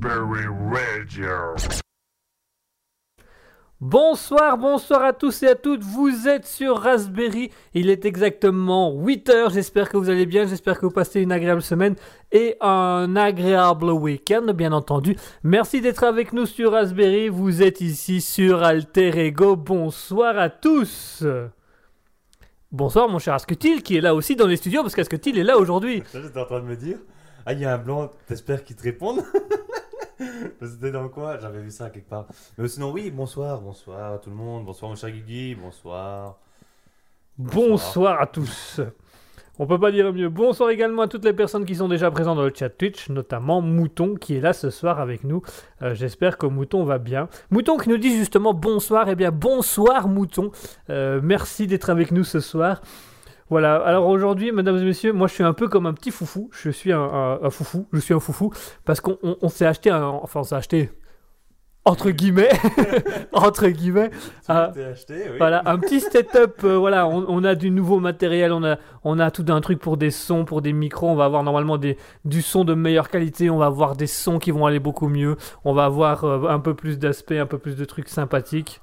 [0.00, 1.54] Raspberry Radio.
[3.80, 9.52] Bonsoir, bonsoir à tous et à toutes, vous êtes sur Raspberry, il est exactement 8h,
[9.52, 11.94] j'espère que vous allez bien, j'espère que vous passez une agréable semaine
[12.32, 15.16] et un agréable week-end bien entendu.
[15.42, 21.24] Merci d'être avec nous sur Raspberry, vous êtes ici sur Alter Ego, bonsoir à tous.
[22.70, 25.56] Bonsoir mon cher Asketil qui est là aussi dans les studios parce qu'Asketil est là
[25.56, 26.02] aujourd'hui.
[26.12, 26.98] J'étais en train de me dire,
[27.46, 29.22] ah il y a un blanc, t'espères qu'il te réponde?
[30.62, 32.26] C'était dans quoi J'avais vu ça quelque part.
[32.56, 34.64] Mais sinon, oui, bonsoir, bonsoir à tout le monde.
[34.64, 36.38] Bonsoir, mon cher Guigui, bonsoir.
[37.36, 38.80] Bonsoir à tous.
[39.60, 40.28] On peut pas dire mieux.
[40.28, 43.60] Bonsoir également à toutes les personnes qui sont déjà présentes dans le chat Twitch, notamment
[43.60, 45.42] Mouton qui est là ce soir avec nous.
[45.82, 47.28] Euh, J'espère que Mouton va bien.
[47.50, 49.08] Mouton qui nous dit justement bonsoir.
[49.08, 50.52] Eh bien, bonsoir Mouton.
[50.90, 52.80] Euh, merci d'être avec nous ce soir.
[53.50, 56.50] Voilà, alors aujourd'hui, mesdames et messieurs, moi je suis un peu comme un petit foufou.
[56.52, 58.52] Je suis un, un- un foufou, je suis un foufou,
[58.84, 60.04] parce qu'on on- on s'est acheté un.
[60.04, 60.90] Enfin, on s'est acheté.
[61.84, 62.50] Entre guillemets.
[63.32, 64.10] entre guillemets.
[64.46, 65.38] Acheté, oui.
[65.38, 66.62] voilà, un petit setup.
[66.64, 69.78] euh, voilà, on, on a du nouveau matériel, on a, on a tout un truc
[69.80, 71.08] pour des sons, pour des micros.
[71.08, 71.96] On va avoir normalement des,
[72.26, 73.48] du son de meilleure qualité.
[73.48, 75.36] On va avoir des sons qui vont aller beaucoup mieux.
[75.64, 78.82] On va avoir euh, un peu plus d'aspect, un peu plus de trucs sympathiques.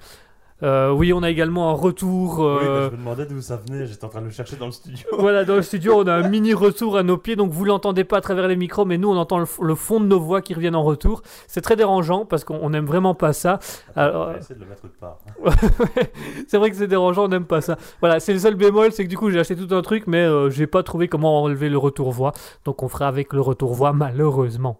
[0.63, 2.39] Euh, oui, on a également un retour.
[2.39, 4.55] Oui, bah, euh, je me demandais d'où ça venait, j'étais en train de le chercher
[4.55, 5.05] dans le studio.
[5.19, 8.05] voilà, dans le studio, on a un mini retour à nos pieds, donc vous l'entendez
[8.05, 10.53] pas à travers les micros, mais nous, on entend le, fond de nos voix qui
[10.53, 11.23] reviennent en retour.
[11.47, 13.59] C'est très dérangeant parce qu'on on aime vraiment pas ça.
[13.97, 15.19] Alors, On va essayer de le mettre de part.
[16.47, 17.77] c'est vrai que c'est dérangeant, on n'aime pas ça.
[17.99, 20.23] Voilà, c'est le seul bémol, c'est que du coup, j'ai acheté tout un truc, mais
[20.23, 22.31] euh, j'ai pas trouvé comment enlever le retour voix.
[22.63, 24.79] Donc, on fera avec le retour voix, malheureusement.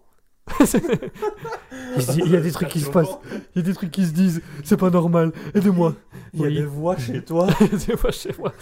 [0.60, 3.18] Il, y a des trucs qui se passent,
[3.54, 5.94] il y a des trucs qui se disent, c'est pas normal, aidez-moi.
[6.34, 6.54] Il y a Oui.
[6.56, 7.46] des voix chez toi.
[8.10, 8.52] chez moi.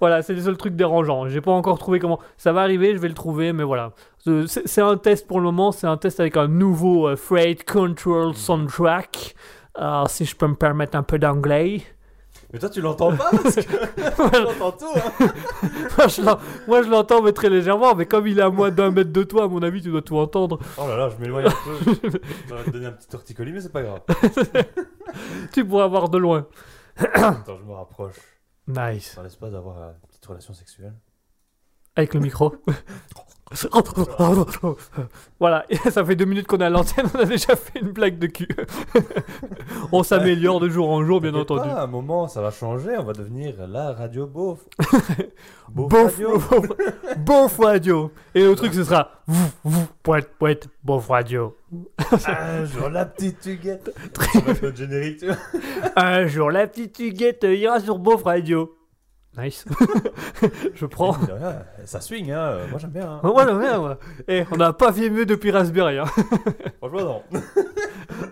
[0.00, 1.28] Voilà, c'est le seul truc dérangeant.
[1.28, 2.18] J'ai pas encore trouvé comment.
[2.36, 3.92] Ça va arriver, je vais le trouver, mais voilà.
[4.26, 5.72] Euh, C'est c'est un test pour le moment.
[5.72, 9.34] C'est un test avec un nouveau euh, Freight Control Soundtrack.
[9.78, 11.82] Euh, si je peux me permettre un peu d'anglais.
[12.52, 13.60] Mais toi, tu l'entends pas parce que
[14.36, 14.86] tu l'entends tout.
[14.96, 15.28] Hein.
[16.66, 17.94] moi, je je l'entends, mais très légèrement.
[17.94, 20.02] Mais comme il est à moins d'un mètre de toi, à mon avis, tu dois
[20.02, 20.58] tout entendre.
[20.76, 22.20] Oh là là, je m'éloigne un peu.
[22.48, 24.00] J'aurais te donner un petit torticolis, mais c'est pas grave.
[25.52, 26.46] Tu pourras voir de loin.
[26.96, 28.16] Attends, je me rapproche.
[28.66, 29.18] Nice.
[29.22, 30.94] Laisse pas d'avoir une petite relation sexuelle.
[31.94, 32.54] Avec le micro.
[35.40, 37.90] Voilà, et ça fait deux minutes qu'on est à l'antenne, on a déjà fait une
[37.90, 38.46] blague de cul.
[39.92, 41.68] on s'améliore de jour en jour, bien entendu.
[41.68, 42.96] Pas, à un moment, ça va changer.
[42.96, 44.60] On va devenir la radio beauf.
[45.68, 46.76] beauf Beauf, radio.
[47.18, 48.12] beauf radio.
[48.36, 51.56] Et le truc, ce sera vous, vous, poète, poète, beauf radio.
[52.26, 53.92] Un jour, la petite tuguette.
[54.46, 55.36] Notre générique, tu vois.
[55.96, 58.76] Un jour, la petite tuguette ira sur beauf radio.
[59.38, 59.64] Nice.
[60.74, 61.12] Je prends.
[61.12, 62.58] Rien, Ça swing, hein.
[62.70, 63.08] Moi, j'aime bien.
[63.12, 63.20] hein.
[63.22, 63.96] Moi, j'aime bien.
[64.26, 65.98] Eh, on n'a pas fait mieux depuis Raspberry.
[65.98, 66.04] Hein.
[66.78, 67.00] Franchement,
[67.32, 67.40] non.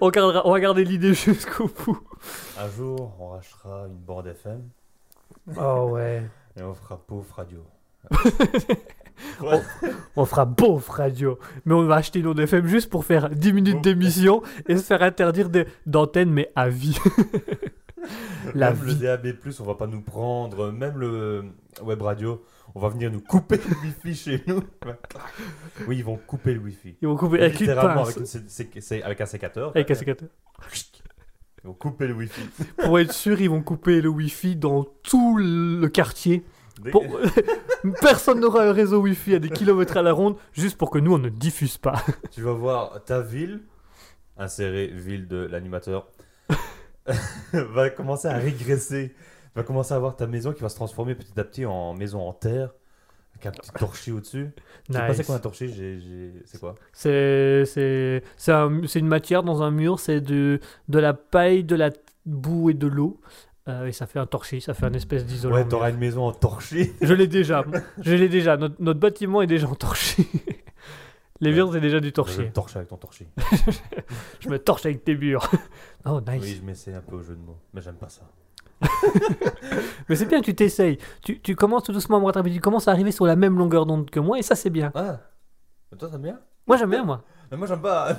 [0.01, 1.99] On, gardera- on va garder l'idée jusqu'au bout.
[2.59, 4.63] Un jour, on rachètera une bande FM
[5.57, 6.23] Oh ouais.
[6.59, 7.65] et on fera beauf radio.
[10.17, 11.39] On fera beauf radio.
[11.65, 14.83] Mais on va acheter une onde FM juste pour faire 10 minutes d'émission et se
[14.83, 15.49] faire interdire
[15.87, 16.99] d'antenne, mais à vie.
[18.55, 18.95] La même le.
[18.95, 20.71] DAB+, on va pas nous prendre.
[20.73, 21.45] Même le
[21.83, 22.43] web radio,
[22.75, 24.63] on va venir nous couper le wifi chez nous.
[25.87, 26.97] Oui, ils vont couper le wifi.
[27.01, 28.11] Ils vont couper avec une Littéralement, pince.
[29.05, 29.69] avec, un sécateur.
[29.75, 30.29] Avec un sécateur.
[31.65, 32.41] Ils vont couper le wifi.
[32.85, 36.45] Pour être sûr, ils vont couper le wifi dans tout le quartier.
[36.93, 37.05] Pour-
[38.01, 41.13] Personne n'aura un réseau wifi à des kilomètres à la ronde, juste pour que nous,
[41.15, 42.05] on ne diffuse pas.
[42.31, 43.63] Tu vas voir ta ville,
[44.37, 46.07] insérer ville de l'animateur,
[47.53, 49.15] va commencer à régresser.
[49.55, 52.21] Vas commencer à voir ta maison qui va se transformer petit à petit en maison
[52.21, 52.71] en terre,
[53.35, 54.49] avec un petit torchis au-dessus.
[54.89, 56.75] Je sais pas c'est quoi un torchis, j'ai- j'ai- c'est quoi?
[56.93, 61.65] C'est c'est c'est un- c'est une matière dans un mur, c'est de de la paille,
[61.65, 61.91] de la
[62.27, 63.21] boue et de l'eau.
[63.69, 65.55] Euh, et ça fait un torchis, ça fait un espèce d'isolant.
[65.57, 66.93] Ouais, t'auras une maison en torchis.
[67.03, 67.65] Je l'ai déjà,
[68.01, 68.57] je l'ai déjà.
[68.57, 70.27] Notre, notre bâtiment est déjà en torchis.
[71.41, 72.41] Les murs, c'est déjà du Je torchis.
[72.41, 73.27] me torche avec ton torchis.
[74.41, 75.49] Je me torche avec tes murs.
[76.05, 76.41] Oh, nice.
[76.43, 78.23] Oui, je m'essaie un peu au jeu de mots, mais j'aime pas ça.
[80.09, 80.97] Mais c'est bien, tu t'essayes.
[81.23, 82.51] Tu, tu commences tout doucement à me rattraper.
[82.51, 84.91] Tu commences à arriver sur la même longueur d'onde que moi, et ça, c'est bien.
[84.95, 85.19] Ah
[85.93, 87.25] Mais Toi, t'aimes bien Moi, j'aime bien, moi.
[87.51, 88.17] Mais moi, j'aime pas.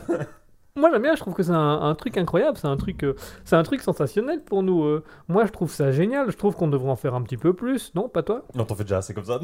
[0.76, 1.16] Moi, j'aime bien.
[1.16, 2.58] Je trouve que c'est un, un truc incroyable.
[2.58, 4.84] C'est un truc, euh, c'est un truc sensationnel pour nous.
[4.84, 5.04] euh.
[5.28, 6.30] Moi, je trouve ça génial.
[6.30, 7.92] Je trouve qu'on devrait en faire un petit peu plus.
[7.96, 8.46] Non, pas toi?
[8.54, 9.40] Non, t'en fais déjà assez comme ça.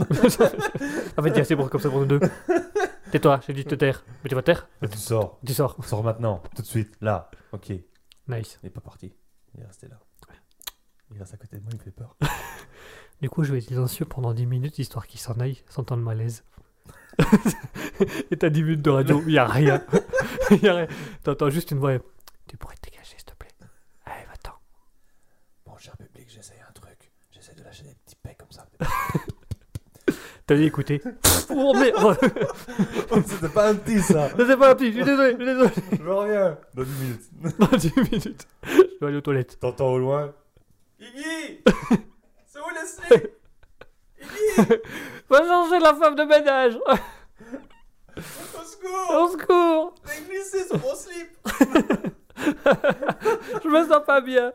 [1.17, 2.19] En fait, il y a assez pour comme ça pour nous deux.
[3.15, 4.03] Tais-toi, j'ai dit de te taire.
[4.23, 5.39] Mais tu vas te taire tu sors.
[5.45, 5.77] Tu sors.
[5.85, 7.31] Sors maintenant, tout de suite, là.
[7.53, 7.69] Ok.
[7.69, 7.83] Il
[8.27, 8.59] Nice.
[8.61, 9.15] est pas parti.
[9.53, 9.97] Il est resté là.
[11.11, 12.17] Il reste à côté de moi, il me fait peur.
[13.21, 15.95] Du coup, je vais être silencieux pendant 10 minutes, histoire qu'il s'en aille, sans tant
[15.95, 16.43] de malaise.
[18.31, 19.81] Et t'as 10 minutes de radio, il a rien.
[20.51, 20.87] y a rien.
[21.23, 21.93] T'entends juste une voix.
[22.47, 23.47] Tu pourrais te dégager, s'il te plaît.
[24.03, 24.51] Allez, va-t'en.
[25.65, 27.09] Bon, cher public, j'essaye un truc.
[27.31, 28.67] J'essaie de lâcher des petits paix comme ça.
[30.47, 31.01] T'as dit écouter.
[31.49, 32.17] oh merde
[33.25, 34.29] C'était pas un petit ça.
[34.37, 35.71] C'est pas un petit, je suis désolé, je suis désolé.
[35.91, 36.57] Je reviens.
[36.75, 37.59] Dans 10 minutes.
[37.59, 38.47] Dans 10 minutes.
[38.63, 39.59] Je dois aller aux toilettes.
[39.59, 40.35] T'entends au loin
[40.99, 41.63] Iggy
[42.45, 43.31] C'est où les slips
[44.21, 44.81] Iggy
[45.29, 46.77] Va changer la femme de ménage
[48.15, 51.37] Au secours Au secours J'ai glissé sur mon slip
[53.63, 54.53] Je me sens pas bien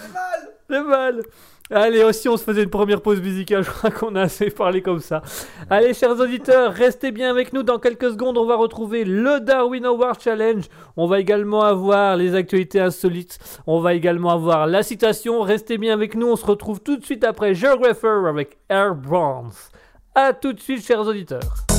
[0.00, 1.22] J'ai mal J'ai mal
[1.70, 3.62] Allez, aussi, on se faisait une première pause musicale.
[3.64, 5.22] Je crois qu'on a assez parlé comme ça.
[5.70, 7.62] Allez, chers auditeurs, restez bien avec nous.
[7.62, 10.64] Dans quelques secondes, on va retrouver le Darwin Award Challenge.
[10.96, 13.38] On va également avoir les actualités insolites.
[13.66, 15.40] On va également avoir la citation.
[15.40, 16.28] Restez bien avec nous.
[16.28, 19.70] On se retrouve tout de suite après Geographer avec Air Bronze.
[20.14, 21.71] A tout de suite, chers auditeurs.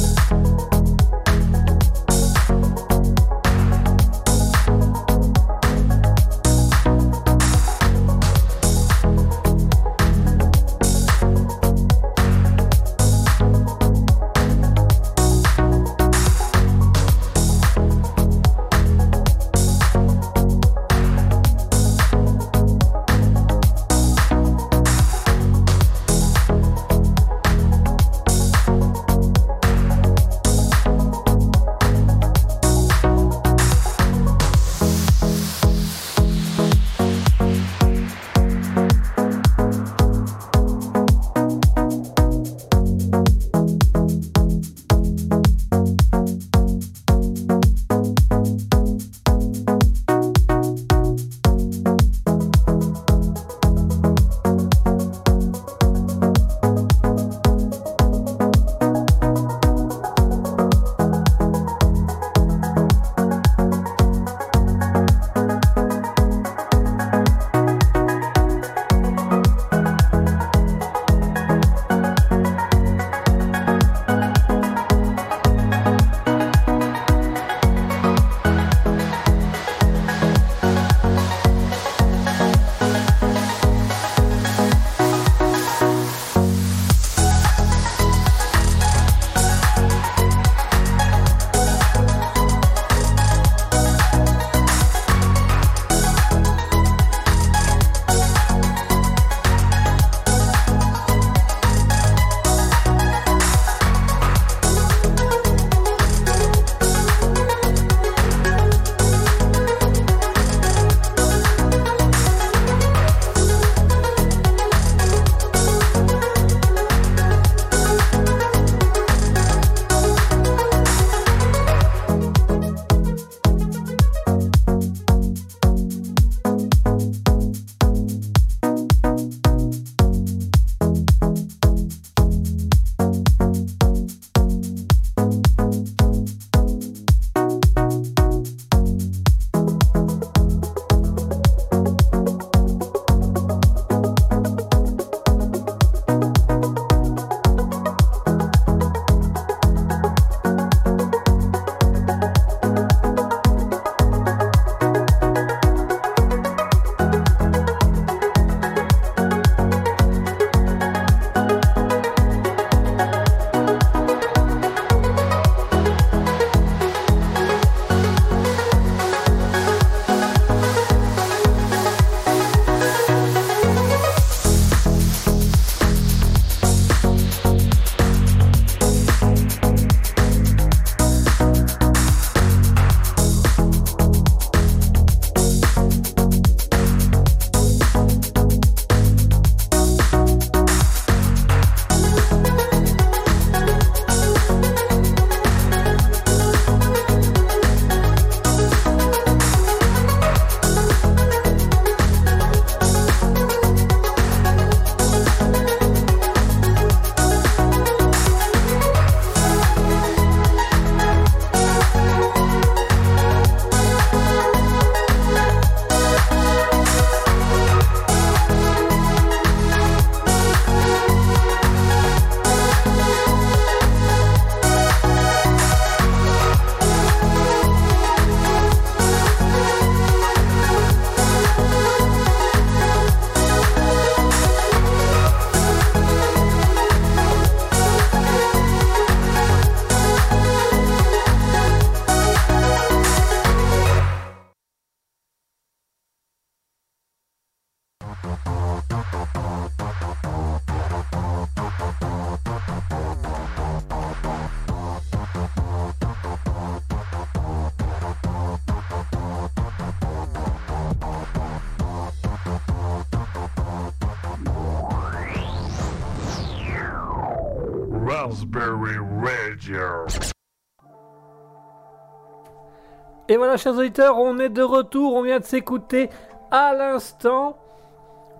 [273.34, 275.16] Et voilà, chers auditeurs, on est de retour.
[275.16, 276.12] On vient de s'écouter
[276.52, 277.58] à l'instant.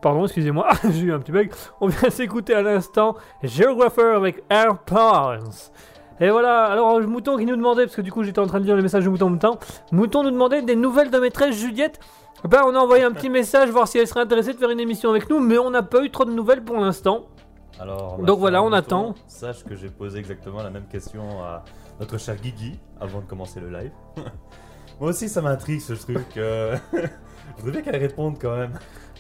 [0.03, 1.51] Pardon, excusez-moi, j'ai eu un petit bug.
[1.81, 5.71] On vient de s'écouter à l'instant Geographer avec AirPods.
[6.19, 8.65] Et voilà, alors Mouton qui nous demandait, parce que du coup j'étais en train de
[8.65, 9.57] lire les messages de Mouton temps,
[9.91, 12.00] Mouton nous demandait des nouvelles de maîtresse Juliette.
[12.47, 14.79] Ben, on a envoyé un petit message voir si elle serait intéressée de faire une
[14.79, 17.23] émission avec nous, mais on n'a pas eu trop de nouvelles pour l'instant.
[17.79, 19.15] Alors, Donc voilà, on Mouton, attend.
[19.25, 21.63] Sache que j'ai posé exactement la même question à
[22.00, 23.91] notre cher Guigui avant de commencer le live.
[25.00, 26.38] Moi aussi, ça m'intrigue ce truc.
[26.38, 28.73] euh, Je voudrais bien qu'elle réponde quand même.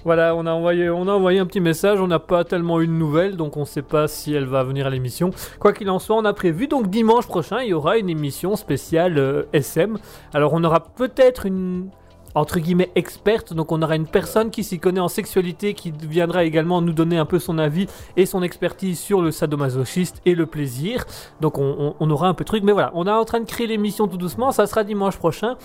[0.05, 2.87] Voilà, on a envoyé, on a envoyé un petit message, on n'a pas tellement eu
[2.87, 5.31] de nouvelles, donc on ne sait pas si elle va venir à l'émission.
[5.59, 8.57] Quoi qu'il en soit, on a prévu, donc dimanche prochain, il y aura une émission
[8.57, 9.97] spéciale euh, SM.
[10.33, 11.89] Alors on aura peut-être une
[12.35, 16.43] entre guillemets experte, donc on aura une personne qui s'y connaît en sexualité qui viendra
[16.43, 17.87] également nous donner un peu son avis
[18.17, 21.05] et son expertise sur le sadomasochiste et le plaisir.
[21.41, 23.39] Donc on, on- on aura un peu de trucs, mais voilà, on est en train
[23.39, 25.55] de créer l'émission tout doucement, ça sera dimanche prochain.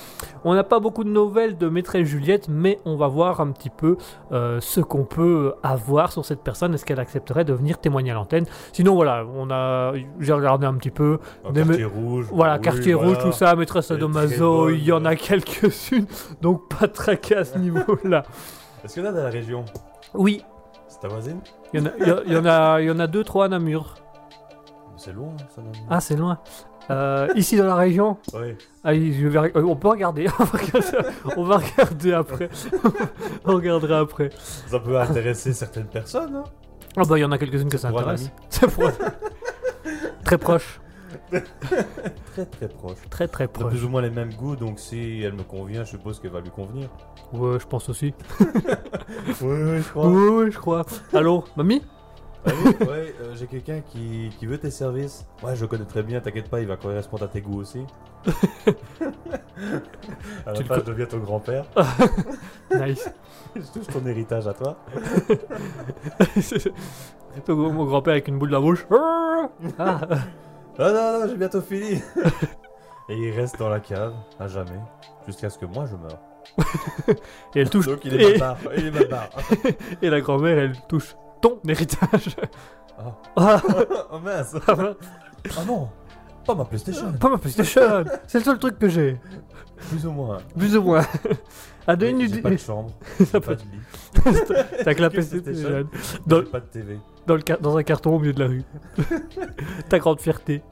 [0.45, 3.71] On n'a pas beaucoup de nouvelles de maîtresse Juliette, mais on va voir un petit
[3.71, 3.97] peu
[4.33, 6.75] euh, ce qu'on peut avoir sur cette personne.
[6.75, 8.45] Est-ce qu'elle accepterait de venir témoigner à l'antenne?
[8.73, 11.19] Sinon, voilà, on a, j'ai regardé un petit peu.
[11.49, 12.27] Un quartier rouge.
[12.31, 13.09] Voilà, oui, quartier voilà.
[13.09, 16.07] rouge, tout ça, maîtresse sadomaso, il y en a quelques-unes,
[16.43, 18.25] donc pas de tracas à ce niveau-là.
[18.85, 19.65] Est-ce qu'il y en a dans la région?
[20.15, 20.43] Oui,
[20.89, 21.41] C'est ta voisine?
[21.73, 23.07] Il y, en a, il y a- il y en a, il y en a
[23.07, 23.95] deux, trois à Namur.
[24.97, 26.39] C'est loin, ça non Ah, c'est loin.
[26.91, 28.57] Euh, ici dans la région, Ouais.
[28.83, 32.49] ah, je vais- euh, on peut regarder, on va regarder, on va regarder après.
[33.45, 34.31] on regardera après.
[34.67, 36.37] Ça peut intéresser certaines personnes.
[36.37, 36.45] Hein?
[36.97, 38.31] Ah bah il y en a quelques-unes que ça Pour un intéresse.
[38.49, 38.91] C'est pour-
[40.25, 40.81] Très proche,
[41.31, 42.97] Très très proche.
[43.11, 43.71] très très On a proche.
[43.71, 46.41] plus ou moins les mêmes goûts, donc si elle me convient, je suppose qu'elle va
[46.41, 46.89] lui convenir.
[47.33, 48.15] Ouais, je pense aussi.
[49.41, 50.07] Oui, oui, je crois.
[50.09, 50.85] Oui, oui, je crois.
[51.15, 51.83] Allô, mamie?
[52.47, 55.27] Ah oui, ouais, euh, j'ai quelqu'un qui, qui veut tes services.
[55.43, 57.85] Ouais, je le connais très bien, t'inquiète pas, il va correspondre à tes goûts aussi.
[58.27, 58.31] à
[60.47, 61.65] la Tu le fin, je deviens ton grand-père.
[62.71, 63.11] Nice.
[63.57, 64.77] je touche ton héritage à toi.
[67.49, 68.87] Mon grand-père avec une boule dans la bouche.
[69.79, 70.01] Ah,
[70.81, 72.01] Ah non, non, j'ai bientôt fini.
[73.09, 74.79] Et il reste dans la cave, à jamais,
[75.27, 76.21] jusqu'à ce que moi je meure.
[77.55, 77.87] et elle touche.
[77.87, 79.31] Donc il est et, bâtard, il est bâtard.
[80.03, 82.37] et la grand-mère, elle touche ton héritage.
[82.99, 83.13] Oh.
[83.37, 83.63] Ah,
[84.11, 84.57] oh mince.
[84.67, 84.95] ah, bah,
[85.57, 85.89] Oh non,
[86.45, 87.13] pas ma PlayStation.
[87.13, 88.05] pas ma PlayStation.
[88.27, 89.17] C'est le seul truc que j'ai.
[89.89, 90.39] Plus ou moins.
[90.57, 91.07] Plus ou moins.
[91.89, 92.41] Nous J'ai dit.
[92.43, 92.91] pas de chambre,
[93.33, 94.41] pas de lit,
[94.85, 95.89] T'as que la PlayStation.
[96.27, 96.99] Dans, pas de TV.
[97.29, 98.65] Dans, le, car- dans un carton au milieu de la rue.
[99.89, 100.63] Ta grande fierté.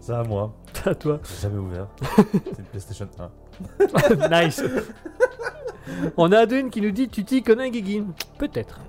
[0.00, 0.54] Ça à moi,
[0.86, 1.18] À toi.
[1.24, 1.86] j'ai jamais ouvert.
[2.16, 3.08] C'est une PlayStation
[4.30, 4.42] 1.
[4.44, 4.62] nice.
[6.16, 8.04] On a Adeline qui nous dit Tu t'y connais, Guigui?
[8.38, 8.80] Peut-être.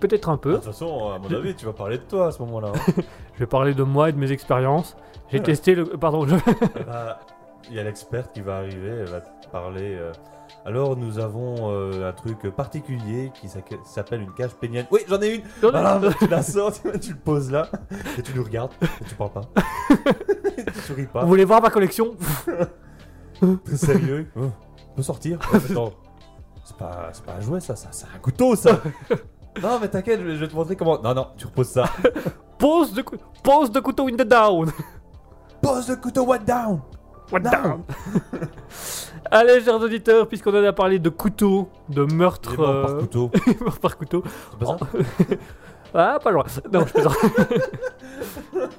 [0.00, 0.54] Peut-être un De peu.
[0.54, 2.72] toute façon, à mon avis, tu vas parler de toi à ce moment-là.
[2.74, 2.92] hein.
[3.34, 4.96] Je vais parler de moi et de mes expériences.
[5.30, 5.44] J'ai Ouais.
[5.44, 5.84] testé le.
[5.84, 6.34] Pardon, je.
[6.36, 7.16] Eh ben,
[7.70, 9.96] Il y a l'experte qui va arriver, elle va te parler.
[9.98, 10.12] euh,
[10.66, 13.48] Alors, nous avons euh, un truc particulier qui
[13.84, 14.86] s'appelle une cage pénienne.
[14.90, 17.68] Oui, j'en ai une Voilà, tu la sors, tu, le poses là,
[18.18, 19.40] et tu nous regardes, et tu parles pas.
[20.72, 21.22] tu souris pas.
[21.22, 22.14] Vous voulez voir ma collection?
[23.64, 24.28] Très sérieux.
[24.36, 24.50] Oh,
[24.92, 25.38] on peut sortir
[26.64, 28.80] C'est pas, c'est pas un jouet ça, ça c'est un couteau ça
[29.62, 31.00] Non mais t'inquiète, je vais- te montrer comment...
[31.00, 31.84] Non, non, tu reposes ça.
[32.58, 33.02] Pose de,
[33.42, 34.70] pose de couteau in the down
[35.62, 36.82] Pose le couteau one down
[37.32, 37.52] What Down.
[37.52, 37.82] down
[39.30, 42.54] Allez, chers auditeurs, puisqu'on en a parlé de couteau, de meurtre.
[42.54, 43.30] est mort par euh, couteau.
[43.60, 44.22] mort par couteau.
[44.50, 44.78] C'est pas ça?
[45.92, 46.44] Ah, pas loin.
[46.72, 47.16] Non, je plaisante.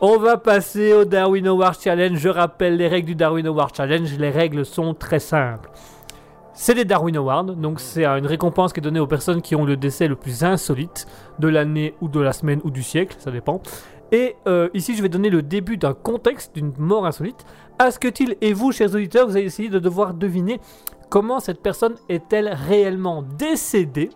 [0.00, 2.16] On va passer au Darwin Award Challenge.
[2.16, 4.16] Je rappelle les règles du Darwin Award Challenge.
[4.16, 5.70] Les règles sont très simples.
[6.54, 9.56] C'est des Darwin Awards, donc c'est euh, une récompense qui est donnée aux personnes qui
[9.56, 11.06] ont le décès le plus insolite
[11.38, 13.60] de l'année ou de la semaine ou du siècle, ça dépend.
[14.12, 17.44] Et euh, ici, je vais donner le début d'un contexte d'une mort insolite.
[17.80, 20.60] Asketil et vous, chers auditeurs, vous allez essayer de devoir deviner
[21.08, 24.10] comment cette personne est-elle réellement décédée.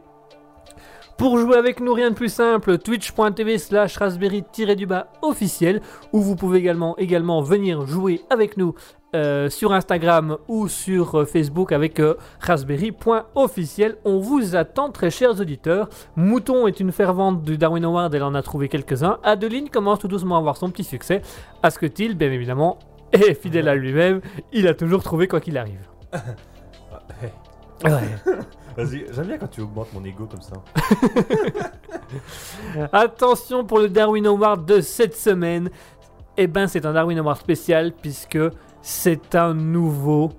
[1.16, 5.81] Pour jouer avec nous, rien de plus simple, twitch.tv slash raspberry-du-bas officiel,
[6.12, 8.74] où vous pouvez également, venir jouer avec nous
[9.14, 13.96] euh, sur Instagram ou sur euh, Facebook avec euh, raspberry.officiel.
[14.05, 15.88] On vous attend, très chers auditeurs.
[16.16, 19.20] Mouton est une fervente du Darwin Award, elle en a trouvé quelques-uns.
[19.22, 21.22] Adeline commence tout doucement à avoir son petit succès.
[21.62, 22.79] Asketil, bien évidemment,
[23.12, 24.20] est fidèle à lui-même,
[24.52, 25.80] il a toujours trouvé quoi qu'il arrive.
[27.84, 27.90] Ouais.
[28.76, 30.54] Vas-y, j'aime bien quand tu augmentes mon ego comme ça.
[32.92, 35.70] Attention pour le Darwin Award de cette semaine.
[36.36, 38.38] Eh ben, c'est un Darwin Award spécial puisque
[38.82, 40.32] c'est un nouveau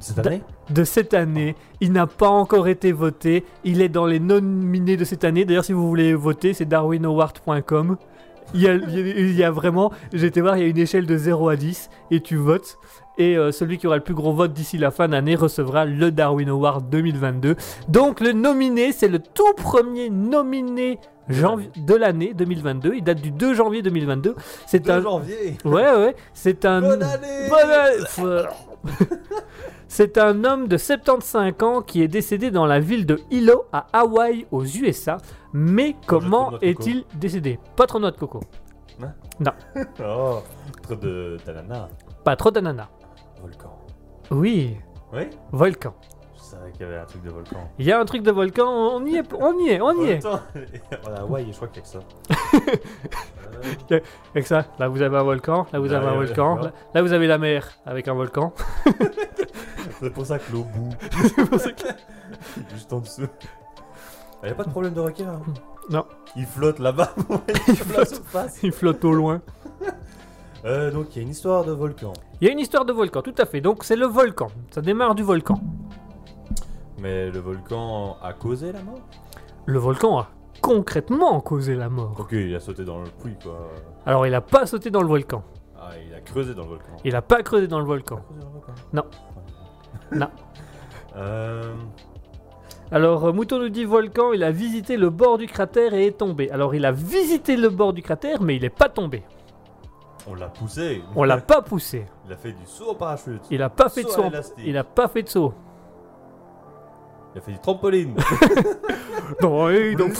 [0.00, 0.42] Cette année?
[0.70, 1.54] de cette année.
[1.80, 3.44] Il n'a pas encore été voté.
[3.64, 5.44] Il est dans les nominés de cette année.
[5.44, 7.96] D'ailleurs, si vous voulez voter, c'est darwinaward.com.
[8.54, 11.06] Il y a, il y a- vraiment, j'ai été voir, il y a une échelle
[11.06, 12.78] de 0 à 10 et tu votes.
[13.18, 16.10] Et euh, celui qui aura le plus gros vote d'ici la fin d'année recevra le
[16.10, 17.56] Darwin Award 2022.
[17.88, 22.94] Donc le nominé, c'est le tout premier nominé de l'année 2022.
[22.96, 24.34] Il date du 2 janvier 2022.
[24.66, 25.56] C'est 2 un, janvier.
[25.64, 26.80] ouais ouais, c'est un.
[26.80, 27.48] Bonne année.
[27.50, 28.48] Bonne année.
[29.88, 33.86] C'est un homme de 75 ans qui est décédé dans la ville de Hilo à
[33.92, 35.18] Hawaï aux USA.
[35.52, 38.40] Mais comment est-il décédé Pas trop de noix de coco.
[40.04, 40.40] Oh,
[40.82, 41.88] trop de d'ananas.
[42.24, 42.88] Pas trop d'ananas.
[43.40, 43.76] Volcan.
[44.30, 44.76] Oui,
[45.12, 45.94] Oui volcan.
[46.36, 47.70] Je savais qu'il y avait un truc de volcan.
[47.78, 50.10] Il y a un truc de volcan, on y est, on y est, on y
[50.10, 50.24] est.
[50.26, 50.40] A
[51.20, 52.00] Hawaï, je crois qu'il y a que ça.
[53.92, 54.00] Euh,
[54.34, 57.12] Avec ça, là vous avez un volcan, là vous avez un volcan, là, là, vous
[57.12, 58.52] avez la mer avec un volcan.
[60.00, 60.90] C'est pour ça que l'eau bout.
[62.72, 63.28] Juste en dessous.
[64.42, 65.28] Il n'y a pas de problème de requin.
[65.28, 65.42] hein
[65.90, 66.04] Non.
[66.36, 67.14] Il flotte là-bas.
[67.68, 68.22] Il flotte.
[68.62, 69.40] Il flotte au loin.
[70.64, 72.12] Euh, donc il y a une histoire de volcan.
[72.40, 73.60] Il y a une histoire de volcan, tout à fait.
[73.60, 74.46] Donc c'est le volcan.
[74.70, 75.58] Ça démarre du volcan.
[77.00, 79.00] Mais le volcan a causé la mort?
[79.66, 80.28] Le volcan a
[80.60, 82.14] concrètement causé la mort.
[82.16, 83.70] Ok, il a sauté dans le puits quoi.
[84.06, 85.42] Alors il a pas sauté dans le volcan.
[85.80, 86.92] Ah, il a creusé dans le volcan.
[87.04, 88.20] Il a pas creusé dans le volcan.
[88.24, 89.04] Creusé dans le volcan Non.
[90.12, 90.28] Non.
[91.16, 91.74] Euh,
[92.92, 96.18] Alors euh, Mouton nous dit volcan, il a visité le bord du cratère et est
[96.18, 96.50] tombé.
[96.50, 99.22] Alors il a visité le bord du cratère mais il est pas tombé.
[100.28, 101.02] on l'a poussé.
[101.16, 102.04] On l'a pas poussé.
[102.26, 103.42] Il a fait du saut en parachute.
[103.50, 104.22] Il a pas fait de Saut.
[104.58, 105.52] Il a pas fait de saut.
[107.34, 108.14] Il a fait du trampoline.
[109.40, 110.12] Non, donc-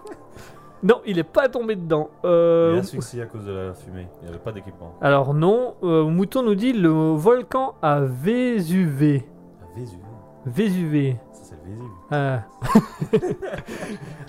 [0.82, 2.08] non, il est pas tombé dedans.
[2.24, 4.08] Euh, Il a asphyxié à cause de la fumée.
[4.20, 4.94] Il n'y avait pas d'équipement.
[5.02, 9.28] Alors non, euh, Mouton nous dit le volcan à Vésuvé.
[9.76, 9.98] Vésuve.
[10.46, 11.16] Vésuvé.
[11.32, 11.90] Ça, c'est le Vésuve.
[12.10, 12.42] Ah.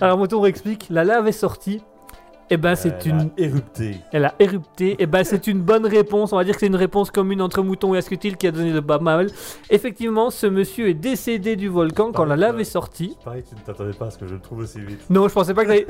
[0.00, 1.82] Alors Mouton explique, la lave est sortie.
[2.52, 3.96] Et ben c'est une, a érupté.
[4.12, 4.96] elle a érupté.
[4.98, 6.34] Et ben c'est une bonne réponse.
[6.34, 8.72] On va dire que c'est une réponse commune entre Mouton et Asketil qui a donné
[8.72, 9.28] le pas mal.
[9.70, 13.16] Effectivement, ce monsieur est décédé du volcan quand la lave est sortie.
[13.24, 15.00] Pareil, tu ne t'attendais pas à ce que je le trouve aussi vite.
[15.08, 15.86] Non, je pensais pas que t'allais-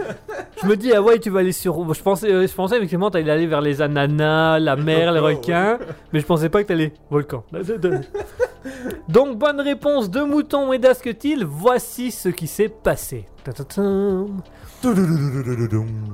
[0.62, 1.92] Je me dis, ah ouais, tu vas aller sur.
[1.92, 5.78] Je pensais, euh, je pensais effectivement t'allais aller vers les ananas, la mer, les requins.
[6.12, 6.92] Mais je pensais pas que t'allais.
[7.10, 7.42] Volcan.
[9.08, 11.44] Donc, bonne réponse de Mouton et d'Asketil.
[11.44, 13.26] Voici ce qui s'est passé.
[13.42, 14.40] Ta-ta-tam.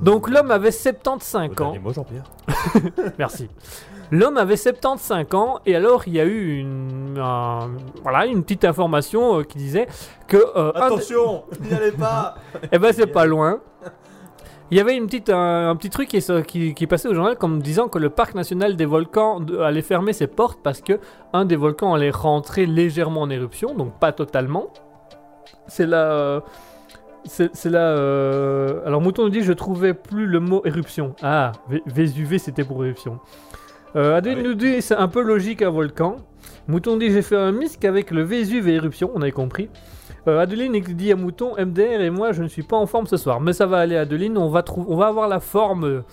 [0.01, 1.75] Donc, l'homme avait 75 ans.
[1.81, 2.23] Mot, Jean-Pierre.
[3.19, 3.49] Merci.
[4.11, 7.69] L'homme avait 75 ans et alors il y a eu une, un-
[8.01, 9.87] voilà, une petite information euh, qui disait
[10.27, 12.33] que euh, Attention, n'y allez pas.
[12.71, 13.59] eh ben c'est pas loin.
[14.71, 17.35] Il y avait une petite, un, un petit truc qui, qui, qui passait au journal
[17.37, 20.99] comme disant que le parc national des volcans allait fermer ses portes parce que
[21.33, 24.73] un des volcans allait rentrer légèrement en éruption, donc pas totalement.
[25.67, 26.39] C'est là, euh,
[27.25, 27.79] c'est là.
[27.97, 31.15] euh, Alors Mouton nous dit je trouvais plus le mot éruption.
[31.21, 33.19] Ah, Vé- Vésuvé c'était pour éruption.
[33.95, 34.47] Euh, Adeline Ah oui.
[34.49, 36.17] nous dit c'est un peu logique un volcan.
[36.67, 39.69] Mouton dit j'ai fait un misque avec le Vésuve et éruption, on avait compris.
[40.27, 43.17] Euh, Adeline dit à Mouton, MDR et moi je ne suis pas en forme ce
[43.17, 46.03] soir, mais ça va aller Adeline, on va, on va avoir la forme.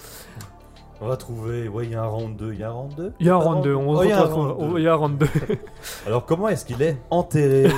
[1.00, 1.68] On va trouver.
[1.68, 2.52] Ouais, il y a un round 2.
[2.54, 4.08] Il y a un round 2 Il y a un round 2, on se il
[4.08, 4.78] y a un retrouve- round oh, deux.
[4.78, 5.26] il y a un round 2.
[6.06, 7.70] Alors, comment est-ce qu'il est enterré?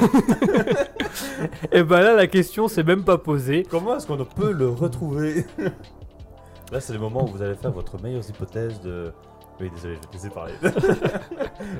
[1.72, 3.66] Et ben là la question s'est même pas posée.
[3.68, 5.44] Comment est-ce qu'on peut le retrouver?
[6.72, 9.12] Là, c'est le moment où vous allez faire votre meilleure hypothèse de.
[9.58, 10.52] Oui, désolé, je vais te laisser parler.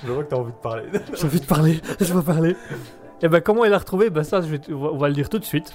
[0.04, 0.84] je vois que t'as envie de parler.
[1.14, 2.56] J'ai envie de parler, je veux parler.
[3.22, 4.10] Et ben comment il a retrouvé?
[4.10, 5.74] Ben ça je vais t- on va- le dire tout de suite.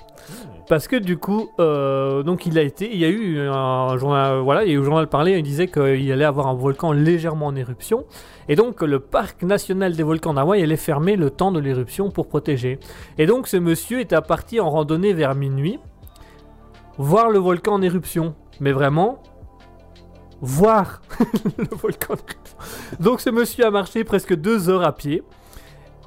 [0.69, 4.38] Parce que du coup, euh, donc il a été, il y a eu un journal,
[4.39, 6.93] voilà, il y a eu un journal parlé, il disait qu'il allait avoir un volcan
[6.93, 8.06] légèrement en éruption,
[8.47, 12.27] et donc le parc national des volcans d'Hawaï allait fermer le temps de l'éruption pour
[12.29, 12.79] protéger.
[13.17, 15.79] Et donc ce monsieur était parti en randonnée vers minuit,
[16.97, 19.21] voir le volcan en éruption, mais vraiment
[20.39, 21.01] voir
[21.58, 22.58] le volcan en éruption.
[23.01, 25.23] Donc ce monsieur a marché presque deux heures à pied.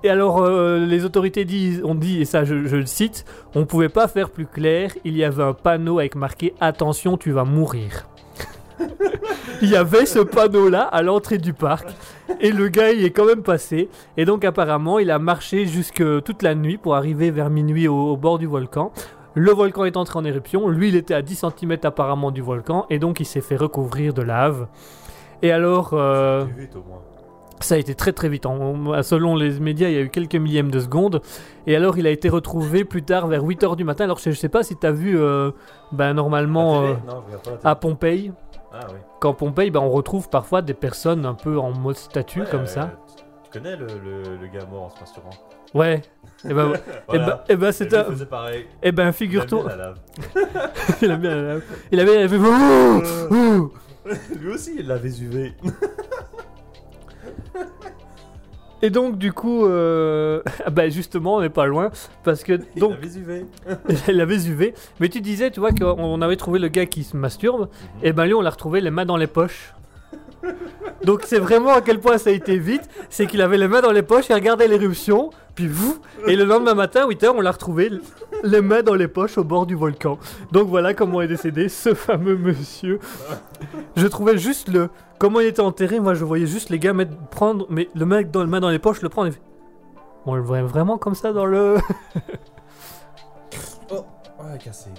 [0.02, 3.88] Et alors, euh, les autorités disent, ont dit, et ça je, le cite, on pouvait
[3.88, 8.06] pas faire plus clair, il y avait un panneau avec marqué Attention, tu vas mourir.
[9.62, 11.88] il y avait ce panneau-là à l'entrée du parc,
[12.40, 16.04] et le gars y est quand même passé, et donc apparemment il a marché jusque
[16.22, 18.92] toute la nuit pour arriver vers minuit au, bord du volcan.
[19.34, 22.84] Le volcan est entré en éruption, lui il était à 10 cm apparemment du volcan,
[22.90, 24.66] et donc il s'est fait recouvrir de lave.
[25.42, 25.90] Et alors...
[25.94, 26.44] euh.
[27.60, 28.46] Ça a été très très vite.
[28.46, 31.22] En- selon les médias, il y a eu quelques millièmes de seconde.
[31.66, 34.04] Et alors, il a été retrouvé plus tard vers 8h du matin.
[34.04, 35.50] Alors, je, je sais pas si tu as vu, euh,
[35.92, 37.22] ben, normalement, euh, Non,
[37.64, 38.32] à Pompéi.
[38.72, 38.98] Ah oui.
[39.20, 42.62] Quand Pompéi, ben, on retrouve parfois des personnes un peu en mode statue Ouais, comme
[42.62, 42.90] euh, ça.
[43.16, 45.30] tu- connais le, le, le gars mort en se masturbant
[45.72, 46.02] Ouais.
[46.48, 47.26] Et ben, et Voilà.
[47.26, 48.04] ben, et ben, Et c'est lui un.
[48.04, 48.66] faisait pareil.
[48.82, 49.64] Et ben, Il figure-toi.
[49.68, 49.96] la lave.
[51.00, 51.42] Il a bien.
[51.42, 51.54] la-
[51.90, 52.14] Il bien.
[52.14, 52.36] Il a fait.
[53.30, 53.72] Ouh, ouh.
[54.38, 55.54] Lui aussi, il l'a Vésuvé.
[58.86, 60.42] Et donc, du coup, euh...
[60.64, 61.90] ah bah justement, on n'est pas loin.
[62.22, 63.44] Parce que, Il donc, l'a Vésuvé.
[64.08, 64.74] il avait UV.
[65.00, 67.68] Mais tu disais, tu vois, qu'on avait trouvé le gars qui se masturbe.
[68.04, 69.74] Et ben, lui, on l'a retrouvé les mains dans les poches.
[71.02, 72.88] Donc, c'est vraiment à quel point ça a été vite.
[73.10, 75.30] C'est qu'il avait les mains dans les poches, il regardait l'éruption.
[75.56, 75.98] Puis, vous.
[76.26, 77.90] Et le lendemain matin, 8h, on l'a retrouvé
[78.44, 80.18] les mains dans les poches au bord du volcan.
[80.52, 83.00] Donc, voilà comment est décédé ce fameux monsieur.
[83.96, 84.90] Je trouvais juste le.
[85.18, 88.30] Comment il était enterré, moi je voyais juste les gars mettre, prendre, mais le mec
[88.30, 89.34] dans le main dans les poches, le prendre et
[90.26, 91.76] On le voit vraiment comme ça dans le.
[93.88, 94.04] Oh,
[94.40, 94.90] ouais, cassé.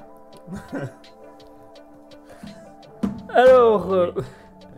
[3.30, 4.12] Alors, euh.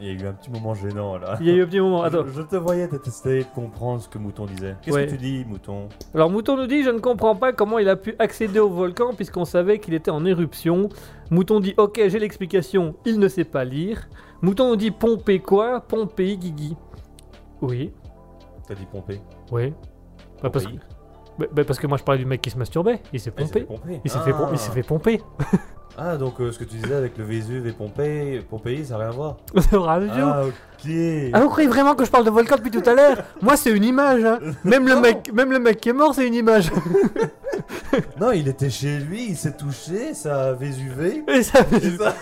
[0.01, 1.37] Il y a eu un petit moment gênant là.
[1.41, 2.03] il y a eu un petit moment.
[2.03, 2.23] Attends.
[2.25, 4.75] Je, je te voyais détester comprendre ce que Mouton disait.
[4.81, 5.05] Qu'est-ce Ouais.
[5.05, 5.89] que tu dis, Mouton?
[6.13, 9.13] Alors Mouton nous dit Je ne comprends pas comment il a pu accéder au volcan
[9.13, 10.87] puisqu'on savait qu'il était en éruption.
[11.31, 14.07] Mouton dit Ok, j'ai l'explication, il ne sait pas lire.
[14.41, 15.81] Mouton nous dit Pompé quoi?
[15.81, 16.77] Pompéi Guigui.
[17.61, 17.91] Oui,
[18.67, 19.19] T'as dit pomper.
[19.51, 19.73] oui.
[20.41, 20.71] Bah, parce, que,
[21.37, 23.41] bah, bah, parce que moi je parlais du mec qui se masturbait, il s'est Ah,
[23.41, 23.81] il s'est fait pompé.
[23.81, 24.01] pomper.
[24.05, 24.57] Il s'est fait, pom- Ah.
[24.57, 25.21] fait pomper.
[26.01, 28.99] Ah, donc euh, ce que tu disais avec le Vésuve et Pompéi, Pompéi, ça n'a
[29.01, 29.35] rien à voir.
[29.73, 30.89] Ah, ok.
[31.33, 33.17] Ah, vous croyez vraiment que je parle de volcan depuis tout à l'heure?
[33.41, 34.23] Moi, c'est une image.
[34.23, 34.39] hein.
[34.63, 36.71] Même, le mec, même le mec qui est mort, c'est une image.
[38.21, 41.23] Non, il était chez lui, il s'est touché, ça a Vésuvé.
[41.27, 42.15] Et, ça- Et, ça-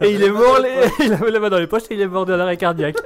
[0.00, 2.06] et il est mort, les- il avait la main dans les poches et il est
[2.08, 2.96] mort de l'arrêt cardiaque.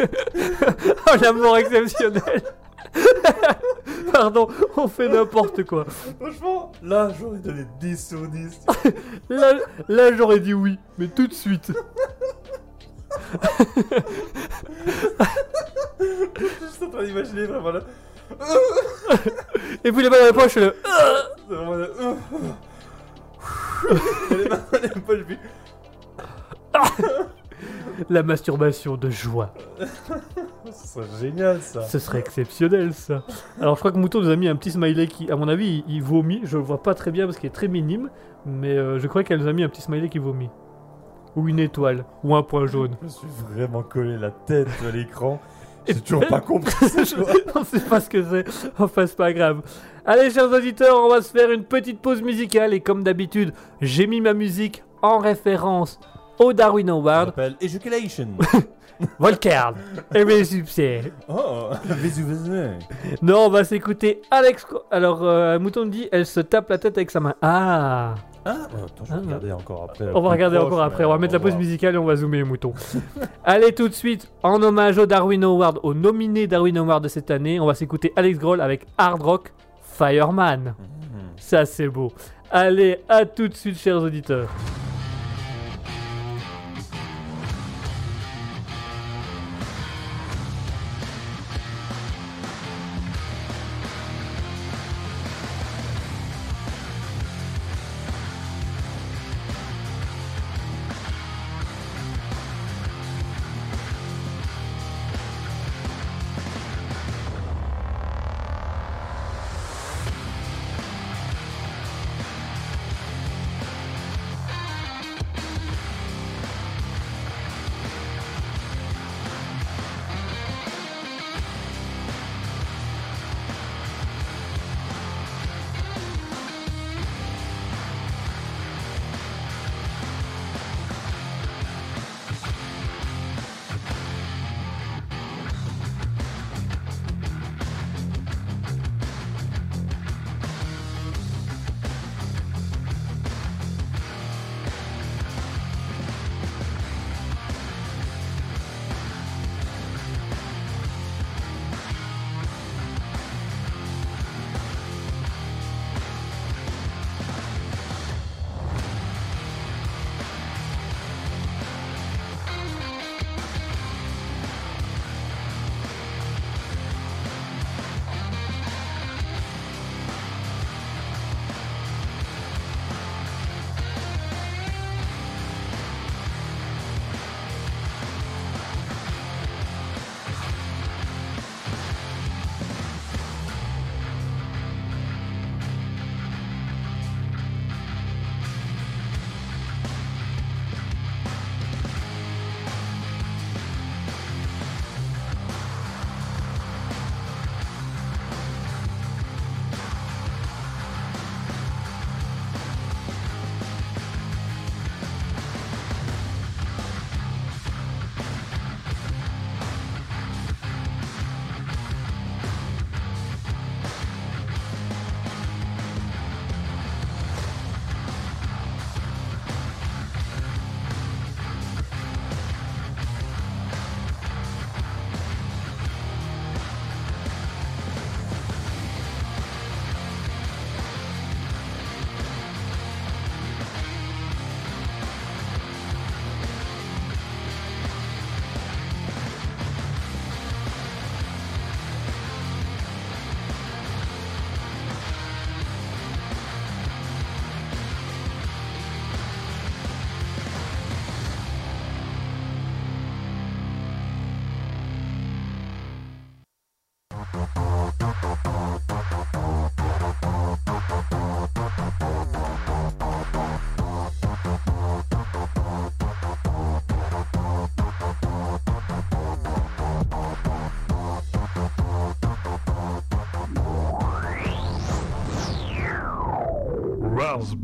[0.00, 2.42] oh, la mort exceptionnelle.
[4.12, 5.86] Pardon, on fait n'importe quoi.
[6.20, 8.60] Franchement, là, j'aurais donné 10 sur 10.
[9.28, 9.54] Là,
[9.88, 11.72] là j'aurais dit oui, mais tout de suite.
[16.00, 17.80] Je suis juste en train d'imaginer vraiment là.
[19.84, 20.74] Et puis les mains dans les poches, le...
[21.48, 21.78] C'est vraiment a
[24.30, 25.38] les mains dans les poches, puis-
[28.10, 29.52] la masturbation de joie.
[30.70, 31.82] Ce serait génial ça.
[31.82, 33.22] Ce serait exceptionnel ça.
[33.60, 35.84] Alors je crois que Mouton nous a mis un petit smiley qui, à mon avis,
[35.86, 36.40] il, il vomit.
[36.44, 38.10] Je le vois pas très bien parce qu'il est très minime,
[38.46, 40.50] mais euh, je crois qu'elle nous a mis un petit smiley qui vomit.
[41.36, 42.96] Ou une étoile, ou un point jaune.
[43.00, 45.40] Je me suis vraiment collé la tête à l'écran.
[45.86, 46.72] J'ai toujours pas compris.
[47.54, 48.70] on sait pas ce que c'est.
[48.78, 49.62] Enfin, c'est pas grave.
[50.06, 52.72] Allez, chers auditeurs, on va se faire une petite pause musicale.
[52.72, 55.98] Et comme d'habitude, j'ai mis ma musique en référence
[56.38, 57.26] au Darwin Award.
[57.26, 58.28] s'appelle Education.
[59.18, 59.74] Volcard.
[60.14, 61.12] Et mes succès.
[61.28, 62.76] Oh, Vésuve.
[63.22, 64.64] Non, on va s'écouter Alex.
[64.90, 67.34] Alors, euh, Mouton dit, elle se tape la tête avec sa main.
[67.42, 68.50] Ah Ah,
[68.84, 69.20] attends, je vais Ah.
[69.26, 70.06] regarder encore après.
[70.14, 71.04] On va regarder proche, encore après.
[71.04, 72.72] On va mettre la pause musicale et on va zoomer les moutons.
[73.44, 77.32] Allez, tout de suite, en hommage au Darwin Award, au nominé Darwin Award de cette
[77.32, 80.60] année, on va s'écouter Alex Grohl avec Hard Rock Fireman.
[80.78, 81.20] Mhm.
[81.36, 82.12] Ça, c'est beau.
[82.50, 84.48] Allez, à tout de suite, chers auditeurs.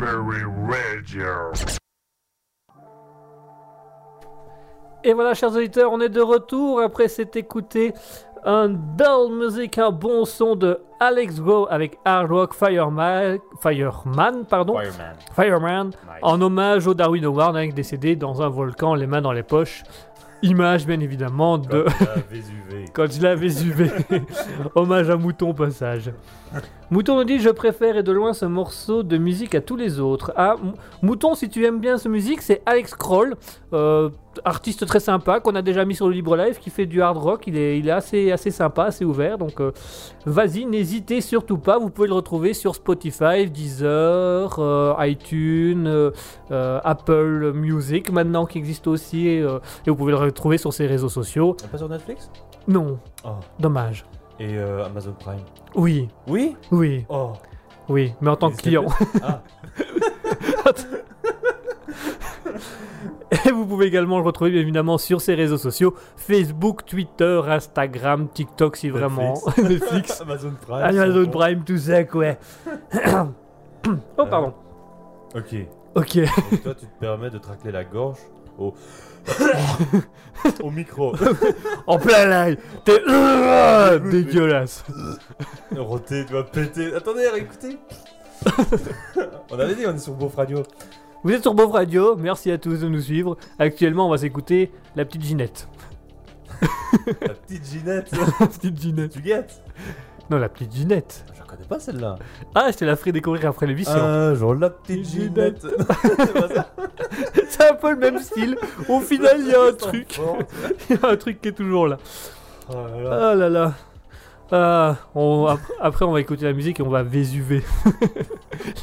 [0.00, 1.52] Radio.
[5.04, 7.92] Et voilà, chers auditeurs, on est de retour après s'être écouté
[8.42, 14.78] un dull music, un bon son de Alex Go avec Hard Rock Fireman, Fireman, pardon,
[14.78, 15.16] Fireman.
[15.34, 15.94] Fireman, Nice.
[16.22, 19.82] en hommage au Darwin Award, hein, décédé dans un volcan, les mains dans les poches.
[20.42, 22.84] Image, bien évidemment, de Comme la Vésuvé.
[22.94, 23.90] quand il a Vésuvé.
[24.74, 26.10] hommage à Mouton, au passage.
[26.90, 30.00] Mouton nous dit Je préfère et de loin ce morceau de musique à tous les
[30.00, 30.32] autres.
[30.36, 30.56] Ah,
[31.02, 33.36] Mouton, si tu aimes bien ce musique, c'est Alex Kroll,
[33.72, 34.10] euh,
[34.44, 37.16] artiste très sympa qu'on a déjà mis sur le Libre Live, qui fait du hard
[37.16, 37.44] rock.
[37.46, 39.38] Il est, il est assez, assez sympa, assez ouvert.
[39.38, 39.70] Donc, euh,
[40.26, 41.78] vas-y, n'hésitez surtout pas.
[41.78, 46.10] Vous pouvez le retrouver sur Spotify, Deezer, euh, iTunes,
[46.50, 49.28] Apple Music maintenant qui existe aussi.
[49.28, 51.56] Et, et vous pouvez le retrouver sur ses réseaux sociaux.
[51.70, 52.30] Pas sur Netflix?
[52.66, 53.28] Non, Oh.
[53.60, 54.04] dommage.
[54.40, 55.40] Et euh, Amazon Prime.
[55.74, 56.56] Oui, Oui?
[56.72, 57.32] Oui, Oh.
[57.88, 58.86] oui, mais en tant que client.
[59.22, 59.42] Ah.
[63.46, 68.28] Et vous pouvez également le retrouver bien évidemment sur ses réseaux sociaux Facebook, Twitter, Instagram,
[68.28, 69.34] TikTok si vraiment.
[69.56, 70.82] Netflix, Amazon Prime.
[70.82, 72.34] Amazon Prime, tout ça quoi.
[74.18, 74.52] oh pardon.
[75.34, 75.54] Ok.
[75.94, 76.16] Ok.
[76.16, 78.18] Donc toi, tu te permets de tracler la gorge
[78.58, 78.74] au.
[80.62, 81.14] Au micro.
[81.86, 82.58] En plein live.
[82.84, 84.84] T'es euh, dégueulasse.
[85.76, 86.94] Roté, tu vas péter.
[86.94, 87.78] Attendez, écoutez.
[89.50, 90.62] on avait dit, on est sur Beauf Radio.
[91.22, 92.16] Vous êtes sur Beauf Radio.
[92.16, 93.36] Merci à tous de nous suivre.
[93.58, 95.68] Actuellement, on va s'écouter la petite Ginette.
[97.20, 98.10] La petite Ginette.
[98.40, 99.12] La petite Ginette.
[99.12, 99.62] tu guettes
[100.30, 101.24] Non, la petite Ginette.
[101.36, 102.16] Je connais pas celle-là.
[102.54, 103.96] Ah, je te la ferai découvrir après l'émission.
[104.00, 105.60] Un jour, la petite Ginette.
[106.02, 106.70] C'est pas ça
[107.48, 108.56] C'est un peu le même style.
[108.88, 110.20] Au final, il y a un truc.
[110.88, 111.98] Il y a un truc qui est toujours là.
[112.68, 113.30] Oh là là.
[113.30, 113.74] Ah là là.
[114.52, 117.62] Ah, on- ap- après, on va écouter la musique et on va vésuver.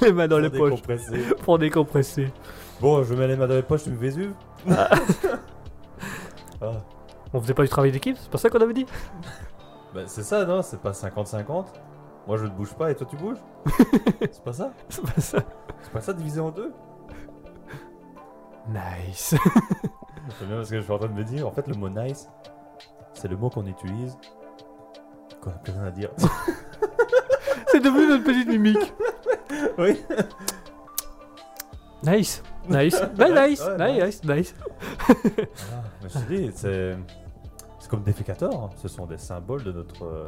[0.01, 1.17] les mains dans les Pour poches décompresser.
[1.43, 2.31] pour décompresser.
[2.81, 4.31] Bon, je mets les mains dans les poches, tu me Vésuve
[4.69, 4.89] Ah.
[7.33, 8.85] On faisait pas du travail d'équipe C'est pas ça qu'on avait dit
[9.97, 11.65] Bah, c'est ça, non C'est pas 50-50
[12.27, 13.39] Moi, je ne bouge pas et toi, tu bouges
[14.31, 15.39] C'est pas ça C'est pas ça.
[15.81, 16.71] C'est pas ça divisé en deux
[18.69, 19.33] Nice.
[20.37, 21.89] C'est bien parce que je suis en train de me dire, en fait, le mot
[21.89, 22.29] nice,
[23.13, 24.15] c'est le mot qu'on utilise
[25.41, 26.09] quand on n'a plus rien à dire.
[27.67, 28.93] C'est devenu notre petite mimique.
[29.79, 29.99] oui
[32.03, 32.43] Nice.
[32.69, 33.01] Nice.
[33.15, 33.63] Bah, nice.
[33.65, 34.23] Ouais, nice.
[34.23, 34.55] Nice.
[35.09, 35.13] Ah,
[36.03, 36.97] mais je te dis, c'est.
[37.87, 38.69] C'est comme Defecator, hein.
[38.81, 40.27] ce sont des symboles de notre euh,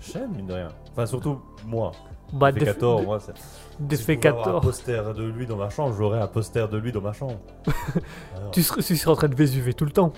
[0.00, 0.68] chaîne, mine de rien.
[0.92, 1.92] Enfin, surtout moi.
[2.30, 3.32] Bah, Defecator, moi, c'est.
[3.38, 3.42] Si
[3.78, 4.60] je pouvais avoir un Defecator.
[4.60, 7.38] poster de lui dans ma chambre, j'aurais un poster de lui dans ma chambre.
[8.36, 10.12] Alors, Tu serais, tu serais en train de vésuver tout le temps.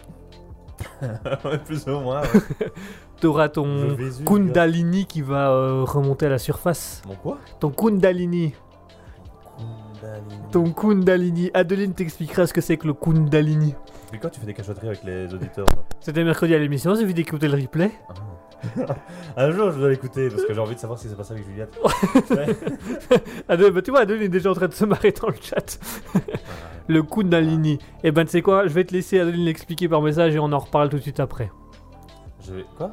[1.02, 2.22] ouais, plus ou moins.
[2.22, 2.72] ouais.
[3.20, 7.00] T'auras ton vésuve, Kundalini qui va euh, remonter à la surface.
[7.06, 7.38] Mon quoi?
[7.60, 8.54] Ton Kundalini.
[9.56, 10.42] Kundalini.
[10.50, 11.50] Ton Kundalini.
[11.54, 13.76] Adeline t'expliquera ce que c'est que le Kundalini.
[14.20, 17.14] Quand tu fais des cachotteries avec les auditeurs, toi C'était mercredi à l'émission, il suffit
[17.14, 17.90] d'écouter le replay.
[18.08, 18.14] Ah.
[19.36, 21.32] Un jour, je dois l'écouter parce que j'ai envie de savoir ce qui s'est passé
[21.32, 21.76] avec Juliette.
[23.48, 25.78] Adeline, bah, tu vois, Adeline est déjà en train de se marrer dans le chat.
[26.88, 27.78] Le Kundalini.
[28.04, 30.52] Et ben, tu sais quoi, je vais te laisser Adeline l'expliquer par message et on
[30.52, 31.50] en reparle tout de suite après.
[32.46, 32.64] Je vais.
[32.76, 32.92] Quoi?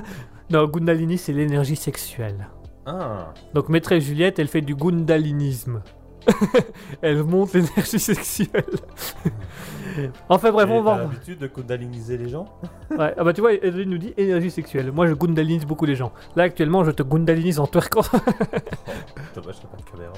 [0.50, 2.48] Non, le Kundalini, c'est l'énergie sexuelle.
[2.86, 5.82] Ah Donc, maîtresse Juliette, elle fait du Kundalinisme.
[7.02, 8.64] elle monte l'énergie sexuelle.
[10.28, 10.98] enfin bref, on va.
[10.98, 12.46] L'habitude de kundaliniser les gens?
[12.98, 14.90] Ouais, ah bah tu vois, Adeline nous dit énergie sexuelle.
[14.90, 16.10] Moi, je Kundalinise beaucoup les gens.
[16.36, 18.00] Là, actuellement, je te Kundalinise en twerkant.
[19.34, 20.14] Dommage, je pas de caméra.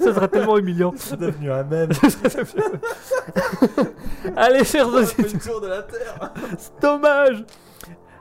[0.00, 0.92] Ça serait tellement humiliant.
[0.96, 1.90] C'est devenu un mème.
[4.36, 5.86] Allez, chers auditeurs.
[5.86, 6.32] Terre.
[6.82, 7.44] Dommage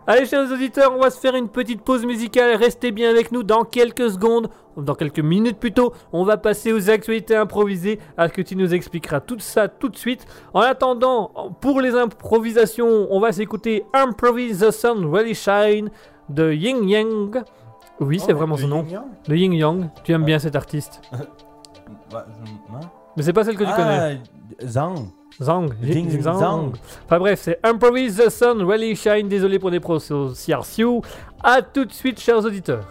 [0.07, 2.55] Allez, chers auditeurs, on va se faire une petite pause musicale.
[2.55, 5.93] Restez bien avec nous dans quelques secondes, dans quelques minutes plutôt.
[6.11, 7.99] On va passer aux actualités improvisées.
[8.17, 10.25] À ce que tu nous expliqueras tout ça tout de suite.
[10.53, 11.31] En attendant,
[11.61, 15.89] pour les improvisations, on va s'écouter Improvise the Sun Really Shine
[16.29, 17.43] de Ying Yang.
[17.99, 18.83] Oui, c'est Oh, vraiment son nom.
[18.83, 19.89] Yin Yang De Ying Yang.
[20.03, 20.25] Tu aimes Ouais.
[20.25, 21.01] bien cet artiste?
[22.11, 22.79] Bah, je- hein?
[23.15, 24.19] Mais c'est pas celle que tu connais.
[24.61, 25.09] Ah, Zhang.
[25.41, 25.69] Zhang.
[25.81, 26.39] Ding Ying Zhang.
[26.39, 26.71] Zhang.
[27.05, 29.27] Enfin bref, c'est Improvise the Sun, Really Shine.
[29.27, 31.01] Désolé pour les prononciations.
[31.43, 32.85] A tout de suite, chers auditeurs.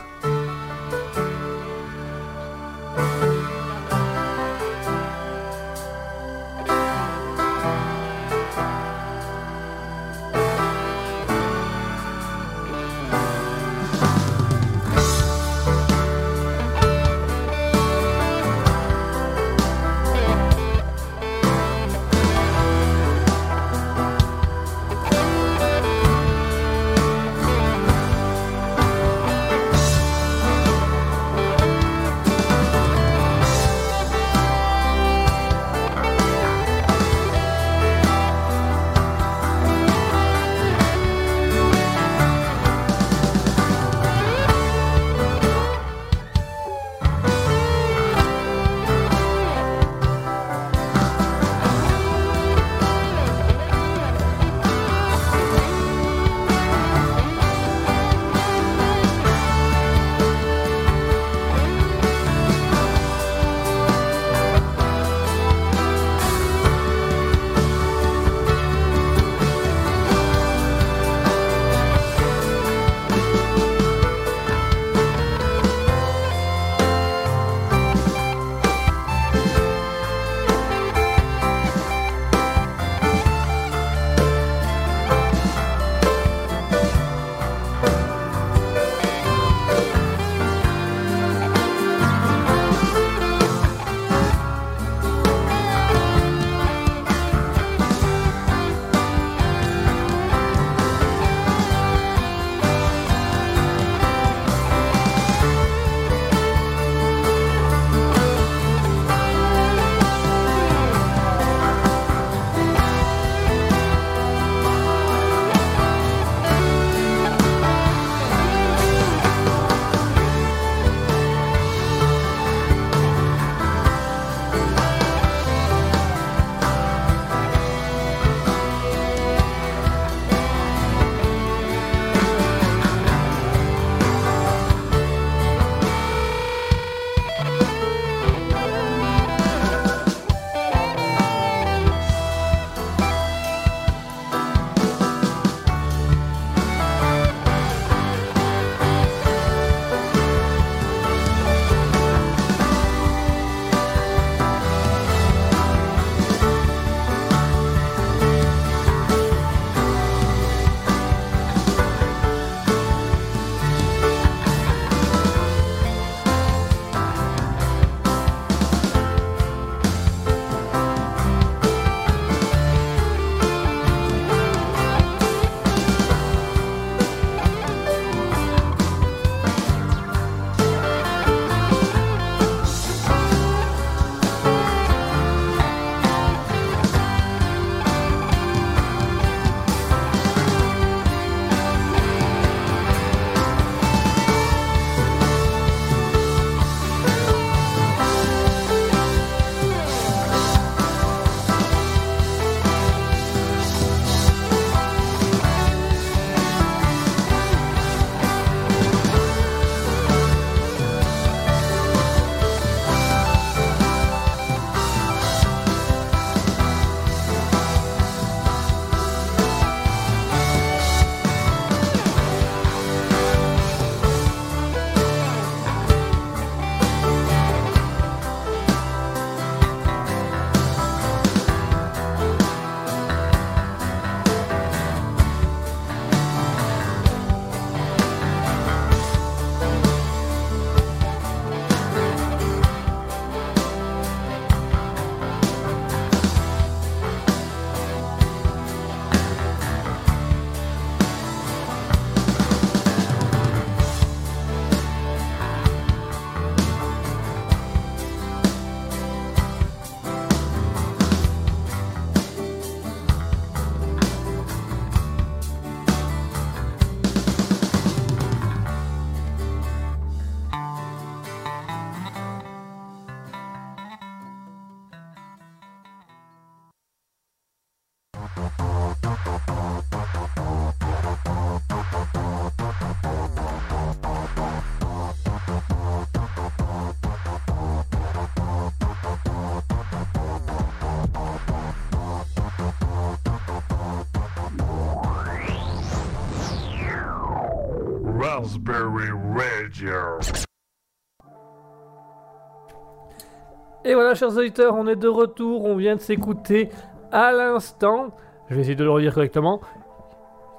[304.11, 305.65] Voilà, chers auditeurs, on est de retour.
[305.65, 306.71] On vient de s'écouter
[307.13, 308.09] à l'instant.
[308.49, 309.61] Je vais essayer de le redire correctement.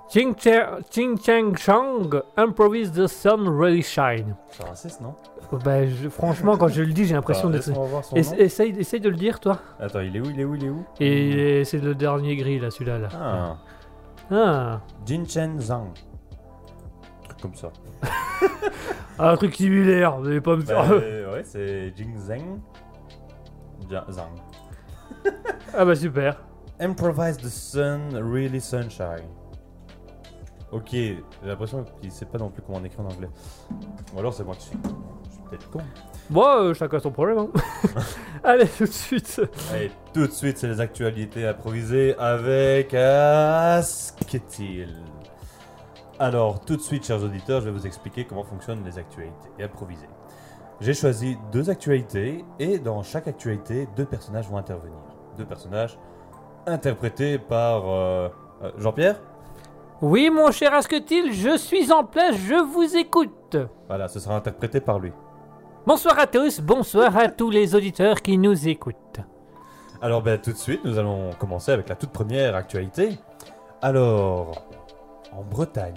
[0.09, 4.35] Ching, Cha- Ching Chang Chang, Improvise the Sun Really Shine.
[4.51, 5.15] C'est raciste, non?
[5.65, 7.57] Ben, je- franchement, quand je le dis, j'ai l'impression Attends,
[8.13, 8.37] d'être.
[8.39, 9.59] Essaye, essaye de le dire, toi.
[9.79, 10.85] Attends, il est où Il est où Il est où?
[10.99, 12.99] Et c'est le dernier gris, là, celui-là.
[12.99, 13.09] Là.
[13.13, 13.57] Ah,
[14.31, 14.79] Ah.
[15.05, 15.87] Jin Chen Zhang.
[17.23, 17.69] Un truc comme ça.
[19.19, 20.91] Un truc similaire, vous allez pas me Bah, faire.
[20.91, 22.59] euh, ouais, c'est Jing Zheng.
[24.09, 24.35] Zhang.
[25.73, 26.37] ah, bah super.
[26.79, 29.27] Improvise the sun, really sunshine.
[30.71, 33.29] Ok, j'ai l'impression qu'il sait pas non plus comment on écrit en anglais.
[34.15, 34.77] Ou alors c'est moi qui suis.
[35.25, 35.81] Je suis peut-être con.
[36.29, 37.39] Bon, euh, chacun son problème.
[37.39, 37.49] Hein.
[38.43, 39.41] Allez, tout de suite.
[39.71, 44.95] Allez, tout de suite, c'est les actualités improvisées avec Asketil.
[46.17, 50.07] Alors, tout de suite, chers auditeurs, je vais vous expliquer comment fonctionnent les actualités improvisées.
[50.81, 54.97] J'ai choisi deux actualités et dans chaque actualité, deux personnages vont intervenir.
[55.37, 55.95] Deux personnages
[56.65, 58.29] interprétés par euh,
[58.63, 59.21] euh, Jean-Pierre.
[60.01, 63.57] Oui, mon cher Asketil, je suis en place, je vous écoute.
[63.87, 65.11] Voilà, ce sera interprété par lui.
[65.85, 69.19] Bonsoir à tous, bonsoir à tous les auditeurs qui nous écoutent.
[70.01, 73.19] Alors ben tout de suite, nous allons commencer avec la toute première actualité.
[73.83, 74.65] Alors,
[75.31, 75.93] en Bretagne,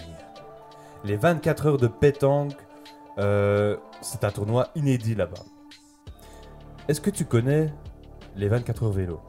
[1.03, 2.64] les 24 heures de pétanque,
[3.19, 5.41] euh, c'est un tournoi inédit là-bas.
[6.87, 7.73] Est-ce que tu connais
[8.35, 9.19] les 24 heures vélo?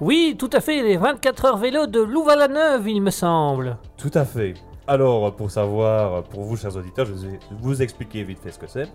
[0.00, 3.76] Oui, tout à fait, les 24 heures vélo de Louvain-la-Neuve, il me semble.
[3.96, 4.54] Tout à fait.
[4.86, 8.66] Alors, pour savoir, pour vous, chers auditeurs, je vais vous expliquer vite fait ce que
[8.66, 8.88] c'est.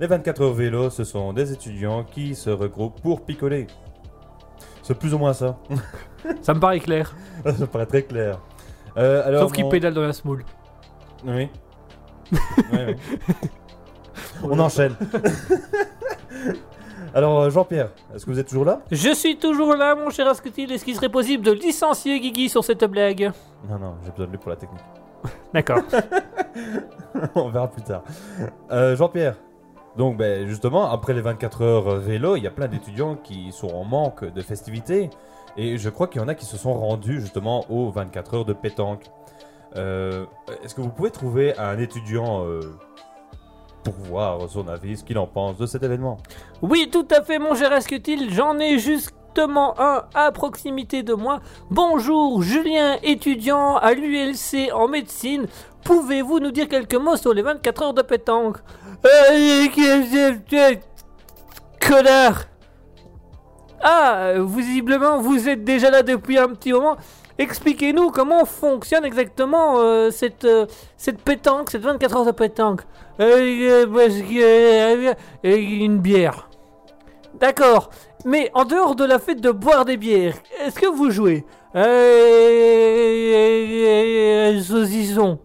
[0.00, 3.66] Les 24 heures vélo, ce sont des étudiants qui se regroupent pour picoler.
[4.82, 5.58] C'est plus ou moins ça.
[6.42, 7.14] Ça me paraît clair.
[7.44, 8.40] ça paraît très clair.
[8.96, 10.44] Euh, alors, Sauf qu'il mon- pédale dans la smoule.
[11.26, 11.48] Oui.
[12.32, 12.94] Oui, oui.
[14.42, 14.94] On enchaîne.
[17.14, 18.80] Alors, euh, Jean-Pierre, est-ce que vous êtes toujours là?
[18.90, 20.70] Je suis toujours là, mon cher Asketil.
[20.70, 23.32] Est-ce qu'il serait possible de licencier Guigui sur cette blague?
[23.68, 24.82] Non, non, j'ai besoin de lui pour la technique.
[25.54, 25.80] D'accord.
[27.34, 28.02] On verra plus tard.
[28.70, 29.36] Euh, Jean-Pierre,
[29.96, 33.70] donc ben, justement, après les 24 heures vélo, il y a plein d'étudiants qui sont
[33.74, 35.10] en manque de festivités.
[35.56, 38.44] Et je crois qu'il y en a qui se sont rendus justement aux 24 heures
[38.44, 39.06] de pétanque.
[39.76, 40.24] Euh,
[40.62, 42.60] Est-ce que vous pouvez trouver un étudiant euh,
[43.90, 46.18] voir son avis, ce qu'il en pense de cet événement
[46.62, 48.32] Oui, tout à fait, mon cher Asketil.
[48.32, 51.40] J'en ai justement un à proximité de moi.
[51.70, 55.46] Bonjour, Julien, étudiant à l'ULC en médecine.
[55.84, 58.56] Pouvez-vous nous dire quelques mots sur les 24 heures de pétanque?
[59.06, 59.66] Euh,
[61.80, 62.44] Connard?
[63.80, 66.96] Ah, visiblement, vous êtes déjà là depuis un petit moment.
[67.38, 70.66] Expliquez-nous comment fonctionne exactement euh, cette, euh,
[70.96, 72.80] cette pétanque, cette 24 heures de pétanque.
[73.20, 76.48] Euh, euh, une bière.
[77.40, 77.90] D'accord.
[78.24, 81.44] Mais en dehors de la fête de boire des bières, est-ce que vous jouez
[84.60, 85.38] Saucisson?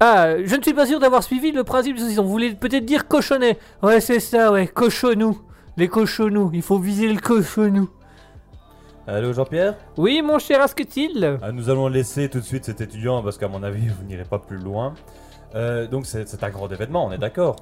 [0.00, 2.24] Ah, je ne suis pas sûr d'avoir suivi le principe du saucisson.
[2.24, 3.56] Vous voulez peut-être dire cochonnet?
[3.84, 5.38] Ouais, c'est ça, ouais, cochonou.
[5.76, 7.88] Les cochonous, il faut viser le cochonou.
[9.06, 13.20] Allô Jean-Pierre Oui, mon cher Asketil Ah, Nous allons laisser tout de suite cet étudiant
[13.20, 14.94] parce qu'à mon avis vous n'irez pas plus loin.
[15.56, 17.56] Euh, donc c'est un grand événement, on est d'accord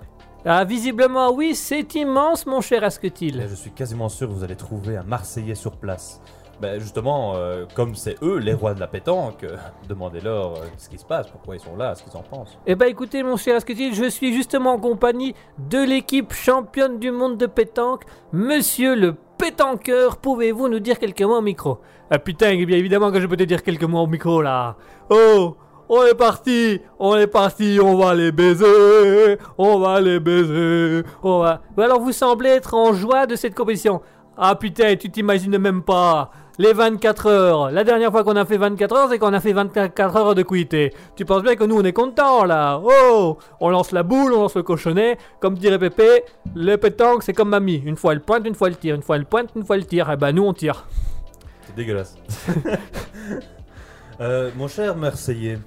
[0.45, 3.47] Ah, visiblement, oui, c'est immense, mon cher Et Asketil.
[3.49, 6.21] Je suis quasiment sûr que vous allez trouver un Marseillais sur place.
[6.61, 9.57] Ben justement, euh, comme c'est eux les rois de la pétanque, euh,
[9.89, 12.59] demandez-leur euh, ce qui se passe, pourquoi ils sont là, ce qu'ils en pensent.
[12.67, 15.35] Eh ben écoutez mon cher Asketil, je suis justement en compagnie
[15.71, 21.39] de l'équipe championne du monde de pétanque, Monsieur le pétanqueur, pouvez-vous nous dire quelques mots
[21.39, 21.79] au micro?
[22.11, 24.77] Ah putain, bien évidemment que je peux te dire quelques mots au micro là.
[25.09, 25.57] Oh
[25.89, 31.41] on est parti, on est parti, on va les baiser, on va les baiser, on
[31.41, 31.63] va...
[31.77, 34.01] Ou alors vous semblez être en joie de cette compétition.
[34.37, 36.31] Ah putain, tu t'imagines même pas.
[36.61, 37.71] Les 24 heures.
[37.71, 40.43] La dernière fois qu'on a fait 24 heures, c'est qu'on a fait 24 heures de
[40.43, 40.93] quitté.
[41.17, 42.79] Tu penses bien que nous, on est contents, là.
[42.85, 45.17] Oh On lance la boule, on lance le cochonnet.
[45.41, 46.23] Comme dirait Pépé,
[46.55, 47.83] le pétanque, c'est comme mamie.
[47.87, 48.95] Une fois elle pointe, une fois elle tire.
[48.95, 50.11] Une fois elle pointe, une fois elle tire.
[50.13, 50.85] Eh ben, nous, on tire.
[51.67, 52.17] C'est dégueulasse.
[54.21, 55.59] Euh, mon cher Marseillais,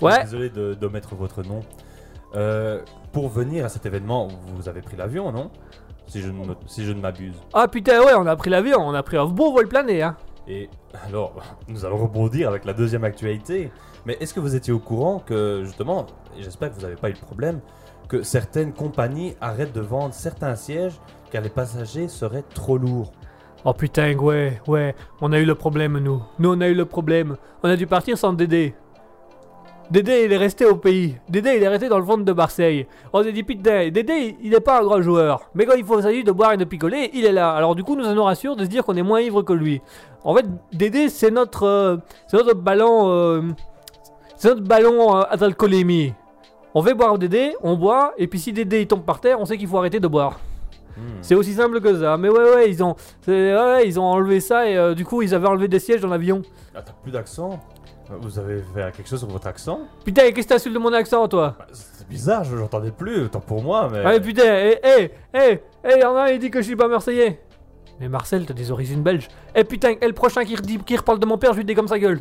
[0.00, 0.14] je Ouais.
[0.14, 1.60] suis désolé de- d'omettre votre nom.
[2.34, 2.80] Euh,
[3.12, 4.26] pour venir à cet événement,
[4.56, 5.52] vous avez pris l'avion, non?
[6.06, 7.34] Si je, ne me- si je ne m'abuse.
[7.52, 10.16] Ah putain, ouais, on a pris l'avion, on a pris un beau vol plané, hein.
[10.46, 10.68] Et
[11.06, 11.34] alors,
[11.68, 13.70] nous allons rebondir avec la deuxième actualité.
[14.06, 16.06] Mais est-ce que vous étiez au courant que, justement,
[16.38, 17.60] et j'espère que vous n'avez pas eu le problème,
[18.08, 21.00] que certaines compagnies arrêtent de vendre certains sièges
[21.30, 23.12] car les passagers seraient trop lourds?
[23.64, 26.22] Oh putain, ouais, ouais, on a eu le problème, nous.
[26.38, 27.36] Nous, on a eu le problème.
[27.62, 28.74] On a dû partir sans Dédé.
[29.90, 31.16] Dédé, il est resté au pays.
[31.28, 32.86] Dédé, il est resté dans le ventre de Marseille.
[33.12, 35.50] On s'est dit, putain, Dédé, il n'est pas un grand joueur.
[35.54, 37.52] Mais quand il faut s'agir de boire et de picoler, il est là.
[37.52, 39.82] Alors, du coup, nous, nous rassure de se dire qu'on est moins ivre que lui.
[40.24, 41.96] En fait, Dédé, c'est notre, euh,
[42.28, 43.42] c'est notre ballon, euh,
[44.36, 46.14] c'est notre ballon euh, à d'alcoolémie.
[46.74, 49.44] On fait boire Dédé, on boit, et puis si Dédé il tombe par terre, on
[49.44, 50.40] sait qu'il faut arrêter de boire.
[50.96, 51.18] Hmm.
[51.22, 52.16] C'est aussi simple que ça.
[52.16, 52.94] Mais ouais, ouais, ils ont,
[53.26, 56.08] ouais, ils ont enlevé ça et euh, du coup, ils avaient enlevé des sièges dans
[56.08, 56.42] l'avion.
[56.74, 57.60] Ah, t'as plus d'accent?
[58.20, 61.26] Vous avez fait quelque chose sur votre accent Putain, qu'est-ce que t'insultes de mon accent,
[61.28, 64.04] toi Bah, C'est bizarre, je l'entendais plus, autant pour moi, mais.
[64.04, 66.88] Ouais, putain, hé, hé, hé, hé, y'en a un, il dit que je suis pas
[66.88, 67.40] marseillais.
[68.00, 69.28] Mais Marcel, t'as des origines belges.
[69.54, 71.88] Eh putain, et le prochain qui, redit, qui reparle de mon père, je lui dégomme
[71.88, 72.20] sa gueule.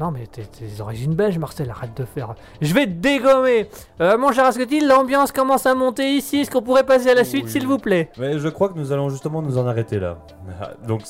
[0.00, 2.34] Non, mais t'es des origines belges, Marcel, arrête de faire.
[2.62, 3.68] Je vais te dégommer.
[4.00, 6.38] Euh, mon cher Ascotti, l'ambiance commence à monter ici.
[6.38, 7.50] Est-ce qu'on pourrait passer à la suite, Oui.
[7.50, 8.10] s'il vous plaît?
[8.18, 10.16] Mais je crois que nous allons justement nous en arrêter là.
[10.88, 11.02] Donc,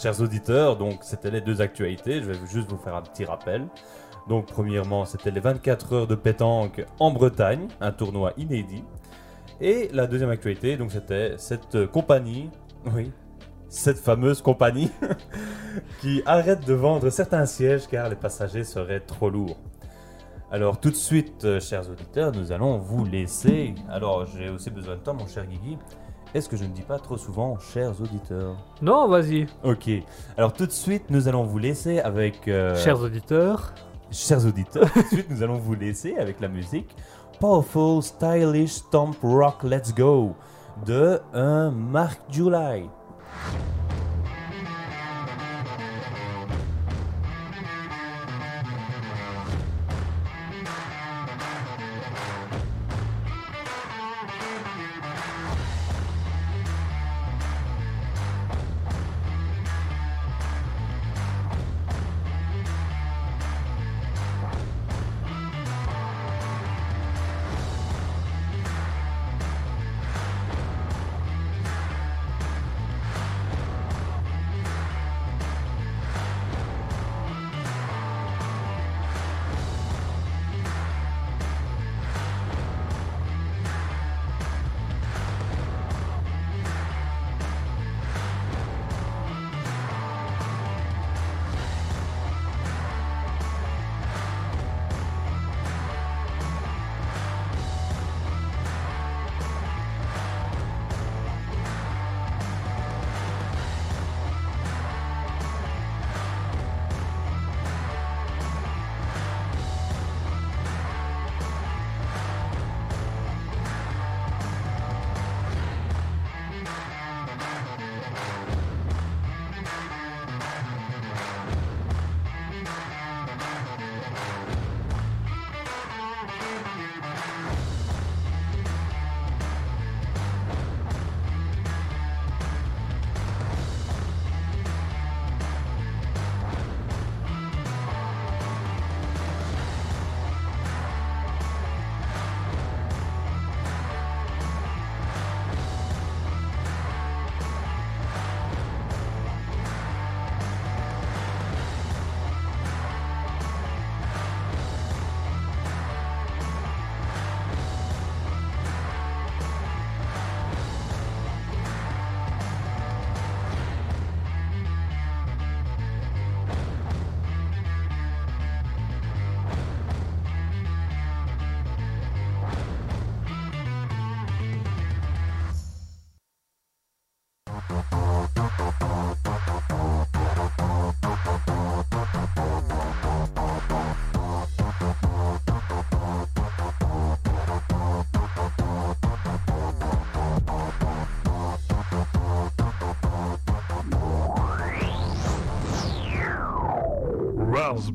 [0.00, 2.22] chers auditeurs, donc c'était les deux actualités.
[2.22, 3.66] Je vais juste vous faire un petit rappel.
[4.28, 8.84] Donc, premièrement, c'était les 24 heures de pétanque en Bretagne, un tournoi inédit.
[9.60, 12.50] Et la deuxième actualité, donc c'était cette compagnie,
[12.94, 13.12] oui,
[13.68, 14.90] cette fameuse compagnie
[16.00, 19.58] qui arrête de vendre certains sièges car les passagers seraient trop lourds.
[20.50, 23.74] Alors tout de suite, euh, chers auditeurs, nous allons vous laisser.
[23.88, 25.78] Alors j'ai aussi besoin de toi, mon cher Guigui.
[26.34, 29.46] Est-ce que je ne dis pas trop souvent, chers auditeurs Non, vas-y.
[29.64, 29.90] Ok.
[30.36, 32.46] Alors tout de suite, nous allons vous laisser avec...
[32.46, 33.72] euh, Chers auditeurs.
[34.12, 36.94] chers auditeurs, tout de suite, nous allons vous laisser avec la musique
[37.40, 40.34] Powerful, Stylish, Stomp Rock, Let's Go
[40.86, 42.88] de un Mark July.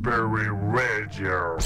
[0.05, 1.57] Raspberry Radio.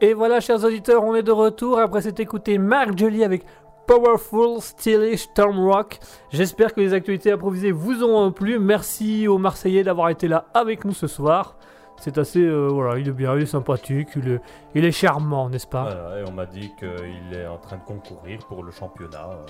[0.00, 3.44] Et voilà, chers auditeurs, on est de retour après s'être écouté Marc Joly avec
[3.86, 5.98] Powerful Stylish Storm Rock.
[6.30, 8.58] J'espère que les actualités improvisées vous ont plu.
[8.58, 11.56] Merci aux Marseillais d'avoir été là avec nous ce soir.
[11.96, 14.40] C'est assez, euh, voilà, il est bien, il est sympathique, il est,
[14.74, 15.84] il est charmant, n'est-ce pas?
[15.84, 19.30] Voilà, et on m'a dit qu'il est en train de concourir pour le championnat.
[19.30, 19.46] euh,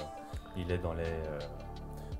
[0.56, 1.02] il est dans les.
[1.02, 1.38] euh,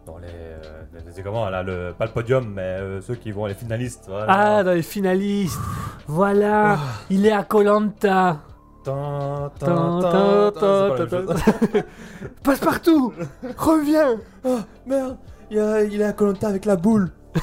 [0.06, 0.26] dans les.
[0.28, 4.04] euh, c'est comment là le, Pas le podium, mais euh, ceux qui vont, les finalistes.
[4.08, 4.26] Voilà.
[4.28, 5.58] Ah, dans les finalistes.
[6.06, 6.78] Voilà,
[7.10, 8.40] il est à Colanta.
[12.42, 13.12] Passe partout.
[13.56, 14.16] Reviens.
[14.44, 15.16] Oh merde,
[15.50, 17.10] il, a- il est à Colanta avec la boule.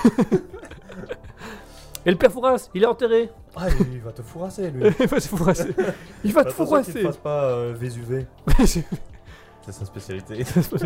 [2.05, 3.29] Et le père Fouras, il est enterré.
[3.55, 4.85] Ah, il va te fourrasser, lui.
[4.99, 5.75] Il va te fourrasser.
[6.23, 7.01] Il va te Attention qu'il fourrasser.
[7.03, 8.25] fasse pas euh, Vésuvé.
[9.61, 10.43] C'est sa spécialité.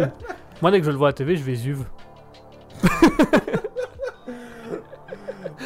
[0.61, 1.85] Moi, dès que je le vois à TV, je vais zuve.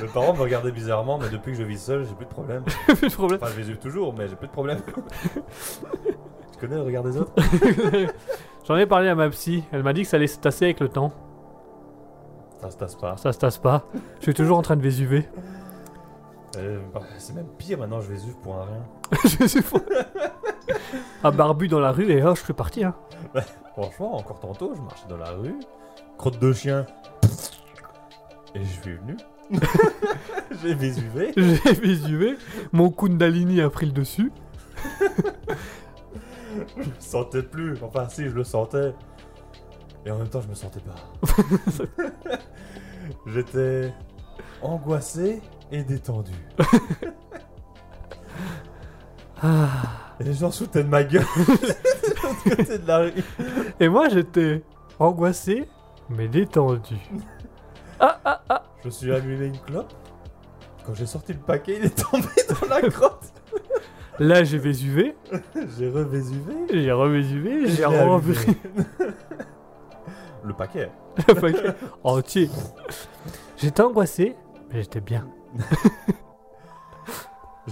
[0.02, 2.64] Mes parents me regardaient bizarrement, mais depuis que je vis seul, j'ai plus de problème.
[2.86, 3.40] Plus de problème.
[3.42, 4.80] Enfin, je Vésuve toujours, mais j'ai plus de problème.
[4.86, 7.34] tu connais le regard des autres?
[8.68, 9.64] J'en ai parlé à ma psy.
[9.72, 11.12] Elle m'a dit que ça allait se tasser avec le temps.
[12.62, 13.18] Ça se tasse pas.
[13.18, 13.84] Ça se tasse pas.
[14.20, 15.28] Je suis toujours en train de vésuver.
[16.58, 18.84] Euh, bah, c'est même pire maintenant, je Vésuve pour un rien.
[19.40, 19.80] je suis fou.
[21.24, 22.84] Un barbu dans la rue et oh, je suis parti.
[22.84, 22.96] Hein.
[23.74, 25.56] Franchement, encore tantôt, je marchais dans la rue,
[26.18, 26.86] crotte de chien,
[28.56, 29.18] et je suis venu.
[30.62, 31.34] j'ai Vésuvé.
[31.36, 32.38] J'ai vésuvé.
[32.72, 34.32] Mon Kundalini a pris le dessus.
[36.78, 37.78] Je le sentais plus.
[37.84, 38.94] Enfin, si, je le sentais.
[40.06, 40.96] Et en même temps, je me sentais pas.
[43.28, 43.94] J'étais
[44.62, 45.42] angoissé
[45.72, 46.34] et détendu.
[49.42, 49.68] Ah.
[50.20, 51.68] Et les gens se foutaient de ma gueule de
[52.24, 53.14] l'autre côté de la rue.
[53.80, 54.64] Et moi, j'étais
[55.00, 55.68] angoissé,
[56.10, 56.96] mais détendu.
[58.02, 58.64] Ah, ah, ah.
[58.82, 59.92] Je me suis allumé une clope.
[60.86, 62.30] Quand j'ai sorti le paquet, il est tombé
[62.62, 63.34] dans la grotte.
[64.20, 65.18] Là, j'ai vésuvé.
[65.78, 66.54] J'ai revésuvé.
[66.72, 67.68] J'ai revésuvé.
[67.68, 68.36] J'ai allumé.
[70.46, 70.90] Le paquet.
[71.28, 71.76] le paquet
[72.06, 72.50] entier.
[73.58, 74.38] J'étais angoissé,
[74.72, 75.28] mais j'étais bien.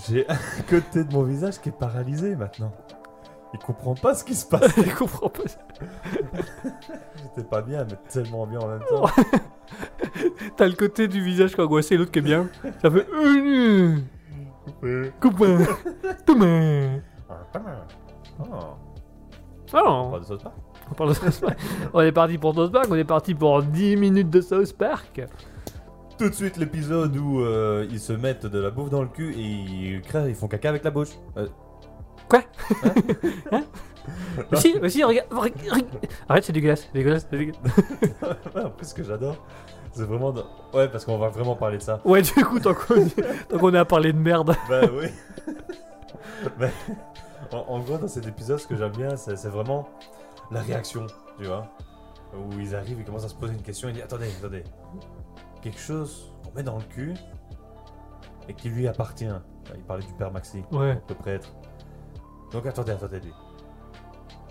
[0.07, 0.35] J'ai un
[0.69, 2.71] côté de mon visage qui est paralysé maintenant.
[3.53, 4.75] Il comprend pas ce qui se passe.
[4.77, 5.43] Je comprends pas.
[7.23, 9.05] J'étais pas bien, mais tellement bien en même temps.
[10.57, 12.49] T'as le côté du visage qui est angoissé et l'autre qui est bien.
[12.81, 13.07] Ça fait.
[14.83, 15.59] euh, Copain.
[16.27, 16.99] Demain.
[18.39, 18.43] Oh.
[19.73, 20.55] Ah On non, parle de South Park
[20.89, 21.57] on parle de South Park.
[21.93, 25.21] On est parti pour South Park, on est parti pour 10 minutes de South Park.
[26.17, 29.33] Tout de suite l'épisode où euh, ils se mettent de la bouffe dans le cul
[29.35, 31.09] et ils, créent- ils font caca avec la bouche.
[31.37, 31.47] Euh,
[32.29, 32.41] Quoi
[32.83, 32.91] Hein
[33.51, 33.63] Hein
[34.51, 35.27] Mais si, mais si, regarde.
[36.29, 37.59] Arrête, c'est dégueulasse, c'est dégueulasse, dégueulasse.
[38.55, 39.35] En plus, ce que j'adore,
[39.91, 40.33] c'est vraiment.
[40.73, 41.99] Ouais, parce qu'on va vraiment parler de ça.
[42.05, 44.55] Ouais, du coup, tant qu'on est à parler de merde.
[44.69, 45.07] Bah oui.
[46.59, 46.71] Mais
[47.51, 49.89] en, en gros, dans cet épisode, ce que j'aime bien, c'est c'est vraiment
[50.51, 51.05] la réaction,
[51.39, 51.67] tu vois.
[52.33, 54.63] Où ils arrivent, ils commencent à se poser une question, ils disent Attendez, attendez.
[55.61, 57.13] Quelque chose qu'on met dans le cul
[58.47, 59.27] et qui lui appartient.
[59.75, 61.01] Il parlait du père Maxi, Ouais.
[61.09, 61.49] le prêtre.
[62.51, 63.21] Donc attendez, attendez.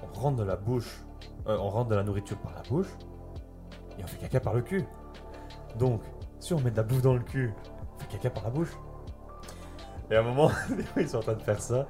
[0.03, 1.03] On rentre de la bouche,
[1.47, 2.89] euh, on rentre de la nourriture par la bouche
[3.99, 4.85] et on fait caca par le cul.
[5.79, 6.03] Donc,
[6.39, 7.53] si on met de la bouffe dans le cul,
[7.95, 8.77] on fait caca par la bouche.
[10.11, 10.51] Et à un moment,
[10.97, 11.87] ils sont en train de faire ça.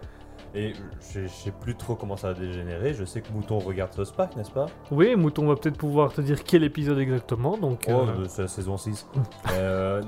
[0.55, 0.73] Et
[1.13, 2.95] je sais plus trop comment ça a dégénéré.
[2.95, 4.67] Je sais que Mouton regarde South Park, n'est-ce pas?
[4.91, 7.59] Oui, Mouton va peut-être pouvoir te dire quel épisode exactement.
[7.59, 9.07] Donc, Oh, euh, euh, c'est la saison 6.
[9.53, 10.03] euh,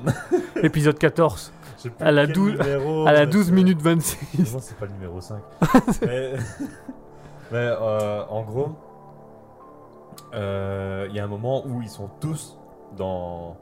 [0.62, 3.52] épisode 14, je sais plus À la quel dou- numéro, à la mais 12 c'est-
[3.52, 4.54] minutes 26.
[4.54, 5.42] Non, c'est pas le numéro 5.
[6.02, 6.32] mais
[7.52, 8.70] mais, euh, en gros,
[10.32, 12.58] il y a un moment où ils sont tous
[12.96, 13.56] dans,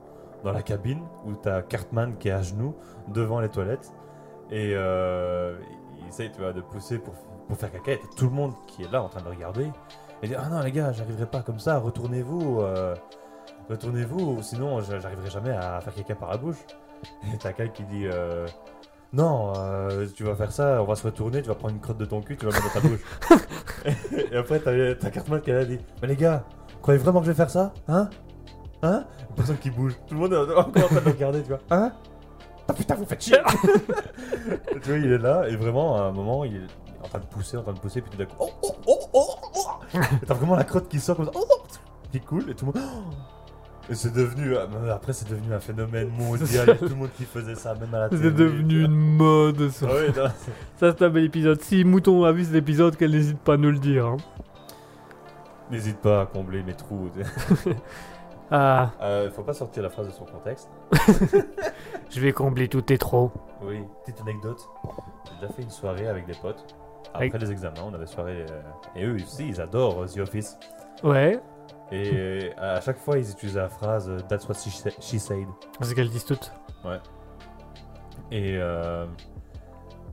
[0.45, 2.74] dans la cabine, où t'as Cartman qui est à genoux
[3.09, 3.93] devant les toilettes.
[4.51, 5.57] Et euh,
[6.09, 7.14] essaye tu vois, de pousser pour,
[7.48, 7.92] pour faire caca.
[7.92, 9.70] Et t'as tout le monde qui est là en train de regarder.
[10.22, 12.61] Et dit Ah non, les gars, j'arriverai pas comme ça, retournez-vous.
[12.61, 12.94] euh,
[13.68, 16.59] retournez-vous, sinon j'a- j'arriverai jamais à faire caca par la bouche.
[17.32, 18.46] Et t'as quelqu'un qui dit euh,
[19.12, 21.98] Non, euh, tu vas faire ça, on va se retourner, tu vas prendre une crotte
[21.98, 23.04] de ton cul, tu vas mettre dans ta bouche.
[24.32, 27.26] et, après, t'as t'as Cartman qui a dit Mais les gars, vous croyez vraiment que
[27.26, 28.09] je vais faire ça Hein?
[28.82, 29.04] Hein?
[29.34, 29.94] Personne qui bouge.
[30.07, 31.61] Tout le monde est encore en train de regarder, tu vois.
[31.70, 31.92] Hein?
[32.68, 33.38] Ah putain, vous faites chier
[34.74, 37.18] Et Tu vois, il est là, et vraiment, à un moment, il est en train
[37.20, 39.98] de pousser, en train de pousser, puis tout d'un coup, oh, oh, oh, oh, oh
[40.22, 41.62] Et t'as vraiment la crotte qui sort comme ça, oh, oh,
[42.10, 42.82] qui coule, et tout le monde.
[42.84, 43.12] oh.
[43.88, 47.24] Et c'est devenu, euh, après, c'est devenu un phénomène mondial, a tout le monde qui
[47.24, 48.20] faisait ça, même à la télé.
[48.24, 49.68] C'est devenu une mode.
[49.70, 50.24] Ça, Ah oui, non,
[50.80, 51.60] Ça, c'est un bel épisode.
[51.62, 54.06] Si Mouton a vu cet épisode, qu'elle n'hésite pas à nous le dire.
[54.06, 54.16] hein.
[55.70, 57.10] N'hésite pas à combler mes trous.
[58.51, 60.68] Ah, Euh, faut pas sortir la phrase de son contexte.
[62.11, 63.30] je vais combler tous tes trous.
[63.62, 64.61] Oui, petite anecdote.
[65.28, 66.64] J'ai déjà fait une soirée avec des potes.
[67.09, 68.44] Après Avec- les examens, on avait soirée.
[68.51, 68.62] euh,
[68.94, 70.59] et eux aussi, ils adorent euh, The Office.
[71.03, 71.40] Ouais,
[71.90, 75.18] Et euh, à chaque fois, ils utilisaient la phrase euh, That's what she, sa- she
[75.18, 75.47] said.
[75.80, 76.53] c'est qu'elles disent toutes.
[78.30, 79.07] Et euh,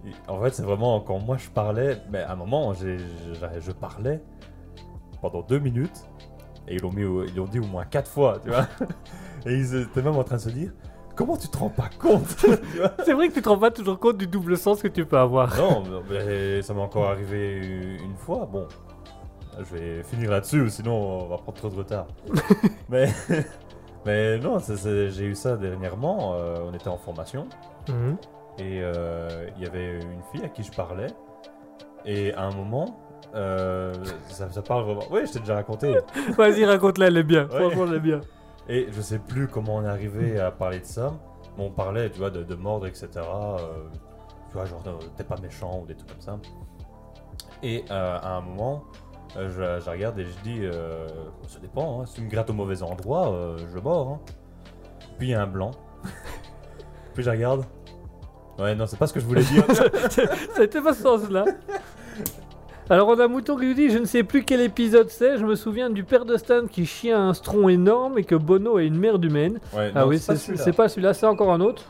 [0.05, 3.59] et en fait, c'est vraiment quand moi je parlais, mais à un moment, j'ai- j'ai-
[3.61, 4.21] je parlais
[5.21, 6.03] pendant deux minutes.
[6.67, 8.67] Et ils l'ont mis, au- ils l'ont dit au moins quatre fois, tu vois.
[9.45, 10.71] Et ils étaient même en train de se dire
[11.15, 12.91] Comment tu te rends pas compte tu vois?
[13.05, 15.17] C'est vrai que tu te rends pas toujours compte du double sens que tu peux
[15.17, 15.55] avoir.
[15.57, 18.49] Non, mais ça m'est encore arrivé une fois.
[18.51, 18.67] Bon,
[19.59, 22.07] je vais finir là-dessus, sinon on va prendre trop de retard.
[22.89, 23.09] mais,
[24.05, 26.33] mais non, c'est- c'est- j'ai eu ça dernièrement.
[26.35, 27.45] euh, on était en formation
[27.89, 28.17] Mhm.
[28.59, 31.07] Et euh, il y avait une fille à qui je parlais.
[32.05, 32.97] Et à un moment,
[33.35, 33.93] euh,
[34.29, 35.03] ça, ça parle vraiment.
[35.11, 35.95] Oui, je t'ai déjà raconté.
[36.37, 37.43] Vas-y, raconte-la, elle est bien.
[37.49, 37.59] Ouais.
[37.61, 38.21] Franchement, elle est bien.
[38.69, 41.13] Et je sais plus comment on est arrivé à parler de ça.
[41.57, 43.07] Mais on parlait, tu vois, de, de mordre, etc.
[43.17, 43.57] euh,
[44.49, 46.37] tu vois, genre, de- t'es pas méchant ou des trucs comme ça.
[47.61, 48.83] Et euh, à un moment,
[49.37, 51.07] euh, je, je regarde et je dis, euh,
[51.47, 54.07] ça dépend, hein, si tu me grattes au mauvais endroit, euh, je mords.
[54.09, 54.19] hein.
[55.17, 55.71] Puis il y a un blanc.
[57.13, 57.63] Puis je regarde.
[58.59, 59.63] Ouais, non, c'est pas ce que je voulais dire.
[60.55, 61.45] C'était pas ce sens-là.
[62.89, 65.45] Alors on a Mouton qui nous dit Je ne sais plus quel épisode c'est, je
[65.45, 68.87] me souviens du père de Stan qui chie un stron énorme et que Bono est
[68.87, 69.59] une merde humaine.
[69.73, 71.13] Ouais, ah non, oui, c'est pas celui-là.
[71.13, 71.83] c'est encore un autre.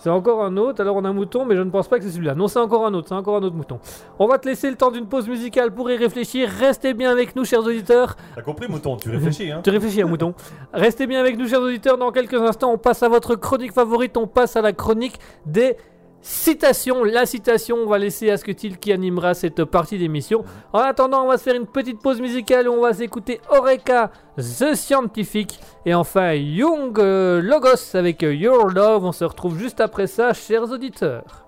[0.00, 2.12] C'est encore un autre, alors on a Mouton, mais je ne pense pas que c'est
[2.12, 2.36] celui-là.
[2.36, 3.80] Non, c'est encore un autre, c'est encore un autre Mouton.
[4.20, 6.48] On va te laisser le temps d'une pause musicale pour y réfléchir.
[6.48, 8.16] Restez bien avec nous, chers auditeurs.
[8.36, 10.34] T'as compris, mouton, tu réfléchis, hein Tu réfléchis, un mouton.
[10.72, 11.98] Restez bien avec nous, chers auditeurs.
[11.98, 14.16] Dans quelques instants, on passe à votre chronique favorite.
[14.16, 15.76] On passe à la chronique des
[16.22, 17.04] citations.
[17.04, 20.44] La citation, on va laisser Asketil qui animera cette partie d'émission.
[20.72, 24.10] En attendant, on va se faire une petite pause musicale où on va s'écouter Oreka,
[24.36, 25.58] The Scientific.
[25.86, 29.04] Et enfin, Young euh, Logos avec Your Love.
[29.04, 31.47] On se retrouve juste après ça, chers auditeurs.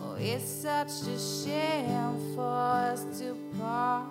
[0.00, 4.08] Oh, it's such a shame for us to part.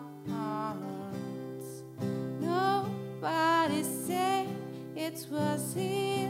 [2.39, 4.45] Nobody say
[4.95, 6.27] it was easy.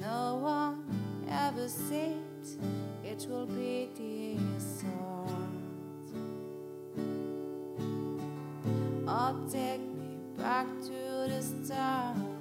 [0.00, 0.84] No one
[1.30, 2.16] ever said
[3.04, 5.28] it will be this hard.
[9.06, 12.31] Oh, take me back to the start.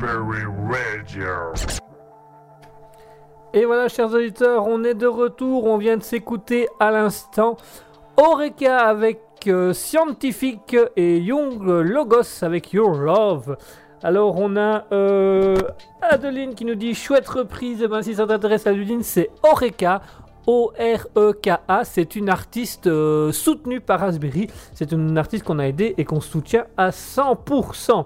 [0.00, 0.44] Raspberry.
[3.52, 5.64] Et voilà, chers auditeurs, on est de retour.
[5.64, 7.56] On vient de s'écouter à l'instant
[8.16, 13.56] Oreca avec euh, Scientific et Young Logos avec Your Love.
[14.02, 15.56] Alors, on a euh,
[16.02, 17.80] Adeline qui nous dit chouette reprise.
[17.82, 20.02] Eh ben, si ça t'intéresse, Adeline, c'est Oreca.
[20.46, 24.48] O-R-E-K-A, c'est une artiste euh, soutenue par Raspberry.
[24.74, 28.04] C'est une artiste qu'on a aidée et qu'on soutient à 100%.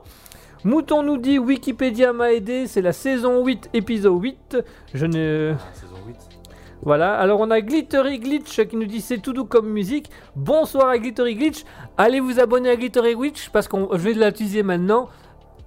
[0.64, 4.58] Mouton nous dit Wikipédia m'a aidé, c'est la saison 8, épisode 8.
[4.92, 5.54] Je ne.
[5.54, 6.16] Ah, saison 8.
[6.82, 10.10] Voilà, alors on a Glittery Glitch qui nous dit c'est tout doux comme musique.
[10.34, 11.64] Bonsoir à Glittery Glitch.
[11.96, 15.08] Allez vous abonner à Glittery Glitch parce que je vais l'utiliser maintenant.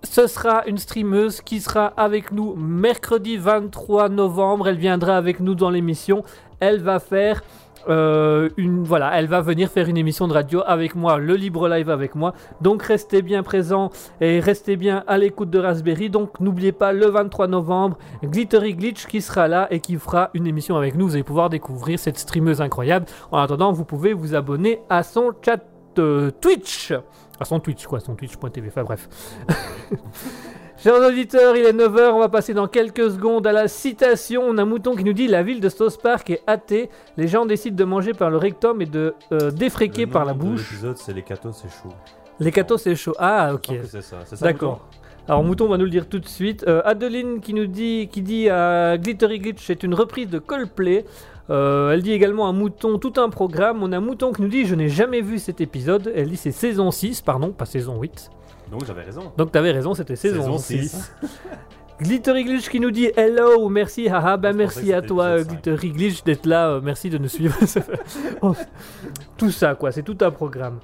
[0.04, 4.68] Ce sera une streameuse qui sera avec nous mercredi 23 novembre.
[4.68, 6.24] Elle viendra avec nous dans l'émission.
[6.60, 7.44] Elle va faire
[7.90, 8.50] euh,
[8.84, 12.16] voilà, elle va venir faire une émission de radio avec moi, le libre live avec
[12.16, 12.34] moi.
[12.62, 16.10] Donc restez bien présents et restez bien à l'écoute de Raspberry.
[16.10, 20.48] Donc n'oubliez pas le 23 novembre, Glittery Glitch qui sera là et qui fera une
[20.48, 21.08] émission avec nous.
[21.08, 23.06] Vous allez pouvoir découvrir cette streameuse incroyable.
[23.32, 25.64] En attendant, vous pouvez vous abonner à son chat
[26.00, 26.94] euh, Twitch.
[27.40, 28.68] À son Twitch, quoi, son Twitch.tv.
[28.68, 29.10] Enfin bref.
[30.84, 34.42] Chers auditeurs, il est 9h, on va passer dans quelques secondes à la citation.
[34.42, 36.90] On a Mouton qui nous dit La ville de South Park est athée.
[37.18, 40.72] Les gens décident de manger par le rectum et de euh, défréquer par la bouche.
[40.72, 41.94] L'épisode, c'est les cathos, c'est chaud.
[42.40, 43.14] Les cathos, c'est chaud.
[43.20, 43.68] Ah, ok.
[43.84, 44.18] c'est ça.
[44.26, 44.88] C'est ça, D'accord.
[45.28, 46.66] Alors Mouton va nous le dire tout de suite.
[46.68, 51.06] Euh, Adeline qui nous dit, qui dit à Glittery Glitch, c'est une reprise de Coldplay.
[51.52, 53.84] Euh, elle dit également à Mouton tout un programme.
[53.84, 56.12] On a Mouton qui nous dit, je n'ai jamais vu cet épisode.
[56.16, 58.32] Elle dit c'est saison 6, pardon, pas saison 8.
[58.72, 59.32] Donc j'avais raison.
[59.38, 60.90] Donc t'avais raison, c'était saison, Saison 6.
[60.90, 61.12] six.
[62.02, 66.48] Glittery Glitch qui nous dit hello, merci, haha, bah merci à toi Glittery Glitch d'être
[66.48, 67.56] là, euh, merci de nous suivre.
[68.42, 68.56] Oh,
[69.38, 70.80] tout ça quoi, c'est tout un programme.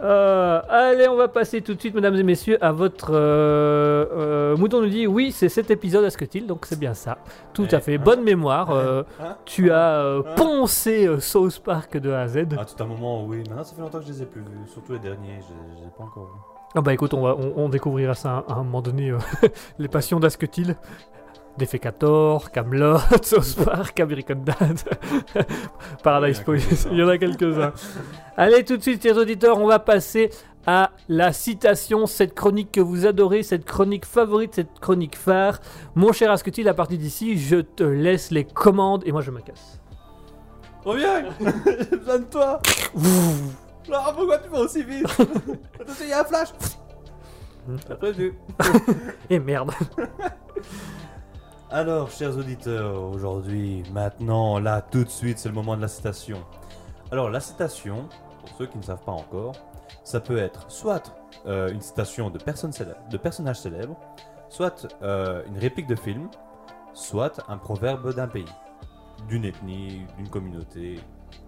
[0.00, 3.10] Euh, allez, on va passer tout de suite, mesdames et messieurs, à votre.
[3.12, 6.78] euh, euh, Mouton nous dit oui, c'est cet épisode à ce que il donc c'est
[6.78, 7.18] bien ça.
[7.52, 8.70] Tout Eh, à fait, hein bonne mémoire.
[8.70, 12.36] euh, Hein tu as Hein poncé South Park de A à Z.
[12.58, 13.38] À tout un moment, oui.
[13.48, 14.48] Maintenant, ça fait longtemps que je les ai plus vus.
[14.72, 16.51] Surtout les derniers, je je les ai pas encore vus.
[16.74, 19.10] Ah bah écoute, on, va, on, on découvrira ça à un moment donné.
[19.10, 19.18] euh,
[19.78, 20.76] les passions d'Asketil.
[21.58, 24.80] Defecator, Camelot, South Park, American Dad,
[26.02, 27.72] Paradise Il y en a Police, il y en a quelques-uns.
[28.38, 30.30] Allez tout de suite, chers auditeurs, on va passer
[30.66, 35.58] à la citation, cette chronique que vous adorez, cette chronique favorite, cette chronique phare.
[35.94, 39.40] Mon cher Asketil, à partir d'ici, je te laisse les commandes et moi je me
[39.40, 39.78] casse.
[40.84, 41.24] Reviens
[41.90, 42.60] J'ai besoin de toi
[43.88, 45.06] Alors, pourquoi tu vas aussi vite
[45.80, 46.48] Attention, il y a un flash
[47.86, 48.34] T'as prévu
[49.30, 49.70] Et merde.
[51.70, 56.44] Alors, chers auditeurs, aujourd'hui, maintenant, là, tout de suite, c'est le moment de la citation.
[57.10, 58.08] Alors, la citation,
[58.40, 59.54] pour ceux qui ne savent pas encore,
[60.04, 61.14] ça peut être soit
[61.46, 63.96] euh, une citation de, personnes célèbres, de personnages célèbres,
[64.48, 66.28] soit euh, une réplique de film,
[66.92, 68.44] soit un proverbe d'un pays,
[69.28, 71.00] d'une ethnie, d'une communauté,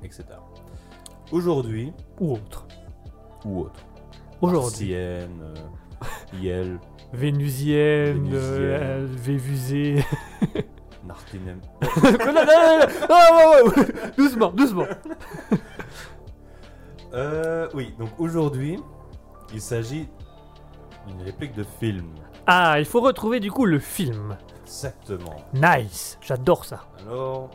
[0.02, 0.24] etc.
[1.32, 2.66] Aujourd'hui, Ou autre.
[3.44, 3.80] ou autre.
[4.40, 4.92] Aujourd'hui.
[4.94, 6.78] Martienne, euh, Yel,
[7.12, 8.40] Vénusienne, Vénusienne.
[8.42, 10.04] euh, Vévusée.
[11.06, 11.60] Nartinem.
[12.02, 13.84] Non, non, non, non,
[14.16, 14.86] doucement, doucement.
[17.12, 18.78] Euh, oui, donc aujourd'hui,
[19.52, 20.08] il s'agit
[21.06, 22.06] d'une réplique de film.
[22.46, 24.36] Ah, il faut retrouver du coup le film.
[24.64, 25.36] Exactement.
[25.54, 26.84] Nice, j'adore ça.
[27.06, 27.50] Alors,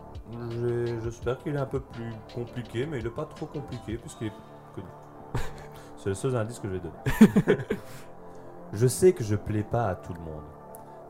[1.03, 4.33] j'espère qu'il est un peu plus compliqué, mais il n'est pas trop compliqué puisqu'il est
[4.75, 4.87] connu.
[5.97, 7.57] C'est le seul indice que je vais donner.
[8.73, 10.43] je sais que je plais pas à tout le monde,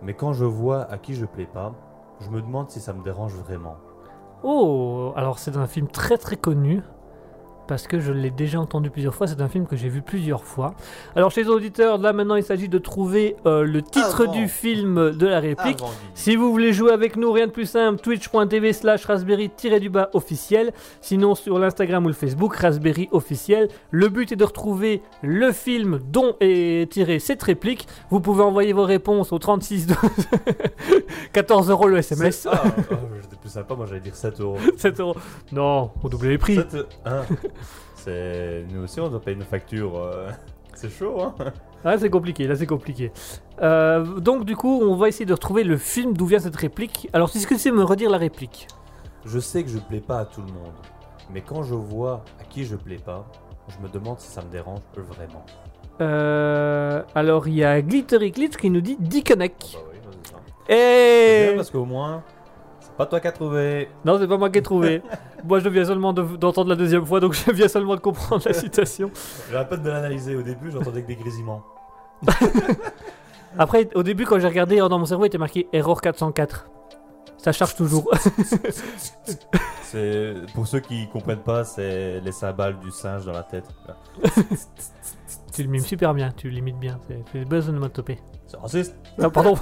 [0.01, 1.73] mais quand je vois à qui je plais pas,
[2.21, 3.77] je me demande si ça me dérange vraiment.
[4.43, 6.81] Oh, alors c'est un film très très connu.
[7.69, 10.43] Parce que je l'ai déjà entendu plusieurs fois, c'est un film que j'ai vu plusieurs
[10.43, 10.73] fois.
[11.15, 14.31] Alors chez les auditeurs, là maintenant il s'agit de trouver euh, le titre Avant.
[14.31, 15.79] du film de la réplique.
[15.79, 15.91] Avant.
[16.15, 20.71] Si vous voulez jouer avec nous, rien de plus simple, twitch.tv slash raspberry-du-bas officiel.
[20.99, 23.67] Sinon sur l'Instagram ou le Facebook, raspberry officiel.
[23.91, 27.87] Le but est de retrouver le film dont est tirée cette réplique.
[28.09, 29.95] Vous pouvez envoyer vos réponses au 36 12
[31.33, 32.35] 14 euros le SMS.
[32.41, 34.57] C'est- Ah, ah, j'étais plus sympa, moi j'allais dire 7 euros.
[34.77, 35.15] 7 euros.
[35.51, 36.55] Non, on double les prix.
[36.55, 37.21] 7, hein.
[37.95, 39.97] C'est nous aussi on doit payer nos factures.
[39.97, 40.29] euh,
[40.73, 41.35] C'est chaud hein.
[41.83, 43.11] Ah, c'est compliqué, là c'est compliqué.
[43.61, 47.09] Euh, donc du coup, on va essayer de retrouver le film d'où vient cette réplique.
[47.13, 48.67] Alors, est-ce que tu sais me redire la réplique
[49.25, 50.73] Je sais que je plais pas à tout le monde,
[51.33, 53.25] mais quand je vois à qui je plais pas,
[53.67, 55.45] je me demande si ça me dérange vraiment.
[56.01, 59.53] Euh, Alors, il y a Glittery Glitch qui nous dit Dickeneck.
[59.73, 60.37] Bah oui, c'est ça.
[60.67, 62.38] C'est bien Et parce qu'au moins, c'est
[62.99, 63.87] pas toi qui as trouvé.
[64.03, 65.01] Non, c'est pas moi qui ai trouvé.
[65.45, 68.43] moi, je viens seulement de- d'entendre la deuxième fois, donc je viens seulement de comprendre
[68.45, 69.09] la citation.
[69.47, 71.63] J'ai la peine de l'analyser au début, j'entendais que des grésillements.
[73.57, 76.69] Après, au début, quand j'ai regardé, dans mon cerveau, il était marqué Error 404.
[77.37, 78.11] Ça charge toujours.
[79.83, 83.69] C'est pour ceux qui comprennent pas, c'est les cymbales du singe dans la tête.
[85.53, 86.99] tu le mimes super bien, tu l'imites bien.
[87.07, 88.19] C'est c'est buzz onomatopée.
[88.49, 88.95] C'est raciste.
[89.21, 89.53] Ah, pardon.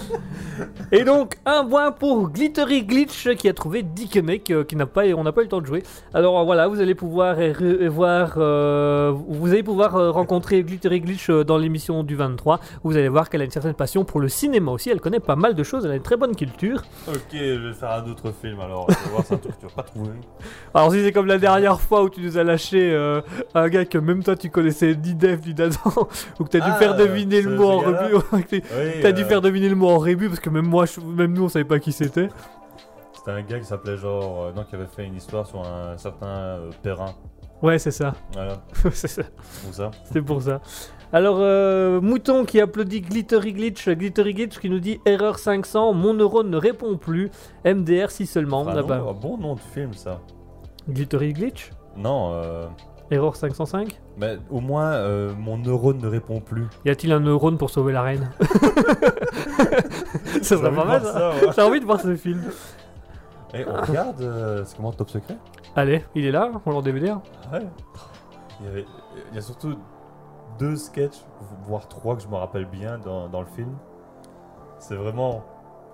[0.92, 5.04] et donc, un point pour Glittery Glitch qui a trouvé Dickeneck, euh, qui n'a pas,
[5.16, 5.84] on n'a pas eu le temps de jouer.
[6.12, 11.30] Alors euh, voilà, vous allez pouvoir euh, voir, euh, vous allez pouvoir rencontrer Glittery Glitch
[11.30, 12.58] euh, dans l'émission du 23.
[12.82, 14.90] Vous allez voir qu'elle a une certaine passion pour le cinéma aussi.
[14.90, 15.84] Elle connaît pas mal de choses.
[15.84, 16.82] Elle a une très bonne culture.
[17.06, 18.88] Ok, je vais faire un autre film alors.
[18.88, 20.10] Tu vas voir, que tu vas pas trouver.
[20.74, 23.20] Alors si c'est comme la dernière fois où tu nous as lâché euh,
[23.54, 25.90] un gars que même toi tu connaissais ni Dev ni Nathan,
[26.40, 28.14] ou que t'as dû Ah, faire deviner le mot en rébut.
[28.32, 28.60] Oui,
[29.02, 31.32] T'as dû euh, faire deviner le mot en rébut parce que même moi, je- même
[31.32, 32.28] nous on savait pas qui c'était.
[33.12, 34.44] C'était un gars qui s'appelait genre.
[34.44, 37.14] euh, non, qui avait fait une histoire sur un certain euh, Perrin.
[37.62, 38.14] Ouais, c'est ça.
[38.32, 38.54] Voilà,
[38.92, 39.22] c'est ça.
[39.68, 39.90] ou ça.
[40.04, 40.60] C'était pour ça.
[41.12, 46.14] Alors, euh, Mouton qui applaudit Glittery Glitch, Glittery Glitch qui nous dit Erreur 500, mon
[46.14, 47.30] neurone ne répond plus,
[47.66, 48.64] MDR si seulement.
[48.66, 50.20] Ah Ah non, un bon nom de film ça.
[50.88, 51.70] Glittery Glitch?
[51.96, 52.66] Non, euh,
[53.10, 56.66] Erreur 505 mais au moins euh, mon neurone ne répond plus.
[56.84, 58.30] Y a-t-il un neurone pour sauver la reine
[60.42, 61.30] Ça serait pas mal ça.
[61.30, 61.52] ouais.
[61.54, 62.42] J'ai envie de voir ce film.
[63.54, 65.36] Et on regarde, euh, c'est comment Top Secret?
[65.74, 67.08] Allez, il est là, on l'a en DVD.
[67.10, 67.22] hein.
[67.52, 67.66] Ouais.
[68.60, 68.86] Il y, avait-
[69.30, 69.74] il y a surtout
[70.58, 71.24] deux sketchs,
[71.66, 73.70] voire trois que je me rappelle bien dans, dans le film.
[74.78, 75.42] C'est vraiment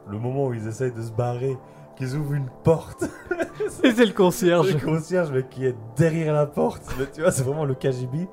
[0.08, 1.56] le moment où ils essayent de se barrer,
[1.97, 3.05] qu'ils ouvrent une porte.
[3.82, 4.73] Et c'est le concierge.
[4.73, 6.82] Le concierge, mais qui est derrière la porte.
[6.98, 8.28] Mais tu vois, c'est vraiment le KGB.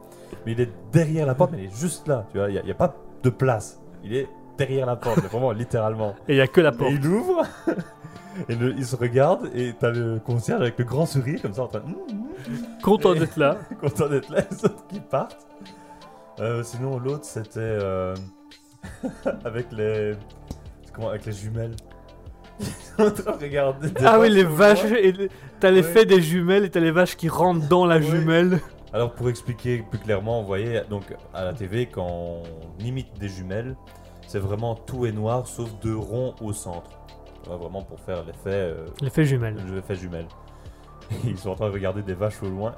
[0.45, 2.26] Mais il est derrière la porte, mais il est juste là.
[2.31, 3.81] Tu vois, il n'y a, pas de place.
[4.03, 4.27] Il est
[4.57, 6.15] derrière la porte, mais vraiment littéralement.
[6.27, 6.91] Et il y a que la Et porte.
[6.91, 7.44] il ouvre,
[8.49, 11.64] et le- il se regarde, et t'as le concierge avec le grand sourire, comme ça,
[11.64, 12.81] en train de.
[12.84, 13.57] Content Et- d'être là.
[13.80, 15.48] content d'être là, les autres qui partent.
[16.40, 18.15] Euh, sinon, l'autre, c'était euh,
[19.45, 20.14] avec les.
[20.94, 21.76] Comment Avec les jumelles.
[22.59, 22.65] Ils
[22.97, 23.89] sont en train de regarder.
[23.89, 24.84] des Ah oui, les vaches.
[24.85, 28.59] et les- T'as l'effet des jumelles et t'as les vaches qui rentrent dans la jumelle.
[28.93, 32.43] Alors, pour expliquer plus clairement, vous voyez, donc à la TV, quand on
[32.84, 33.75] imite des jumelles,
[34.27, 36.91] c'est vraiment tout est noir sauf deux ronds au centre.
[37.47, 38.39] Vraiment pour faire l'effet.
[38.47, 39.55] euh, L'effet jumelle.
[41.25, 42.73] Ils sont en train de regarder des vaches au loin.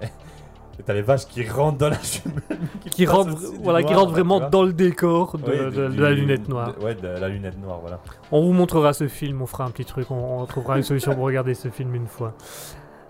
[0.80, 2.60] Et t'as les vaches qui rentrent dans la jumelle.
[2.91, 6.73] Qui passent rentrent, voilà, qui rentrent vraiment dans le décor de, la lunette noire.
[6.81, 7.99] ouais, de la lunette noire, voilà.
[8.31, 11.14] On vous montrera ce film, on fera un petit truc, on, on trouvera une solution
[11.15, 12.34] pour regarder ce film une fois.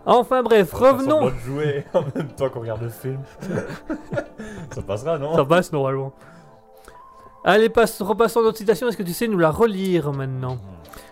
[0.05, 1.25] Enfin bref, On revenons.
[1.25, 3.19] de jouer en même temps qu'on regarde le film.
[4.71, 6.13] Ça passera, non Ça passe normalement.
[7.43, 8.87] Allez, passe, repassons notre citation.
[8.87, 10.57] Est-ce que tu sais nous la relire maintenant?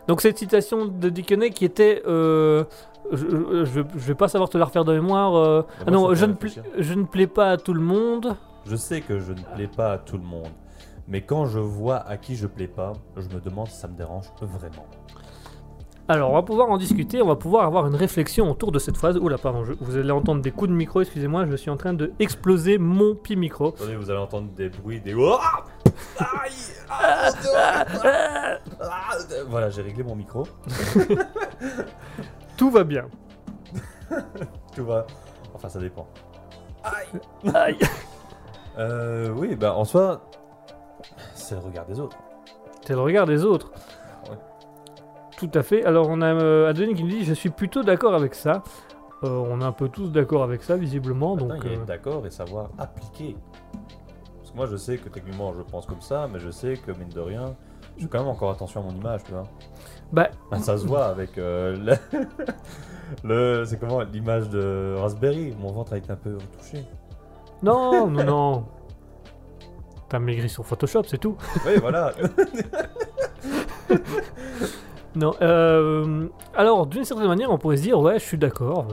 [0.07, 2.01] Donc cette citation de Dickenet qui était...
[2.05, 2.63] euh,
[3.11, 5.35] je, je, je vais- pas savoir te la refaire de mémoire.
[5.35, 6.33] euh, Ah, ah non, je ne,
[6.77, 8.35] je plais pas à tout le monde.
[8.65, 10.47] Je sais que je ne plais pas à tout le monde.
[11.07, 13.95] Mais quand je vois à qui je plais pas, je me demande si ça me
[13.97, 14.85] dérange vraiment.
[16.07, 18.97] Alors, on va pouvoir en discuter, on va pouvoir avoir une réflexion autour de cette
[18.97, 19.17] phrase.
[19.17, 21.93] Oula, pardon, je- vous allez entendre des coups de micro, excusez-moi, je suis en train
[21.93, 23.69] de exploser mon pi micro.
[23.69, 25.13] Attendez, vous allez entendre des bruits, des.
[25.13, 25.37] Oh
[26.19, 26.51] Aïe
[26.89, 27.29] Ah,
[28.81, 29.17] Ah,
[29.47, 30.43] Voilà, j'ai réglé mon micro.
[32.57, 33.07] Tout va bien.
[34.75, 35.05] Tout va.
[35.53, 36.07] Enfin, ça dépend.
[37.53, 37.77] Aïe.
[38.77, 40.21] Euh, oui, bah en soi,
[41.35, 42.17] c'est le regard des autres.
[42.85, 43.71] C'est le regard des autres.
[44.29, 44.37] Ouais.
[45.37, 45.85] Tout à fait.
[45.85, 48.63] Alors, on a euh, Adeline qui nous dit Je suis plutôt d'accord avec ça.
[49.23, 51.35] Euh, on est un peu tous d'accord avec ça, visiblement.
[51.35, 53.37] Maintenant, Donc, euh, être d'accord et savoir appliquer.
[54.39, 56.91] Parce que moi, je sais que techniquement, je pense comme ça, mais je sais que
[56.91, 57.55] mine de rien,
[57.97, 59.43] je fais quand même encore attention à mon image, tu vois.
[60.13, 61.75] Bah- Bah, ça se voit avec euh,
[62.13, 62.19] le,
[63.23, 65.53] le- c'est comment l'image de Raspberry.
[65.59, 66.85] Mon ventre a été un peu retouché.
[67.61, 68.65] non, non, non.
[70.09, 71.35] T'as maigri sur Photoshop, c'est tout.
[71.65, 72.11] Oui, voilà.
[75.15, 75.33] Non.
[75.43, 78.87] euh, alors, d'une certaine manière, on pourrait se dire Ouais, je suis d'accord.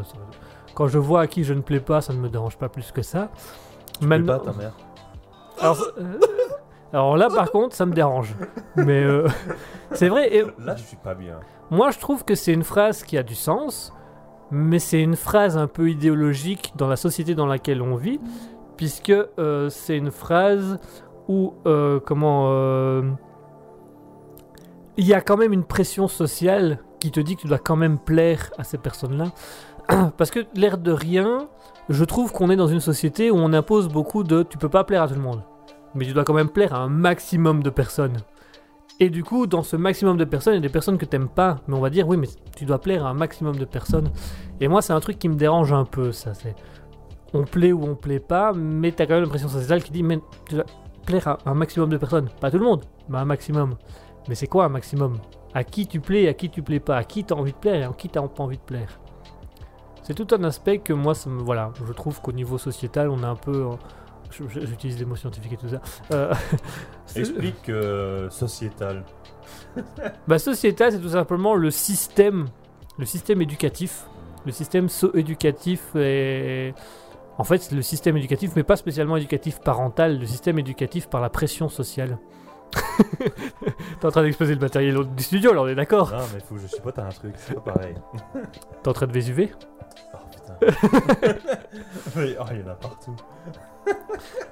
[0.74, 2.92] Quand je vois à qui je ne plais pas, ça ne me dérange pas plus
[2.92, 3.30] que ça.
[4.00, 4.72] Tu pas ta mère.
[5.60, 6.18] Alors, euh,
[6.92, 8.34] alors là, par contre, ça me dérange.
[8.76, 9.28] Mais euh,
[9.92, 10.34] c'est vrai.
[10.34, 11.38] Et Là, je suis pas bien.
[11.70, 13.92] moi, je trouve que c'est une phrase qui a du sens,
[14.50, 18.20] mais c'est une phrase un peu idéologique dans la société dans laquelle on vit,
[18.76, 20.78] puisque euh, c'est une phrase
[21.28, 22.50] où, euh, comment,
[24.96, 27.76] il y a quand même une pression sociale qui te dit que tu dois quand
[27.76, 29.32] même plaire à ces personnes-là.
[30.16, 31.48] Parce que l'air de rien,
[31.88, 34.84] je trouve qu'on est dans une société où on impose beaucoup de tu peux pas
[34.84, 35.42] plaire à tout le monde,
[35.94, 38.18] mais tu dois quand même plaire à un maximum de personnes.
[38.98, 41.28] Et du coup, dans ce maximum de personnes, il y a des personnes que t'aimes
[41.28, 44.10] pas, mais on va dire oui, mais tu dois plaire à un maximum de personnes.
[44.60, 46.34] Et moi, c'est un truc qui me dérange un peu, ça.
[46.34, 46.54] C'est
[47.32, 50.18] on plaît ou on plaît pas, mais t'as quand même l'impression sociale qui dit mais
[50.48, 50.64] tu dois
[51.06, 52.28] plaire à un maximum de personnes.
[52.40, 53.76] Pas tout le monde, mais un maximum.
[54.28, 55.18] Mais c'est quoi un maximum?
[55.54, 57.74] À qui tu plais, à qui tu plais pas À qui t'as envie de plaire
[57.74, 59.00] et à qui t'as pas envie de plaire
[60.02, 63.36] C'est tout un aspect que moi, voilà, je trouve qu'au niveau sociétal, on est un
[63.36, 63.70] peu...
[64.30, 65.80] J'utilise des mots scientifiques et tout ça.
[66.12, 66.34] Euh,
[67.16, 69.04] Explique euh, sociétal.
[70.28, 72.46] bah, sociétal, c'est tout simplement le système,
[72.98, 74.04] le système éducatif.
[74.46, 76.74] Le système so-éducatif est...
[77.36, 81.20] En fait, c'est le système éducatif, mais pas spécialement éducatif parental, le système éducatif par
[81.20, 82.18] la pression sociale.
[84.00, 86.54] T'es en train d'exploser le matériel du studio, là, on est d'accord Non, mais faut
[86.54, 87.94] que je à un truc, c'est pas pareil.
[88.82, 89.52] T'es en train de Vésuver
[90.14, 90.72] Oh putain.
[92.16, 93.14] Mais, oh, il y en a partout.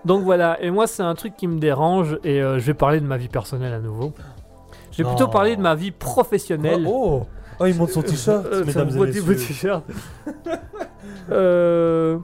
[0.04, 3.00] Donc voilà, et moi, c'est un truc qui me dérange, et euh, je vais parler
[3.00, 4.12] de ma vie personnelle à nouveau.
[4.92, 6.84] Je vais plutôt parler de ma vie professionnelle.
[6.86, 7.26] Oh,
[7.60, 9.36] oh, il monte son t-shirt, mesdames et messieurs.
[9.36, 9.84] t-shirt.
[11.30, 12.18] euh,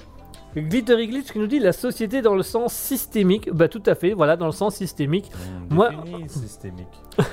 [0.57, 3.51] Glittery Glitch qui nous dit la société dans le sens systémique.
[3.53, 5.31] Bah tout à fait, voilà, dans le sens systémique.
[5.71, 5.91] Mmh, Moi-
[6.29, 6.87] systémique.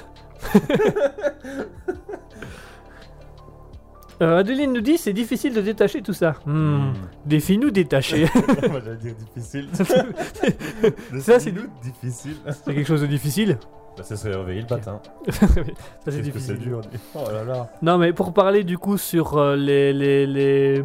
[4.21, 6.35] Euh, Adeline nous dit c'est difficile de détacher tout ça.
[6.45, 6.51] Hmm.
[6.89, 6.93] Mmh.
[7.25, 8.27] Défie-nous détacher.
[8.69, 9.67] Moi j'allais dire difficile.
[11.19, 12.35] Ça, c'est nous difficile.
[12.45, 13.57] c'est quelque chose de difficile.
[13.97, 15.01] Bah, ça serait réveiller le matin.
[15.27, 15.65] Ça c'est Qu'est-ce
[16.05, 16.57] que c'est difficile.
[16.59, 16.81] dur.
[17.15, 17.67] Oh là là.
[17.81, 20.83] Non mais pour parler du coup sur euh, les, les, les-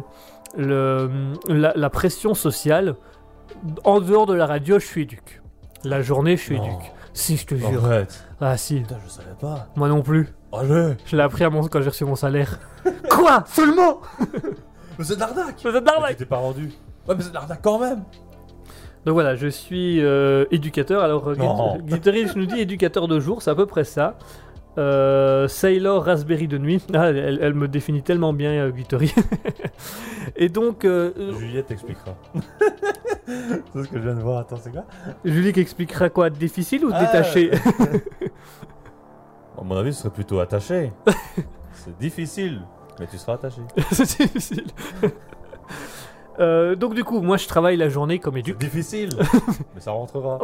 [0.55, 1.09] le,
[1.47, 2.95] la, la pression sociale,
[3.83, 5.41] en dehors de la radio, je suis éduque.
[5.83, 6.91] La journée, je suis éduque.
[7.13, 7.85] Si, je te jure.
[7.85, 8.23] Arrête.
[8.39, 9.67] Ah si, Putain, je savais pas.
[9.75, 10.29] moi non plus.
[10.53, 10.93] Allez.
[11.05, 11.63] Je l'ai appris à mon...
[11.67, 12.59] quand j'ai reçu mon salaire.
[13.09, 13.43] Quoi?
[13.47, 14.01] Seulement?
[14.99, 15.55] Mais c'est de l'arnaque.
[15.61, 16.71] Vous êtes Mais d'arnaque tu t'es pas rendu.
[17.07, 18.03] Ouais, mais c'est de l'arnaque quand même.
[19.05, 21.03] Donc voilà, je suis euh, éducateur.
[21.03, 24.17] Alors, euh, je nous dis éducateur de jour, c'est à peu près ça.
[24.77, 26.83] Euh, Sailor Raspberry de nuit.
[26.93, 29.13] Ah, elle, elle me définit tellement bien, euh, Glittery.
[30.35, 32.15] Et donc, euh, euh, Juliette t'expliquera.
[33.25, 34.39] c'est ce que je viens de voir.
[34.39, 34.85] Attends, c'est quoi?
[35.25, 36.29] Julie qui expliquera quoi?
[36.29, 36.99] Difficile ou Ah.
[37.05, 37.51] détaché?
[39.59, 40.91] À mon avis, ce serait plutôt attaché.
[41.73, 42.61] c'est difficile,
[42.99, 43.61] mais tu seras attaché.
[43.91, 44.65] C'est difficile.
[46.39, 48.59] Euh, donc du coup, moi je travaille la journée comme éduc.
[48.59, 49.09] difficile,
[49.73, 50.37] mais ça rentrera.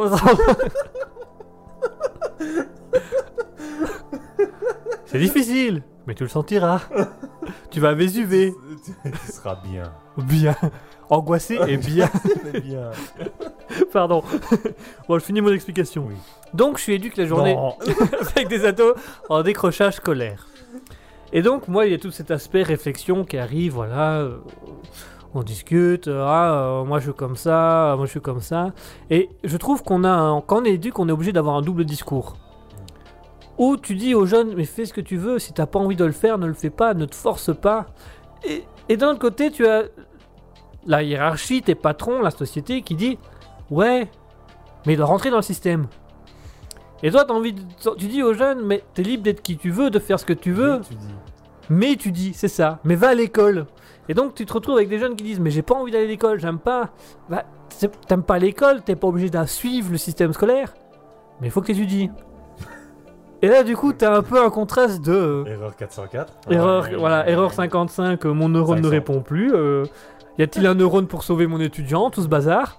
[5.14, 6.80] C'est difficile, mais tu le sentiras.
[7.70, 8.52] tu vas Vésuver.
[9.04, 9.84] tu seras bien.
[10.18, 10.56] Bien.
[11.08, 12.10] Angoissé et bien.
[13.92, 14.24] Pardon.
[15.08, 16.06] bon, je finis mon explication.
[16.08, 16.14] Oui.
[16.52, 17.76] Donc, je suis éduque la journée Non.
[18.34, 18.94] avec des ados
[19.28, 20.48] en décrochage scolaire.
[21.32, 24.14] Et donc, moi, il y a tout cet aspect réflexion qui arrive, voilà.
[24.18, 24.38] euh,
[25.32, 28.40] on discute, euh, ah, euh, moi je suis comme ça, euh, moi je suis comme
[28.40, 28.72] ça.
[29.10, 31.62] Et je trouve qu'on a, un- quand on est éduque, on est obligé d'avoir un
[31.62, 32.36] double discours.
[33.58, 35.96] Où tu dis aux jeunes, mais fais ce que tu veux, si t'as pas envie
[35.96, 37.86] de le faire, ne le fais pas, ne te force pas.
[38.44, 39.84] Et, et d'un autre côté, tu as
[40.86, 43.18] la hiérarchie, tes patrons, la société qui dit,
[43.70, 44.10] ouais,
[44.86, 45.86] mais il doit rentrer dans le système.
[47.02, 47.62] Et toi, t'as envie de-
[47.96, 50.32] tu dis aux jeunes, mais t'es libre d'être qui tu veux, de faire ce que
[50.32, 51.14] tu veux, tu dis.
[51.70, 53.66] mais tu dis, c'est ça, mais va à l'école.
[54.08, 56.04] Et donc tu te retrouves avec des jeunes qui disent, mais j'ai pas envie d'aller
[56.04, 56.90] à l'école, j'aime pas.
[57.30, 57.44] Bah,
[58.08, 60.74] t'aimes pas l'école, t'es pas obligé de suivre le système scolaire,
[61.40, 62.10] mais il faut que t'étudies.
[63.44, 65.12] Et là, du coup, t'as un peu un contraste de.
[65.12, 66.32] euh, Erreur 404.
[66.50, 66.96] Erreur, Ouais.
[66.96, 68.90] voilà, erreur 55, euh, mon neurone ne 500.
[68.90, 69.52] répond plus.
[69.54, 69.84] euh,
[70.38, 72.78] y a-t-il un neurone pour sauver mon étudiant Tout ce bazar?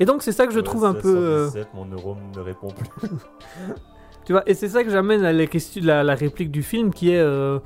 [0.00, 1.16] Et donc c'est ça que je Ouais, trouve un peu...
[1.16, 3.08] euh, 117, Mon neurone ne répond plus.
[4.24, 6.92] tu vois, et c'est ça que j'amène à la, question, la, la réplique du film
[6.92, 7.18] qui est...
[7.20, 7.60] euh,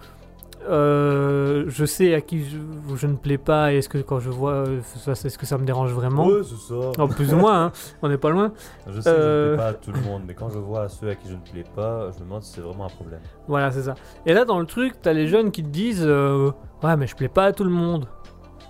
[0.69, 2.59] euh, je sais à qui je,
[2.97, 4.53] je ne plais pas et est-ce que quand je vois...
[4.67, 6.91] euh, ça- Est-ce que ça me dérange vraiment Ouais, c'est ça.
[6.99, 7.73] Oh, Plus ou moins, hein,
[8.03, 8.53] on n'est pas loin.
[8.87, 9.55] Je sais que je ne Euh.
[9.55, 11.41] plais pas à tout le monde, mais quand je vois ceux à qui je ne
[11.41, 13.21] plais pas, je me demande si c'est vraiment un problème.
[13.49, 13.95] Voilà, c'est ça.
[14.27, 16.51] Et là, dans le truc, t'as les jeunes qui te disent euh,
[16.83, 18.07] Ouais, mais je plais pas à tout le monde.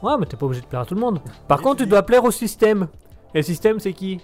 [0.02, 1.20] Ouais, mais t'es pas obligé de plaire à tout le monde.
[1.48, 2.86] Par contre, tu dois plaire au système.
[3.34, 4.20] Et le système, c'est qui?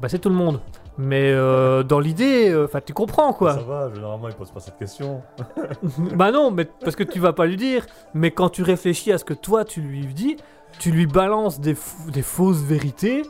[0.00, 0.60] Bah, c'est tout le monde.
[0.98, 3.52] Mais euh, dans l'idée, enfin, tu comprends Ça quoi.
[3.54, 5.22] va, généralement, ils posent pas cette question.
[6.16, 7.86] bah, non, mais parce que tu vas pas lui dire.
[8.14, 10.36] Mais quand tu réfléchis à ce que toi tu lui dis,
[10.80, 11.76] tu lui balances des,
[12.12, 13.22] des fausses vérités.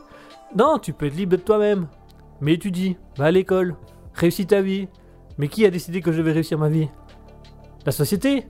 [0.55, 1.87] Non, tu peux être libre de toi-même.
[2.41, 3.75] Mais étudie, va à l'école,
[4.15, 4.87] réussis ta vie.
[5.37, 6.89] Mais qui a décidé que je vais réussir ma vie?
[7.85, 8.45] La société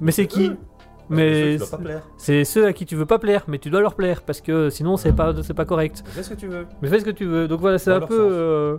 [0.00, 0.52] Mais c'est qui?
[1.14, 2.02] Mais pas plaire.
[2.16, 4.70] c'est ceux à qui tu veux pas plaire, mais tu dois leur plaire parce que
[4.70, 6.02] sinon c'est pas c'est pas correct.
[6.06, 6.66] Fais ce que tu veux.
[6.82, 7.48] Mais fais ce que tu veux.
[7.48, 8.76] Donc voilà, c'est un peu euh,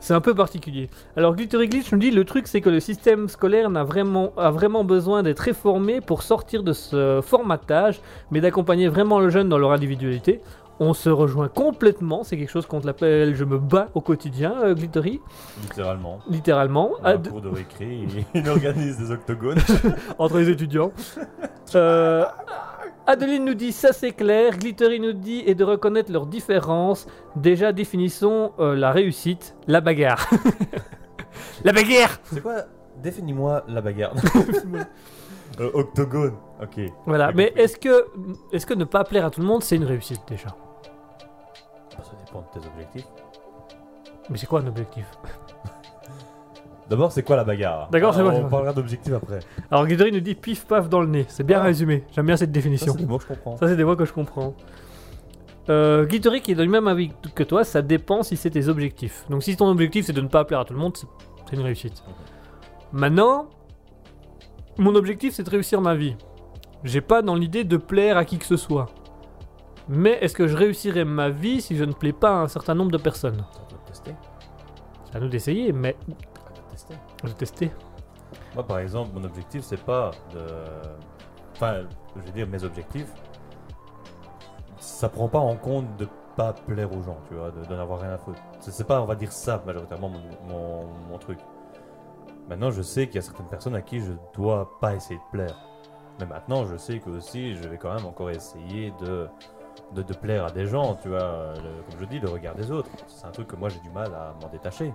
[0.00, 0.90] c'est un peu particulier.
[1.16, 4.50] Alors Glittery Glitch nous dit le truc c'est que le système scolaire n'a vraiment a
[4.50, 8.00] vraiment besoin d'être réformé pour sortir de ce formatage,
[8.30, 10.40] mais d'accompagner vraiment le jeune dans leur individualité.
[10.80, 14.74] On se rejoint complètement, c'est quelque chose contre laquelle je me bats au quotidien, euh,
[14.74, 15.20] Glittery,
[15.62, 16.18] Littéralement.
[16.28, 16.90] littéralement.
[17.04, 18.00] À Ah, un cours de récré,
[18.34, 19.58] il organise des octogones.
[20.18, 20.90] entre les étudiants.
[21.76, 22.24] Euh,
[23.06, 24.56] Adeline nous dit ça c'est clair.
[24.58, 27.06] Glittery nous dit et de reconnaître leurs différences.
[27.36, 30.28] Déjà définissons euh, la réussite, la bagarre.
[31.64, 32.18] la bagarre.
[32.24, 32.62] C'est quoi?
[33.02, 34.14] Définis-moi la bagarre.
[35.60, 36.34] Euh, octogone.
[36.62, 36.80] Ok.
[37.06, 37.30] Voilà.
[37.32, 38.06] Mais est-ce que
[38.52, 40.48] est-ce que ne pas plaire à tout le monde c'est une réussite déjà?
[42.34, 43.06] Ça de tes objectifs.
[44.30, 45.06] Mais c'est quoi un objectif?
[46.90, 47.88] D'abord, c'est quoi la bagarre?
[47.90, 49.38] D'accord, c'est c'est On parlera d'objectifs après.
[49.70, 51.24] Alors Glittery nous dit pif paf dans le nez.
[51.28, 51.64] C'est bien Ah.
[51.64, 52.04] résumé.
[52.14, 52.92] J'aime bien cette Ça, définition.
[52.92, 53.56] c'est des mots que je comprends.
[53.56, 54.54] Ça, c'est des mots que je comprends.
[55.70, 58.68] Euh, Glittery qui est dans le même avis que toi, ça dépend si c'est tes
[58.68, 59.24] objectifs.
[59.30, 61.62] Donc si ton objectif c'est de ne pas plaire à tout le monde, c'est une
[61.62, 62.02] réussite.
[62.92, 63.46] Maintenant,
[64.76, 66.16] mon objectif c'est de réussir ma vie.
[66.82, 68.86] J'ai pas dans l'idée de plaire à qui que ce soit.
[69.88, 72.74] Mais est-ce que je réussirai ma vie si je ne plais pas à un certain
[72.74, 73.44] nombre de personnes?
[73.52, 74.14] Ça doit tester.
[75.04, 75.96] C'est à nous d'essayer, mais
[76.74, 77.70] Ça doit tester.
[78.54, 80.40] Moi, par exemple, mon objectif, c'est pas de.
[81.54, 81.82] Enfin,
[82.16, 83.12] je veux dire, mes objectifs,
[84.78, 88.00] ça prend pas en compte de pas plaire aux gens, tu vois, de, de n'avoir
[88.00, 88.40] rien à foutre.
[88.60, 91.38] C'est c'est pas, on va dire ça, majoritairement, mon, mon, mon truc.
[92.48, 95.30] Maintenant, je sais qu'il y a certaines personnes à qui je dois pas essayer de
[95.30, 95.56] plaire.
[96.18, 99.28] Mais maintenant, je sais que aussi, je vais quand même encore essayer de,
[99.94, 101.54] de, de plaire à des gens, tu vois.
[101.56, 102.90] le- comme je dis, le regard des autres.
[103.06, 104.92] C'est un truc que moi, j'ai du mal à m'en détacher.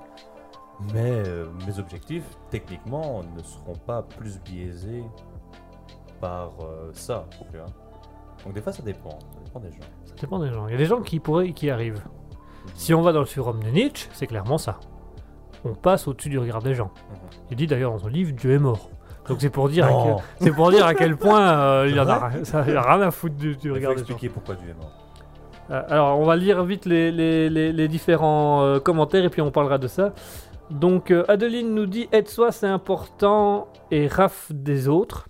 [0.94, 5.04] Mais euh, mes objectifs, techniquement, ne seront pas plus biaisés
[6.22, 7.68] par euh, ça, tu vois.
[8.46, 9.10] Donc des fois, ça dépend.
[9.10, 9.80] Ça dépend des gens.
[10.06, 10.68] Ça dépend des gens.
[10.68, 12.02] Il y a des gens qui pourraient qui arrivent.
[12.76, 14.80] Si on va dans le surhomme de Nietzsche, c'est clairement ça.
[15.66, 16.92] On passe au-dessus du regard des gens.
[17.10, 17.18] Mhm.
[17.52, 18.90] Il dit d'ailleurs dans son livre Dieu est mort.
[19.30, 22.00] Donc c'est pour dire, à quel, c'est pour dire à quel point euh, il y
[22.00, 23.98] en a, ça, il y a rien à foutre du, du Il faut regard des
[23.98, 24.02] gens.
[24.04, 24.92] expliquer pourquoi Dieu est mort.
[25.72, 29.42] Euh, alors on va lire vite les, les- les- les différents euh, commentaires et puis
[29.42, 30.14] on parlera de ça.
[30.72, 35.28] Donc euh, Adeline nous dit aide soi c'est important et raf des autres.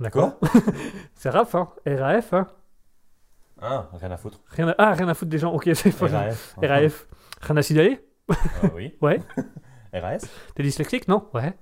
[0.00, 0.38] D'accord
[1.14, 2.46] C'est raf, hein RAF, hein
[3.60, 4.38] Ah, rien à foutre.
[4.48, 4.74] rien à...
[4.78, 6.54] Ah, rien à foutre des gens, ok, c'est pas RAF.
[6.62, 7.06] RAF.
[7.40, 8.00] Rien à signaler
[8.30, 8.34] Ah,
[8.76, 8.94] oui.
[9.02, 9.18] Ouais.
[9.92, 10.18] RAS
[10.54, 11.24] T'es dyslexique, non?
[11.34, 11.54] Ouais.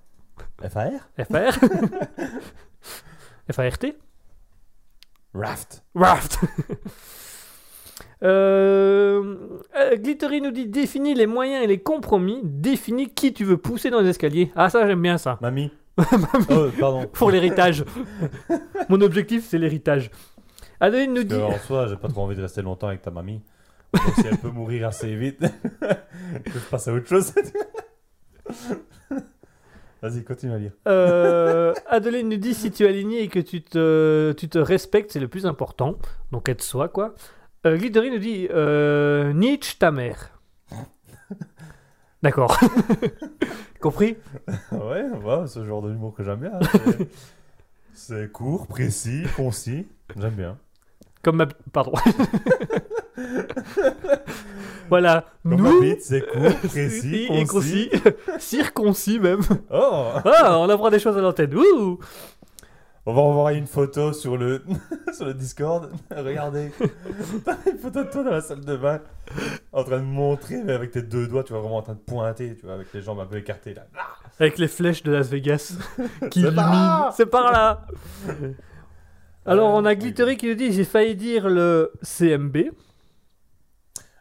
[0.62, 1.53] FAR FR
[3.53, 3.93] FART
[5.35, 5.85] Raft.
[5.95, 6.41] Raft
[8.23, 9.37] euh,
[9.77, 13.91] euh, Glittery nous dit définis les moyens et les compromis, définis qui tu veux pousser
[13.91, 14.51] dans les escaliers.
[14.57, 15.39] Ah ça j'aime bien ça.
[15.43, 15.70] Mamie.
[15.99, 17.07] Oh, pardon.
[17.07, 17.85] Pour l'héritage.
[18.89, 20.11] Mon objectif c'est l'héritage.
[20.81, 21.35] Adeline nous dit...
[21.35, 23.43] En soi, j'ai pas trop envie de rester longtemps avec ta mamie.
[23.93, 27.33] Donc si elle peut mourir assez vite, que je passe à autre chose.
[30.09, 30.73] Vas-y, continue à lire.
[30.89, 35.11] Euh, Adeline nous dit si tu es aligné et que tu te, tu te respectes,
[35.12, 35.97] c'est le plus important.
[36.33, 37.15] Donc aide-soi, quoi.
[37.66, 40.31] Euh, Glittery nous dit euh, Nietzsche ta mère.
[42.23, 42.59] D'accord.
[43.81, 44.16] Compris?
[44.73, 46.53] Ouais, ouais, ce genre de humour que j'aime bien.
[46.55, 46.61] hein.
[46.85, 47.09] C'est-
[47.95, 49.87] C'est court, précis, concis.
[50.19, 50.59] J'aime bien.
[51.23, 51.47] Comme ma...
[51.73, 51.93] Pardon.
[54.88, 55.24] voilà.
[55.44, 55.97] Nous...
[56.01, 57.90] c'est court, précis, et concis.
[57.90, 57.90] concis.
[58.38, 59.40] Circoncis même.
[59.70, 61.55] Oh Ah, on apprend des choses à l'antenne.
[61.55, 61.98] Ouh
[63.06, 64.62] On va envoyer une photo sur le,
[65.12, 65.90] sur le Discord.
[66.14, 66.72] Regardez.
[67.70, 69.01] Une photo de toi dans la salle de bain.
[69.72, 71.98] En train de montrer, mais avec tes deux doigts, tu vois, vraiment en train de
[72.01, 73.74] pointer, tu vois, avec les jambes un peu écartées.
[73.74, 73.86] Là.
[74.38, 75.74] Avec les flèches de Las Vegas
[76.30, 77.05] qui C'est par illuminent.
[77.06, 77.86] là C'est par là.
[79.47, 79.97] Alors on a oui.
[79.97, 82.56] Glittery qui nous dit j'ai failli dire le CMB.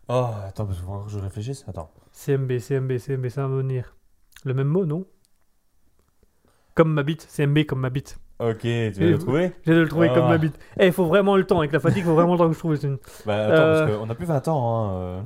[0.08, 1.66] Oh, attends, parce que je réfléchisse.
[1.68, 1.90] Attends.
[2.12, 3.96] CMB, CMB, CMB, ça va venir.
[4.44, 5.06] Le même mot, non?
[6.76, 8.18] Comme ma bite, CMB comme ma bite.
[8.40, 9.54] Ok, tu vas le trouver?
[9.66, 10.30] J'ai de le trouver comme Ah.
[10.30, 10.60] ma bite.
[10.78, 12.54] Eh, il faut vraiment le temps, avec la fatigue, il faut vraiment le temps que
[12.54, 12.98] je trouve une.
[13.26, 13.86] Bah attends, Euh.
[13.88, 14.90] parce qu'on a plus 20 ans.
[14.90, 15.22] Hein, euh.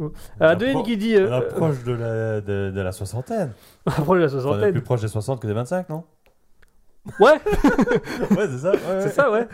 [0.00, 0.08] Euh,
[0.40, 1.14] Adeline qui dit.
[1.16, 3.52] On Euh, approche de la, de, de la soixantaine.
[3.86, 4.72] approche de la on est soixantaine.
[4.72, 6.04] plus proche des 60 que des 25, non?
[7.20, 7.32] Ouais,
[8.30, 8.72] Ouais, c'est ça.
[8.72, 9.46] ouais, c'est ça, ouais.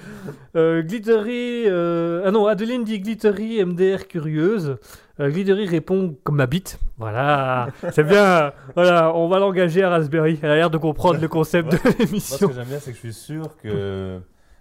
[0.57, 1.65] Euh, Glittery.
[1.67, 4.77] euh, Ah non, Adeline dit Glittery, MDR curieuse.
[5.19, 6.79] Euh, Glittery répond comme ma bite.
[6.97, 8.53] Voilà, c'est bien.
[8.75, 10.39] Voilà, on va l'engager à Raspberry.
[10.43, 11.79] Elle a l'air de comprendre le concept Ouais.
[11.79, 12.49] de Moi, ce l'émission.
[12.49, 14.21] que j'aime bien, c'est que je suis sûr que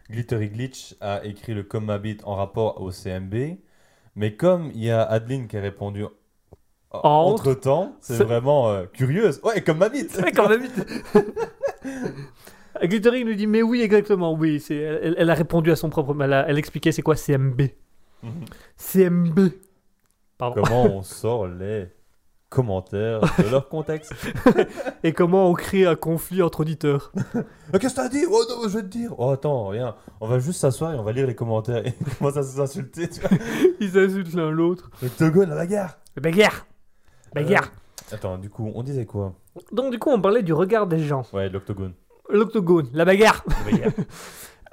[0.09, 3.35] Glittery Glitch a écrit le comme ma bite en rapport au CMB.
[4.15, 6.03] Mais comme il y a Adeline qui a répondu
[6.91, 9.39] entre temps, c'est vraiment curieuse.
[9.43, 10.19] Ouais, comme ma bite.
[10.23, 10.73] Ouais, comme ma bite.
[12.83, 16.15] Glittery nous dit mais oui exactement oui c'est elle, elle a répondu à son propre
[16.21, 17.61] elle, a- elle expliquait c'est quoi CMB.
[18.77, 19.39] CMB
[20.37, 21.87] pardon Comment on sort les
[22.49, 24.11] commentaires de leur contexte
[25.03, 27.11] et comment on crée un conflit entre auditeurs
[27.79, 28.25] Qu'est-ce que t'as dit?
[28.29, 29.13] Oh non, je vais te dire.
[29.19, 29.95] Oh attends, rien.
[30.19, 31.85] On va juste s'asseoir et on va lire les commentaires.
[31.85, 33.07] Et on commence à s'insulter,
[33.79, 35.99] ils insultent l'un l'autre Octogone, la bagarre.
[36.19, 36.65] bagarre
[37.35, 37.71] bagarre
[38.11, 39.35] Attends, du coup, on disait quoi?
[39.71, 41.93] Donc du coup on parlait du regard des gens Ouais, l'octogone.
[42.29, 43.91] L'octogone la bagarre La bagarre.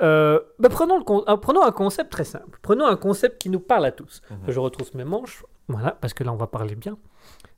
[0.03, 2.59] Euh, bah, prenons, le con- euh, prenons un concept très simple.
[2.61, 4.21] Prenons un concept qui nous parle à tous.
[4.31, 4.37] Mhm.
[4.49, 5.43] Je retrousse mes manches.
[5.69, 6.99] Voilà, parce que là, on va parler bien.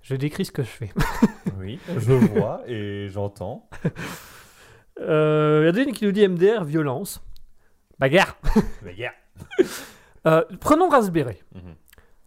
[0.03, 0.91] Je décris ce que je fais.
[1.59, 3.69] Oui, je vois et j'entends.
[5.01, 7.21] Euh, Il y a Denis qui nous dit MDR, violence.
[7.99, 8.37] Bagarre.
[8.97, 9.13] Yeah.
[10.27, 11.43] Euh, prenons Raspberry.
[11.55, 11.75] Mhm.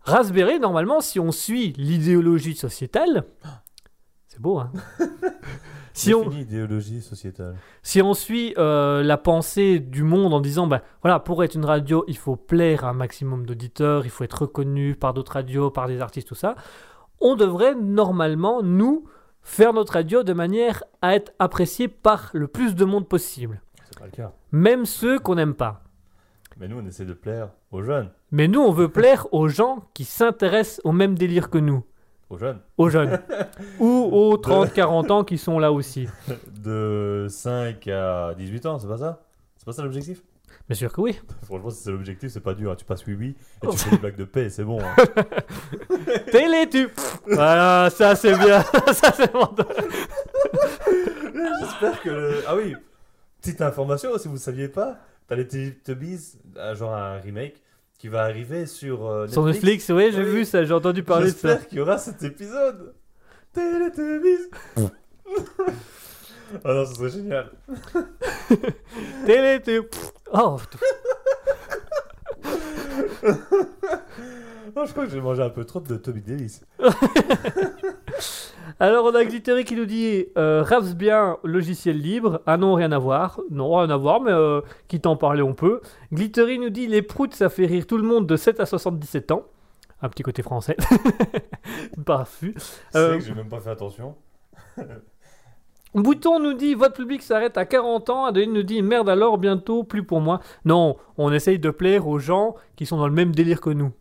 [0.02, 3.26] Raspberry, normalement, si on suit l'idéologie sociétale,
[4.42, 4.72] c'est beau, hein
[5.94, 7.56] si, on, Définis idéologie sociétale.
[7.84, 11.66] si on suit euh, la pensée du monde en disant, ben voilà, pour être une
[11.66, 15.70] radio, il faut plaire à un maximum d'auditeurs, il faut être reconnu par d'autres radios,
[15.70, 16.56] par des artistes, tout ça,
[17.20, 19.06] on devrait normalement, nous,
[19.44, 23.62] faire notre radio de manière à être apprécié par le plus de monde possible.
[23.90, 24.34] C'est pas le cas.
[24.52, 25.84] Même ceux qu'on n'aime pas.
[26.58, 28.10] Mais nous, on essaie de plaire aux jeunes.
[28.32, 31.84] Mais nous, on veut plaire aux gens qui s'intéressent au même délire que nous.
[32.32, 32.60] Aux jeunes.
[32.78, 33.20] aux jeunes
[33.80, 36.08] ou aux 30-40 ans qui sont là aussi.
[36.64, 39.22] De 5 à 18 ans, c'est pas ça?
[39.58, 40.24] C'est pas ça l'objectif?
[40.70, 41.20] Bien sûr que oui.
[41.44, 42.72] Franchement, si c'est l'objectif, c'est pas dur.
[42.72, 42.76] hein.
[42.78, 44.80] Tu passes oui oui et tu fais des blagues de paix, c'est bon.
[44.82, 44.96] hein.
[46.32, 46.92] Télétube
[47.28, 48.62] Voilà, ça c'est bien.
[48.94, 49.50] ça c'est bon.
[51.60, 52.10] J'espère que.
[52.10, 52.76] le- Ah oui,
[53.42, 54.98] petite information, si vous ne saviez pas,
[55.28, 57.62] t'as les Teletubbies, euh, genre un remake,
[58.02, 60.32] qui va arriver sur euh, Sur Netflix, oui, j'ai Oui.
[60.32, 61.50] vu ça, j'ai entendu parler de ça.
[61.50, 62.96] J'espère qu'il y aura cet épisode.
[63.54, 64.50] Teletubbies.
[66.66, 67.50] Ah non, ce serait génial.
[69.26, 69.86] Télétube
[70.34, 70.60] Oh,
[74.76, 76.60] Non, je crois que j'ai mangé un peu trop de Toby Davis.
[78.82, 82.42] Alors on a Glittery qui nous dit euh, Raps bien, logiciel libre.
[82.48, 83.40] Ah non, rien à voir.
[83.52, 85.82] Non, rien à voir, mais euh, quitte à en parler, on peut.
[86.12, 89.30] Glittery nous dit Les proutes, ça fait rire tout le monde de 7 à 77
[89.34, 89.44] ans.
[90.02, 90.78] Un petit côté français.
[92.08, 92.56] Parfait.
[92.58, 94.16] C'est Euh, que j'ai même pas fait attention.
[95.94, 98.26] Bouton nous dit votre public s'arrête à 40 ans.
[98.26, 100.40] Adeline nous dit merde alors bientôt plus pour moi.
[100.66, 103.92] Non, on essaye de plaire aux gens qui sont dans le même délire que nous.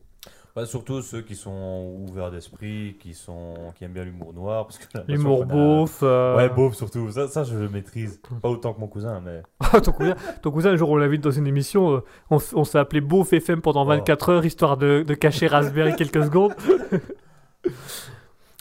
[0.57, 3.55] Bah, surtout ceux qui sont ouverts d'esprit, qui, sont...
[3.77, 4.69] qui aiment bien l'humour noir.
[5.07, 6.01] L'humour beauf.
[6.03, 7.11] euh, Ouais, beauf surtout.
[7.11, 8.21] Ça, ça, je le maîtrise.
[8.43, 9.43] Pas autant que mon cousin, mais.
[9.81, 12.01] ton, cousin, ton cousin, un jour on l'invite dans une émission, euh,
[12.31, 13.89] on, s'est appelé Beauf FM pendant Oh.
[13.89, 16.55] 24 heures histoire de, de cacher Raspberry quelques secondes.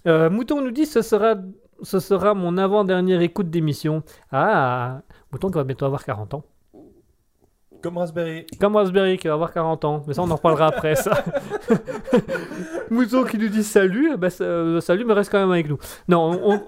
[0.08, 1.36] Euh, Mouton nous dit ce sera,
[1.82, 4.02] ce sera mon avant-dernière écoute d'émission.
[4.32, 5.02] Ah,
[5.32, 6.44] Mouton qui va bientôt avoir 40 ans.
[7.82, 8.46] Comme Raspberry.
[8.60, 10.04] Comme Raspberry qui va avoir 40 ans.
[10.08, 11.24] Mais ça, on en reparlera après, ça.
[12.90, 14.18] Mouton qui nous dit salut.
[14.18, 15.78] Bah, euh, salut, mais reste quand même avec nous.
[16.08, 16.64] Non, on...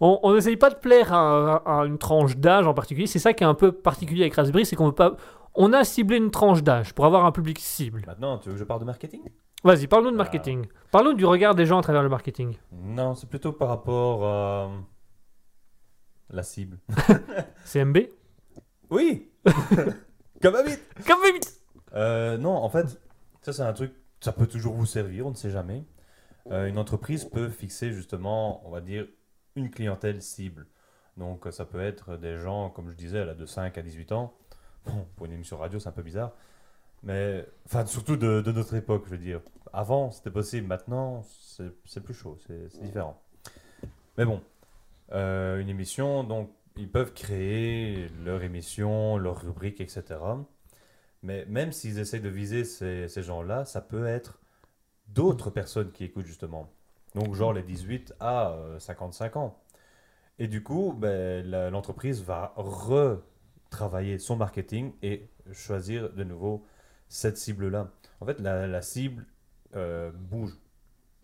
[0.00, 3.06] on- n'essaye pas de plaire à, à une tranche d'âge en particulier.
[3.06, 5.16] C'est ça qui est un peu particulier avec Raspberry, c'est qu'on veut pas...
[5.54, 8.02] On a ciblé une tranche d'âge pour avoir un public cible.
[8.06, 9.22] Maintenant, tu veux que je parle de marketing?
[9.64, 10.66] Vas-y, parle-nous de marketing.
[10.92, 12.56] Parle-nous du regard des gens à travers le marketing.
[12.72, 14.70] Non, c'est plutôt par rapport à.
[16.30, 16.78] La cible.
[17.64, 17.98] CMB
[18.90, 19.29] Oui
[20.42, 21.60] Comme habite Comme vite
[21.94, 23.00] Euh, non, en fait,
[23.42, 25.84] ça c'est un truc, ça peut toujours vous servir, on ne sait jamais.
[26.50, 29.06] Euh, une entreprise peut fixer justement, on va dire,
[29.56, 30.66] une clientèle cible.
[31.16, 34.34] Donc ça peut être des gens, comme je disais, là, de 5 à 18 ans.
[34.86, 36.32] Bon, pour une émission radio, c'est un peu bizarre.
[37.02, 39.40] Mais, enfin, surtout de, de notre époque, je veux dire.
[39.72, 40.66] Avant, c'était possible.
[40.66, 41.22] Maintenant,
[41.84, 43.20] c'est plus chaud, c'est c'est différent.
[44.18, 44.42] Mais bon,
[45.12, 50.18] euh, une émission, donc, ils peuvent créer leur émission, leur rubrique, etc.
[51.22, 54.38] Mais même s'ils essayent de viser ces, gens-là, ça peut être
[55.08, 56.70] d'autres personnes qui écoutent justement.
[57.14, 59.60] Donc genre les 18 à euh, 55 ans.
[60.38, 66.64] Et du coup, ben, l'entreprise va retravailler son marketing et choisir de nouveau
[67.08, 67.90] cette cible-là.
[68.20, 69.26] En fait, la, cible
[69.74, 70.56] euh, bouge.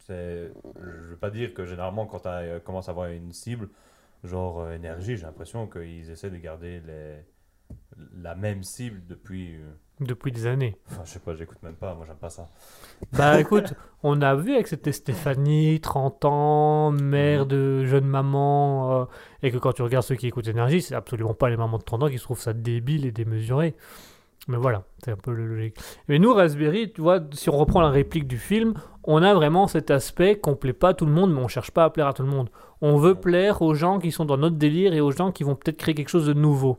[0.09, 3.71] Je ne veux pas dire que généralement quand tu commences à avoir une cible,
[4.25, 7.17] genre euh, énergie, j'ai l'impression qu'ils essaient de garder les,
[8.23, 9.57] la même cible depuis...
[9.57, 9.71] euh,
[10.01, 10.77] Depuis des années.
[10.91, 12.49] Enfin, je sais pas, j'écoute même pas, moi j'aime pas ça.
[13.13, 19.05] Bah écoute, on a vu que c'était Stéphanie, 30 ans, mère de jeune maman, euh,
[19.43, 21.85] et que quand tu regardes ceux qui écoutent Énergie, c'est absolument pas les mamans de
[21.85, 23.75] 30 ans qui se trouvent ça débile et démesuré.
[24.49, 25.77] Mais voilà, c'est un peu le logique.
[26.09, 29.67] Mais nous, Raspberry, tu vois, si on reprend la réplique du film, on a vraiment
[29.67, 32.07] cet aspect qu'on plaît pas à tout le monde, mais on cherche pas à plaire
[32.07, 32.49] à tout le monde.
[32.81, 35.57] On veut plaire aux gens qui sont dans notre délire et aux gens qui vont
[35.57, 36.79] peut-être créer quelque chose de nouveau.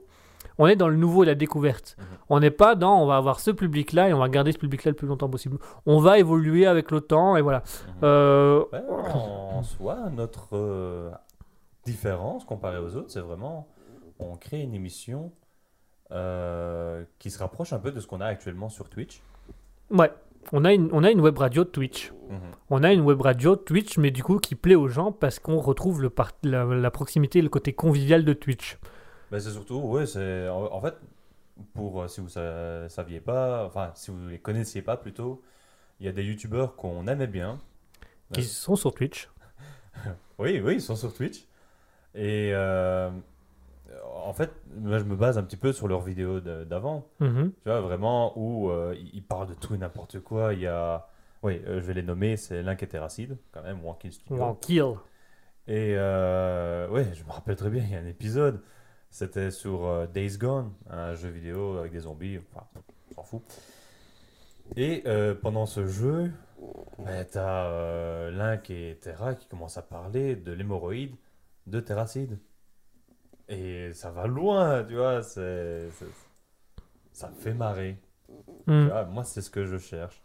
[0.59, 1.95] On est dans le nouveau et la découverte.
[1.99, 2.05] Mhm.
[2.29, 4.91] On n'est pas dans on va avoir ce public-là et on va garder ce public-là
[4.91, 5.57] le plus longtemps possible.
[5.85, 7.63] On va évoluer avec le temps et voilà.
[8.03, 8.81] Euh, Ouais,
[9.13, 11.11] en soi, notre euh,
[11.85, 13.67] différence comparée aux autres, c'est vraiment
[14.19, 15.31] on crée une émission
[16.11, 19.21] euh, qui se rapproche un peu de ce qu'on a actuellement sur Twitch.
[19.91, 20.11] ouais.
[20.53, 22.13] On a, une, on a une web radio Twitch.
[22.69, 25.57] On a une web radio Twitch, mais du coup qui plaît aux gens parce qu'on
[25.59, 28.77] retrouve le par- la, la proximité, le côté convivial de Twitch.
[29.29, 30.95] Ben, c'est surtout, ouais, c'est en, en fait,
[31.73, 35.41] pour euh, si vous ne saviez pas, enfin si vous les connaissiez pas plutôt,
[35.99, 37.59] il y a des youtubeurs qu'on aimait bien.
[38.31, 39.29] Qui sont sur Twitch.
[40.39, 41.39] Oui, oui, ils sont sur Twitch.
[42.15, 43.09] Et euh,
[44.13, 47.07] en fait, moi je me base un petit peu sur leurs vidéos d'avant.
[47.19, 47.51] Mhm.
[47.63, 50.53] Tu vois, vraiment, où euh, ils parlent de tout et n'importe quoi.
[50.53, 51.07] Il y a.
[51.43, 53.79] Oui, euh, je vais les nommer, c'est Link et Terracide, quand même,
[54.09, 54.41] Studio.
[54.41, 54.95] En kill.
[55.67, 58.61] Et euh, ouais, je me rappelle très bien, il y a un épisode,
[59.09, 62.65] c'était sur euh, Days Gone, un jeu vidéo avec des zombies, enfin,
[63.11, 63.41] on s'en fout.
[64.75, 65.03] Et
[65.41, 66.31] pendant ce jeu,
[66.99, 71.15] bah, t'as Link et Terra qui commencent à parler de l'hémorroïde
[71.67, 72.38] de Terracide.
[73.49, 75.87] Et ça va loin, tu vois, c'est,
[77.11, 77.97] ça me fait marrer.
[78.67, 80.21] Tu vois, moi, c'est ce que je cherche.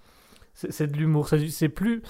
[0.55, 1.29] C'est de l'humour.
[1.29, 2.03] C'est c'est plus.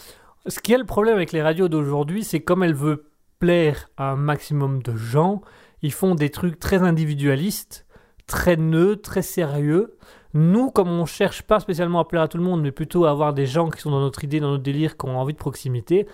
[0.47, 3.05] Ce qui est le problème avec les radios d'aujourd'hui, c'est comme elles veulent
[3.39, 5.43] plaire à un maximum de gens,
[5.83, 7.87] ils font des trucs très individualistes,
[8.27, 9.99] très neutres, très sérieux.
[10.33, 13.11] Nous, comme on cherche pas spécialement à plaire à tout le monde, mais plutôt à
[13.11, 15.39] avoir des gens qui sont dans notre idée, dans notre délire, qui ont envie de
[15.39, 16.07] proximité,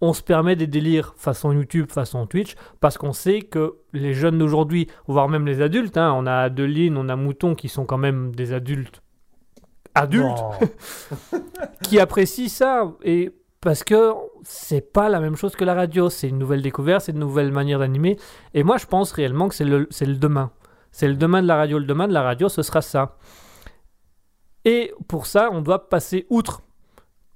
[0.00, 4.38] on se permet des délires façon YouTube, façon Twitch, parce qu'on sait que les jeunes
[4.38, 7.98] d'aujourd'hui, voire même les adultes, hein, on a Adeline, on a Mouton qui sont quand
[7.98, 9.02] même des adultes
[9.94, 10.44] adultes
[11.82, 14.12] qui apprécient ça et parce que
[14.44, 17.50] c'est pas la même chose que la radio, c'est une nouvelle découverte, c'est une nouvelle
[17.50, 18.16] manière d'animer
[18.54, 20.52] et moi je pense réellement que c'est le, le demain.
[20.92, 23.16] C'est le demain de la radio, le demain de la radio ce sera ça.
[24.64, 26.62] Et pour ça, on doit passer outre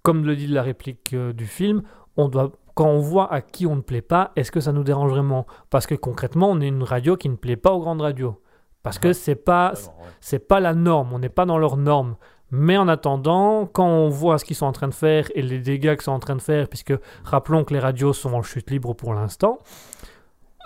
[0.03, 1.83] comme le dit la réplique euh, du film,
[2.17, 4.85] on doit quand on voit à qui on ne plaît pas, est-ce que ça nous
[4.85, 5.47] dérange vraiment?
[5.71, 8.41] Parce que concrètement, on est une radio qui ne plaît pas aux grandes radios.
[8.83, 9.75] Parce que c'est pas
[10.21, 12.17] c'est pas la norme, on n'est pas dans leurs normes.
[12.51, 15.59] Mais en attendant, quand on voit ce qu'ils sont en train de faire et les
[15.59, 16.93] dégâts qu'ils sont en train de faire, puisque
[17.25, 19.59] rappelons que les radios sont en chute libre pour l'instant,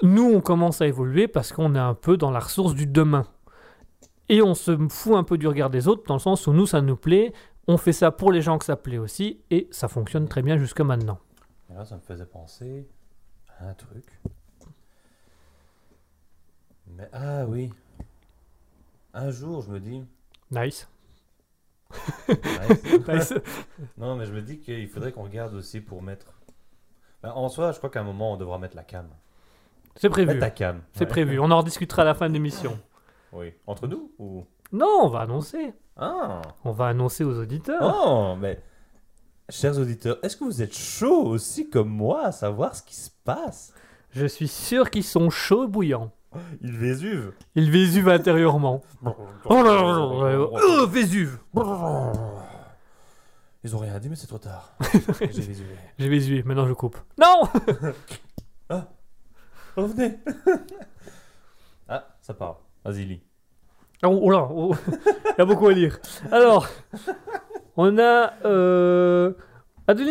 [0.02, 3.24] nous on commence à évoluer parce qu'on est un peu dans la ressource du demain.
[4.28, 6.66] Et on se fout un peu du regard des autres, dans le sens où nous
[6.66, 7.32] ça nous plaît,
[7.68, 10.56] on fait ça pour les gens que ça plaît aussi, et ça fonctionne très bien
[10.58, 11.18] jusque maintenant.
[11.70, 12.88] Et là, ça me faisait penser
[13.58, 14.20] à un truc.
[16.88, 17.72] Mais ah oui.
[19.14, 20.04] Un jour, je me dis.
[20.50, 20.88] Nice.
[22.28, 22.94] nice.
[23.08, 23.34] Nice.
[23.96, 26.26] non, mais je me dis qu'il faudrait qu'on regarde aussi pour mettre.
[27.22, 29.08] Ben, en soi, je crois qu'à un moment, on devra mettre la cam.
[29.96, 30.26] C'est prévu.
[30.28, 30.82] Mettre ta cam.
[30.92, 31.06] C'est Ouais.
[31.06, 31.38] prévu.
[31.40, 32.78] On en rediscutera à la fin de l'émission.
[33.32, 33.54] Oui.
[33.66, 34.44] Entre nous ou?
[34.72, 35.72] Non, on va annoncer.
[35.96, 37.80] Ah On va annoncer aux auditeurs.
[37.82, 38.60] Oh, mais.
[39.48, 43.10] Chers auditeurs, est-ce que vous êtes chauds aussi comme moi à savoir ce qui se
[43.24, 43.72] passe?
[44.10, 46.10] Je suis sûr qu'ils sont chauds bouillants.
[46.62, 48.82] Il Vésuve Ils vésuvent intérieurement.
[49.44, 50.48] Oh là là.
[50.50, 51.38] Oh, Vésuve
[53.62, 54.76] Ils ont rien dit, mais c'est trop tard.
[55.20, 55.76] J'ai vésuvé.
[55.96, 56.98] J'ai vésué, maintenant je coupe.
[57.16, 57.42] Non
[59.76, 60.18] Revenez
[61.88, 62.62] Ah, ça part.
[62.84, 63.22] Vas-y, lis.
[64.02, 64.74] Oh, oh là, oh.
[64.88, 65.98] il y a beaucoup à lire.
[66.32, 66.66] Alors,
[67.76, 69.32] on a euh,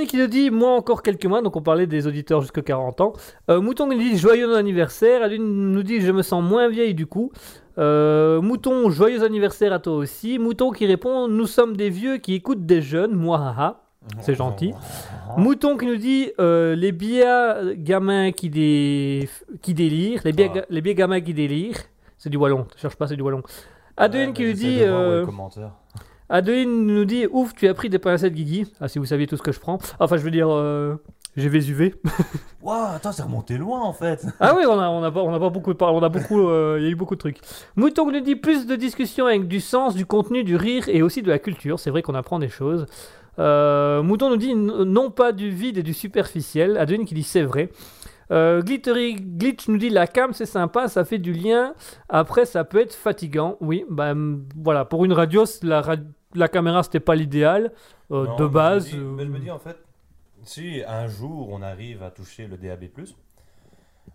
[0.07, 3.13] qui nous dit Moi encore quelques mois, donc on parlait des auditeurs jusqu'à 40 ans.
[3.49, 5.23] Euh, Mouton qui nous dit Joyeux anniversaire.
[5.23, 7.31] Adeline nous dit Je me sens moins vieille du coup.
[7.77, 10.39] Euh, Mouton, joyeux anniversaire à toi aussi.
[10.39, 13.13] Mouton qui répond Nous sommes des vieux qui écoutent des jeunes.
[13.13, 13.81] Moi, haha.
[14.21, 14.73] C'est gentil.
[15.37, 19.27] Mouton qui nous dit euh, les biais gamins qui, dé...
[19.61, 20.61] qui délirent, les biais, Ah.
[20.69, 21.77] les biais gamins qui délirent,
[22.17, 23.41] c'est du wallon, je cherche pas, c'est du wallon.
[23.97, 25.71] Adeline qui nous dit, euh, commentaire.
[26.29, 28.65] Adeline nous dit, ouf, tu as pris des pincettes Guigui.
[28.79, 29.77] Ah, si vous saviez tout ce que je prends.
[29.99, 30.95] Enfin, je veux dire, euh,
[31.37, 31.93] j'ai vésuvé.
[32.61, 34.25] Waouh, attends, c'est remonté loin en fait.
[34.39, 36.47] ah oui, on a, on a pas, on a pas beaucoup, par- on a beaucoup,
[36.47, 37.37] euh, il y a eu beaucoup de trucs.
[37.75, 41.21] Mouton nous dit plus de discussions avec du sens, du contenu, du rire et aussi
[41.21, 41.79] de la culture.
[41.79, 42.85] C'est vrai qu'on apprend des choses.
[43.37, 46.77] Euh, Mouton nous dit non pas du vide et du superficiel.
[46.77, 47.69] Adeline qui dit c'est vrai.
[48.31, 51.73] Euh, Glittery Glitch nous dit la cam c'est sympa, ça fait du lien.
[52.09, 53.57] Après ça peut être fatigant.
[53.61, 54.85] Oui, hum, voilà.
[54.85, 55.95] Pour une radio, la, ra-
[56.33, 57.71] la caméra c'était pas l'idéal
[58.11, 58.89] euh, de mais base.
[58.89, 59.77] Je me, dis, mais je me euh, dis, en fait,
[60.43, 62.85] si un jour on arrive à toucher le DAB,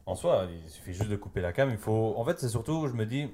[0.06, 1.70] en soi, il suffit juste de couper la cam.
[1.70, 2.14] Il faut.
[2.16, 3.28] En fait, c'est surtout, je me dis,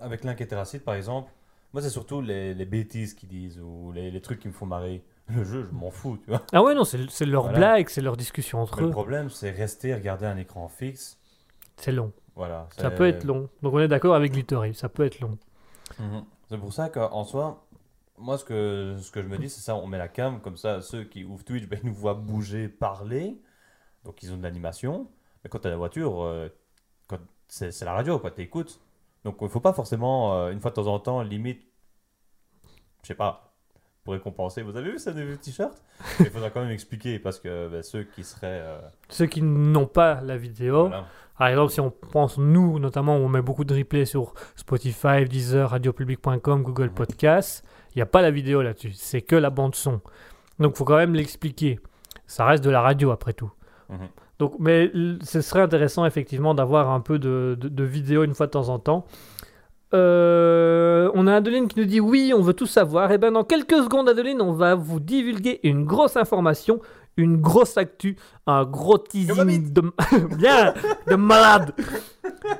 [0.00, 1.30] avec l'inquiétéracide par exemple,
[1.72, 4.66] moi c'est surtout les, les bêtises qu'ils disent ou les, les trucs qui me font
[4.66, 5.02] marrer.
[5.34, 6.42] Le jeu, je m'en fous, tu vois.
[6.52, 7.58] Ah ouais non, c'est leur Voilà.
[7.58, 8.92] blague, c'est leur discussion entre Mais le eux.
[8.92, 11.18] problème, c'est rester regarder un écran fixe.
[11.76, 12.12] C'est long.
[12.36, 12.68] Voilà.
[12.76, 13.48] Ça peut être long.
[13.62, 15.38] Donc on est d'accord avec Glittery, ça peut être long.
[15.98, 16.24] Mhm.
[16.48, 17.66] C'est pour ça qu'en soi,
[18.18, 20.56] moi ce que, ce que je me dis, c'est ça, on met la cam, comme
[20.56, 23.40] ça ceux qui ouvrent Twitch, ben, ils nous voient bouger, parler,
[24.04, 25.08] donc ils ont de l'animation.
[25.44, 26.48] Mais quand tu as la voiture, euh,
[27.48, 28.80] c'est la radio, quoi, t'écoutes.
[29.24, 31.62] Donc il faut pas forcément, euh, une fois de temps en temps, limite,
[33.02, 33.49] je sais pas,
[34.04, 34.62] pour récompenser.
[34.62, 35.74] Vous avez vu ça, le t-shirt
[36.20, 38.60] Il faudra quand même expliquer parce que bah, ceux qui seraient.
[38.62, 38.78] euh,
[39.08, 41.06] Ceux qui n'ont pas la vidéo, voilà.
[41.38, 45.70] par exemple, si on pense, nous, notamment, on met beaucoup de replays sur Spotify, Deezer,
[45.70, 47.64] radiopublic.com, Google Podcasts,
[47.94, 50.00] il n'y a pas la vidéo là-dessus, c'est que la bande-son.
[50.58, 51.78] Donc, il faut quand même l'expliquer.
[52.26, 53.50] Ça reste de la radio, après tout.
[53.88, 54.08] Mhm.
[54.38, 54.90] Donc, mais
[55.22, 58.68] ce serait intéressant, effectivement, d'avoir un peu de, de, de vidéo une fois de temps
[58.70, 59.04] en temps.
[59.92, 63.10] Euh, on a Adeline qui nous dit oui, on veut tout savoir.
[63.12, 66.80] Et bien, dans quelques secondes, Adeline, on va vous divulguer une grosse information,
[67.16, 69.82] une grosse actu, un gros teasing de,
[70.36, 70.74] bien,
[71.08, 71.74] de malade.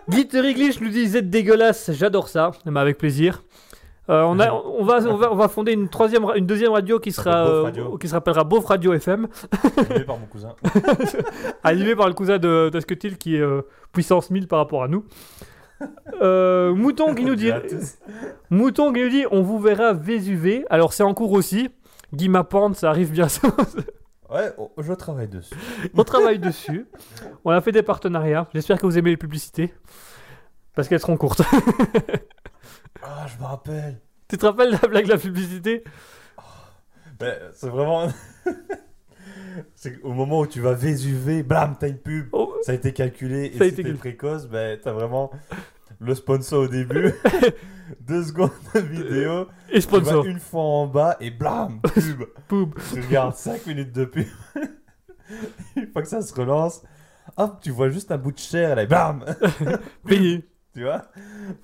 [0.09, 3.43] Glittery Glitch nous êtes dégueulasse, j'adore ça, mais avec plaisir.
[4.11, 6.99] Euh, on, a, on, va, on, va, on va fonder une, troisième, une deuxième radio
[6.99, 7.99] qui sera Beauf euh, Radio.
[7.99, 9.29] qui se rappellera Beauf Radio FM,
[9.77, 10.57] Animé par mon cousin.
[11.63, 13.63] animé par le cousin de d'Asketil qui est euh,
[13.93, 15.05] puissance 1000 par rapport à nous.
[16.21, 17.51] Euh, Mouton qui nous dit.
[18.51, 20.65] Mouton qui nous dit on vous verra Vésuvé.
[20.69, 21.71] Alors c'est en cours aussi.
[22.13, 22.31] Guy
[22.75, 23.49] ça arrive bientôt.
[24.31, 25.57] Ouais, oh, je travaille dessus.
[25.95, 26.87] on travaille dessus.
[27.45, 28.49] On a fait des partenariats.
[28.55, 29.75] J'espère que vous aimez les publicités.
[30.75, 31.43] Parce qu'elles seront courtes.
[33.03, 33.99] Ah, je me rappelle.
[34.29, 35.85] tu te rappelles la blague de la publicité?
[37.19, 38.09] Mais c'est vraiment.
[39.75, 42.29] c'est au moment où tu vas Vésuver, blam, t'as une pub.
[42.33, 43.47] Oh, Ça a été calculé.
[43.55, 43.95] Et calculé.
[43.95, 45.31] précoce, ben, t'as vraiment
[46.01, 47.13] le sponsor au début.
[48.01, 49.49] Deux secondes de vidéo.
[49.71, 50.25] Et sponsor.
[50.25, 52.25] une fois en bas et blam, pub.
[52.49, 52.75] Pub.
[52.93, 54.27] tu regardes 5 minutes de pub.
[55.77, 56.83] une fois que ça se relance,
[57.37, 59.25] hop, tu vois juste un bout de chair, là, et bam
[60.07, 60.47] Payé.
[60.73, 61.03] Tu vois?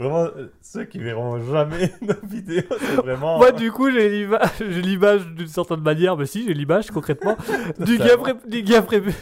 [0.00, 3.38] Vraiment, euh, ceux qui verront jamais nos vidéos, c'est vraiment.
[3.38, 4.26] Moi, du coup, j'ai
[4.60, 6.16] l'image d'une certaine manière.
[6.16, 7.36] Mais si, j'ai l'image concrètement.
[7.78, 9.14] du, gars pré- du gars prévu.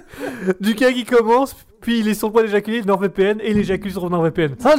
[0.60, 3.92] du gars qui commence, puis il est sur le point d'éjaculer NordVPN et il éjacule
[3.92, 4.56] sur NordVPN.
[4.64, 4.74] Ah,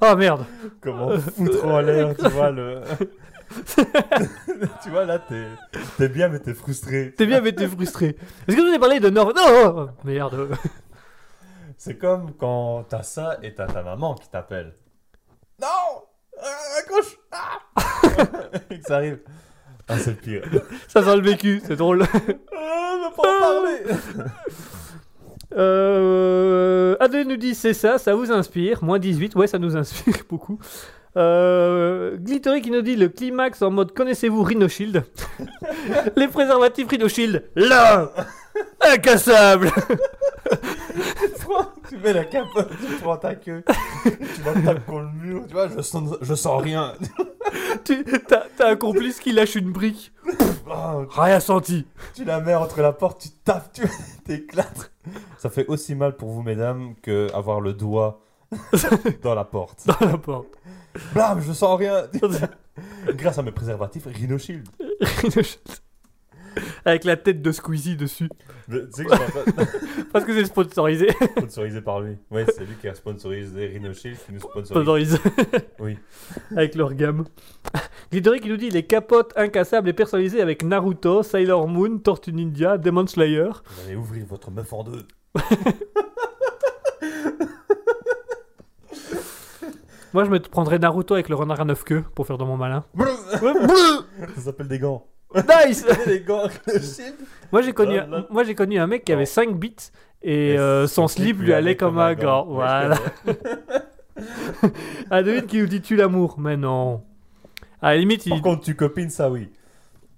[0.00, 0.44] Ah, merde
[0.80, 2.80] Comment foutre en l'air, tu vois le.
[4.82, 7.14] tu vois là, t'es bien, mais t'es frustré.
[7.16, 8.16] T'es bien, mais t'es frustré.
[8.46, 9.32] Est-ce que vous avez parlé de Nord...
[9.34, 10.48] Non Merde.
[11.76, 14.74] C'est comme quand t'as ça et t'as ta maman qui t'appelle.
[15.60, 16.02] Non
[16.40, 17.58] Ah, Accroche ah
[18.70, 19.20] Et que ça arrive.
[19.88, 20.42] Ah, c'est le pire.
[20.88, 22.04] Ça sent le vécu, c'est drôle.
[22.12, 24.24] Ah, ne pas en parler
[25.56, 28.82] Euh, Adèle nous dit c'est ça, ça vous inspire.
[28.82, 30.58] Moins 18, ouais, ça nous inspire beaucoup.
[31.16, 35.04] Euh, Glittery qui nous dit le climax en mode connaissez-vous Rhino Shield?
[36.16, 38.10] Les préservatifs Rhino Shield, là
[38.80, 39.70] Incassable
[41.94, 43.62] Tu mets la capote, tu prends ta queue,
[44.04, 46.94] tu vas taper contre le mur, tu vois, je sens, je sens rien.
[47.84, 50.12] Tu- T'as t'as un complice qui lâche une brique.
[50.68, 51.86] Ah, Rien senti.
[52.14, 53.82] tu la mets entre la porte, tu tapes, tu
[54.24, 54.90] t'éclates.
[55.38, 58.20] Ça fait aussi mal pour vous, mesdames, que avoir le doigt
[59.22, 59.86] dans la porte.
[59.86, 60.48] Dans la porte.
[61.12, 62.04] Blam, je sens rien.
[63.14, 64.66] Grâce à mes préservatifs, Rhino Shield.
[65.00, 65.78] Rhino Shield.
[66.84, 68.28] Avec la tête de Squeezie dessus.
[68.70, 71.08] Tu sais que je Parce que c'est sponsorisé.
[71.36, 72.16] sponsorisé par lui.
[72.30, 74.66] Ouais, c'est lui qui a sponsorisé Rhino Shield, qui nous sponsorise.
[74.66, 75.18] Sponsorisé.
[75.78, 75.98] Oui.
[76.52, 77.24] avec leur gamme.
[78.12, 82.78] Glittery qui nous dit les capotes incassables et personnalisées avec Naruto, Sailor Moon, Tortue Ninja,
[82.78, 83.50] Demon Slayer.
[83.64, 85.06] Vous allez ouvrir votre meuf en deux.
[90.12, 92.56] Moi je me prendrais Naruto avec le renard à neuf queues pour faire de mon
[92.56, 92.84] malin.
[94.36, 95.04] Ça s'appelle des gants.
[95.34, 95.84] Nice
[96.26, 97.14] gants Shield.
[97.52, 98.26] Moi j'ai connu, Là, là.
[98.30, 99.26] moi j'ai connu un mec qui avait Oh.
[99.26, 99.74] 5 bits
[100.22, 102.46] et euh, son slip lui allait comme un gant.
[102.46, 102.98] Ouais, je Voilà.
[105.10, 106.38] Adeline qui nous dit tu l'amour.
[106.38, 107.02] Mais non.
[107.82, 108.30] À la limite, il...
[108.30, 109.50] Par contre, tu copines, ça oui.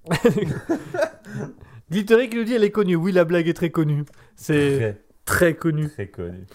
[1.91, 2.97] Glittery qui nous dit elle est connue.
[2.97, 4.05] Oui, la blague est très connue.
[4.35, 5.89] C'est Très, très connu.
[5.89, 6.47] très connu.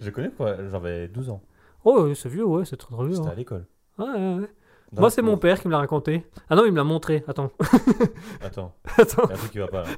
[0.00, 1.42] je connais quoi J'avais 12 ans.
[1.84, 3.14] Oh, c'est vieux, ouais, c'est très, très vieux.
[3.14, 3.32] C'était hein.
[3.32, 3.66] à l'école.
[3.98, 4.48] Ouais, ouais, ouais.
[4.96, 6.24] Moi, c'est mon père qui me l'a raconté.
[6.48, 7.24] Ah non, il me l'a montré.
[7.26, 7.50] Attends,
[8.42, 9.22] Attends, attends.
[9.24, 9.88] il y a un truc qui va pas là.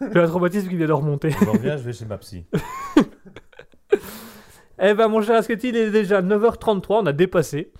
[0.12, 1.30] J'ai un traumatisme qui vient de remonter.
[1.30, 2.44] Je reviens, je vais chez ma psy.
[4.82, 7.72] Eh ben, mon cher Asketil, il est déjà 9h33, on a dépassé.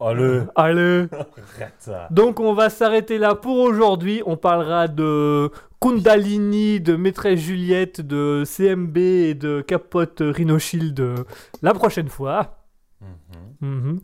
[0.00, 2.08] Le Allez Arrête ça.
[2.10, 4.20] Donc, on va s'arrêter là pour aujourd'hui.
[4.26, 5.48] On parlera de
[5.80, 11.14] Kundalini, de Maîtresse Juliette, de CMB et de Capote Rhino Shield euh,
[11.62, 12.58] la prochaine fois.
[13.60, 13.68] Mhm.
[13.68, 14.00] Mhm.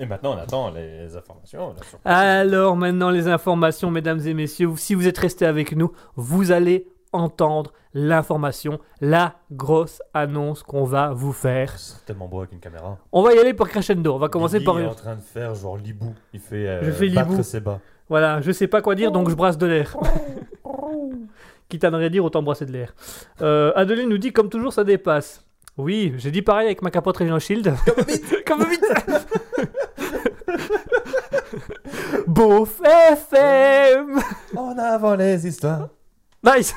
[0.00, 1.74] Et maintenant, on attend les informations.
[2.06, 6.88] Alors maintenant les informations, mesdames et messieurs, si vous êtes restés avec nous, vous allez
[7.12, 11.78] entendre l'information, la grosse annonce qu'on va vous faire.
[11.78, 12.96] C'est tellement beau avec une caméra.
[13.12, 14.14] On va y aller par crescendo.
[14.14, 14.88] On va commencer par est une...
[14.88, 16.14] en train de faire genre l'hibou.
[16.32, 17.42] Il fait, euh, Je fais battre l'hibou.
[17.42, 17.80] ses bas.
[18.08, 19.96] Voilà, je sais pas quoi dire, donc je brasse de l'air.
[21.68, 22.94] Quitte à ne rien dire, autant brasser de l'air.
[23.42, 25.44] Euh, Adeline nous dit, comme toujours, ça dépasse.
[25.76, 27.72] Oui, j'ai dit pareil avec ma capote Rhino Shield.
[27.86, 28.84] Comme vite Comme vite
[32.44, 34.18] Beauf FM
[34.56, 35.90] En avant les histoires.
[36.42, 36.74] Nice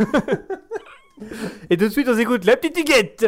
[1.70, 3.26] Et tout de suite, on s'écoute la petite guette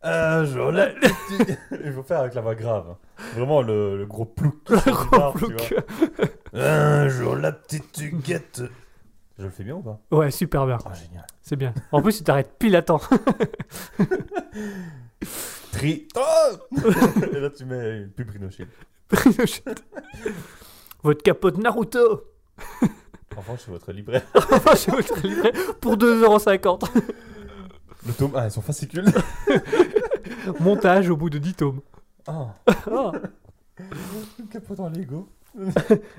[0.00, 2.84] Un jour, la petite- Il faut faire avec la voix grave.
[2.92, 2.96] hein.
[3.34, 4.54] Vraiment le, le gros plouc.
[4.70, 5.74] Le gros tu plouc.
[6.52, 8.62] Un jour, la petite guette.
[9.36, 9.98] Je le fais bien ou pas?
[10.12, 10.78] Ouais, super bien.
[10.86, 11.26] Oh, génial.
[11.42, 11.74] C'est bien.
[11.90, 13.00] En plus, tu t'arrêtes pile à temps.
[15.72, 16.06] Tri.
[16.14, 16.56] Oh
[17.32, 18.68] Et là, tu mets une pub Rhinoshield.
[21.04, 22.22] Votre capote Naruto
[23.36, 24.22] Enfin, chez votre libraire.
[24.34, 26.88] Enfin, chez votre livret pour 2,50€.
[28.06, 28.32] Le tome.
[28.34, 29.04] Ah, ils sont fascicules.
[30.60, 31.80] Montage au bout de 10 tomes.
[32.26, 32.54] Ah.
[34.38, 35.28] une capote en Lego.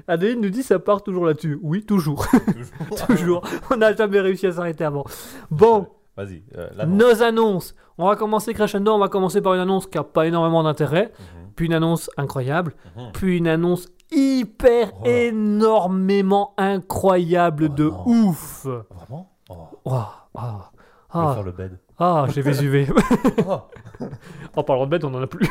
[0.08, 1.58] Adeline nous dit ça part toujours là-dessus.
[1.62, 2.28] Oui, toujours.
[2.28, 3.08] Toujours.
[3.08, 3.42] toujours.
[3.72, 5.06] On n'a jamais réussi à s'arrêter avant.
[5.52, 5.88] Bon,
[6.18, 7.76] Vas-y, euh, nos annonces.
[7.98, 8.92] On va commencer crescendo.
[8.94, 11.12] On va commencer par une annonce qui n'a pas énormément d'intérêt.
[11.20, 12.74] Mhm, Puis une annonce incroyable.
[12.96, 13.12] mhm.
[13.14, 15.06] Puis une annonce hyper Oh.
[15.06, 18.04] énormément incroyable Oh de non.
[18.06, 18.66] ouf.
[18.66, 20.72] Vraiment Oh, ah,
[21.12, 21.80] ah, faire le bed.
[22.00, 22.88] ah, j'ai vésuvé.
[24.56, 25.48] En parlant de bête, on en a plus.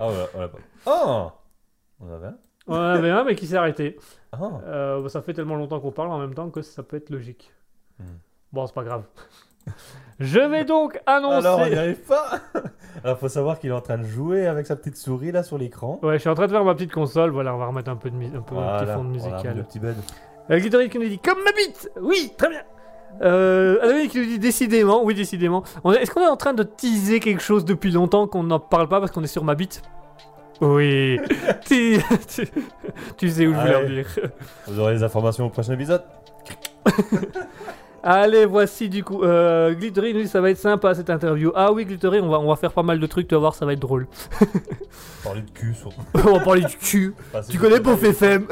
[0.00, 0.58] ah, ouais, on l'a pas.
[0.86, 1.30] Oh
[2.00, 2.36] On avait un
[2.68, 3.98] On en avait un, mais qui s'est arrêté.
[4.40, 7.10] Euh, bah, ça fait tellement longtemps qu'on parle en même temps que ça peut être
[7.10, 7.52] logique.
[7.98, 8.04] Hmm.
[8.52, 9.04] Bon, c'est pas grave.
[10.20, 11.46] Je vais donc annoncer.
[11.46, 12.38] Alors, on n'y arrive pas
[13.04, 15.58] Alors, faut savoir qu'il est en train de jouer avec sa petite souris là sur
[15.58, 15.98] l'écran.
[16.02, 17.30] Ouais, je suis en train de faire ma petite console.
[17.30, 19.56] Voilà, on va remettre un peu de un peu un petit Voilà, fond mis musical.
[19.56, 19.96] le petit bed.
[20.50, 21.90] Euh, qui nous dit comme ma bite.
[22.00, 22.62] Oui, très bien.
[23.22, 25.62] Euh, qui nous dit décidément, oui décidément.
[25.98, 29.00] Est-ce qu'on est en train de teaser quelque chose depuis longtemps qu'on n'en parle pas
[29.00, 29.82] parce qu'on est sur ma bite?
[30.60, 31.18] Oui.
[31.66, 32.48] tu, tu-
[33.16, 34.06] tu sais où je voulais en venir.
[34.68, 36.02] Vous aurez les informations au prochain épisode.
[38.06, 39.22] Allez, voici du coup.
[39.22, 41.52] Euh, Glittery dit ça va être sympa cette interview.
[41.54, 43.54] Ah oui, Glittery, on va, on va faire pas mal de trucs, tu vas voir,
[43.54, 44.06] ça va être drôle.
[45.24, 45.90] Parler de cul sur.
[46.14, 47.14] on va parler du cul.
[47.32, 47.80] Passer Tu connais.
[47.80, 48.46] Beauf FM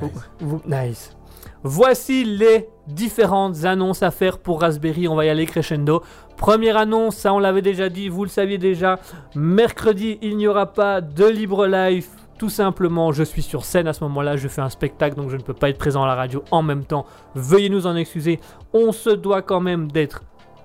[0.00, 0.64] Nice.
[0.64, 1.16] Nice.
[1.64, 5.08] Voici les différentes annonces à faire pour Raspberry.
[5.08, 6.04] On va y aller crescendo.
[6.36, 9.00] Première annonce, ça on l'avait déjà dit, vous le saviez déjà.
[9.34, 12.06] Mercredi, il n'y aura pas de libre live.
[12.38, 15.36] Tout simplement, je suis sur scène à ce moment-là, je fais un spectacle, donc je
[15.36, 17.06] ne peux pas être présent à la radio en même temps.
[17.34, 18.40] Veuillez nous en excuser.
[18.72, 20.22] On se doit quand même d'être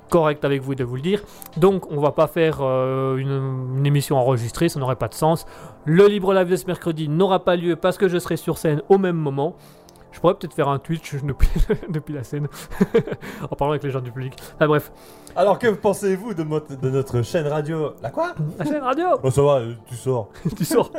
[0.09, 1.21] correct avec vous et de vous le dire.
[1.57, 5.45] Donc, on va pas faire euh, une, une émission enregistrée, ça n'aurait pas de sens.
[5.85, 8.81] Le libre live de ce mercredi n'aura pas lieu parce que je serai sur scène
[8.89, 9.55] au même moment.
[10.11, 11.49] Je pourrais peut-être faire un Twitch depuis,
[11.89, 12.47] depuis la scène,
[13.43, 14.33] en parlant avec les gens du public.
[14.55, 14.91] Enfin bref,
[15.35, 17.93] Alors, que pensez-vous de, mot- de notre chaîne radio?
[18.01, 18.33] La quoi?
[18.57, 20.29] La chaîne radio, Oh, ça va, euh, tu sors.
[20.57, 20.91] tu sors.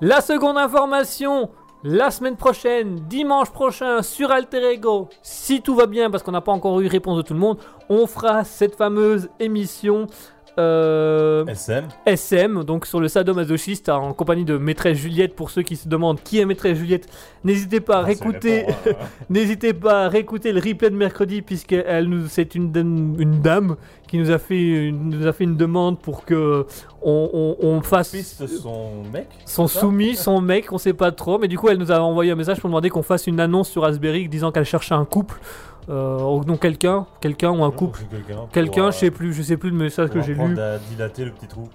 [0.00, 1.48] La seconde information,
[1.82, 6.40] la semaine prochaine, dimanche prochain, sur Alter Ego, si tout va bien, parce qu'on n'a
[6.42, 7.58] pas encore eu réponse de tout le monde,
[7.88, 10.06] on fera cette fameuse émission
[10.58, 11.84] euh, SM.
[12.06, 15.34] SM, donc sur le sadomasochiste en compagnie de Maîtresse Juliette.
[15.34, 17.08] Pour ceux qui se demandent qui est Maîtresse Juliette,
[17.44, 21.42] n'hésitez pas à réécouter, Ah, c'est répond, n'hésitez pas à réécouter le replay de mercredi
[21.42, 23.76] puisqu'elle nous, c'est une, dame- une dame
[24.08, 26.64] qui nous a fait une, nous a fait une demande pour que
[27.02, 31.10] on, on- on fasse Fils de son mec son soumis, son mec, on sait pas
[31.12, 33.40] trop, mais du coup elle nous a envoyé un message pour demander qu'on fasse une
[33.40, 35.40] annonce sur Raspberry disant qu'elle cherchait un couple,
[35.88, 38.00] euh, donc quelqu'un, quelqu'un ou un couple.
[38.02, 38.90] Ou Quelqu'un.
[38.90, 40.58] je sais plus, je sais plus le message que j'ai lu.
[40.58, 41.68] à dilater le petit trou.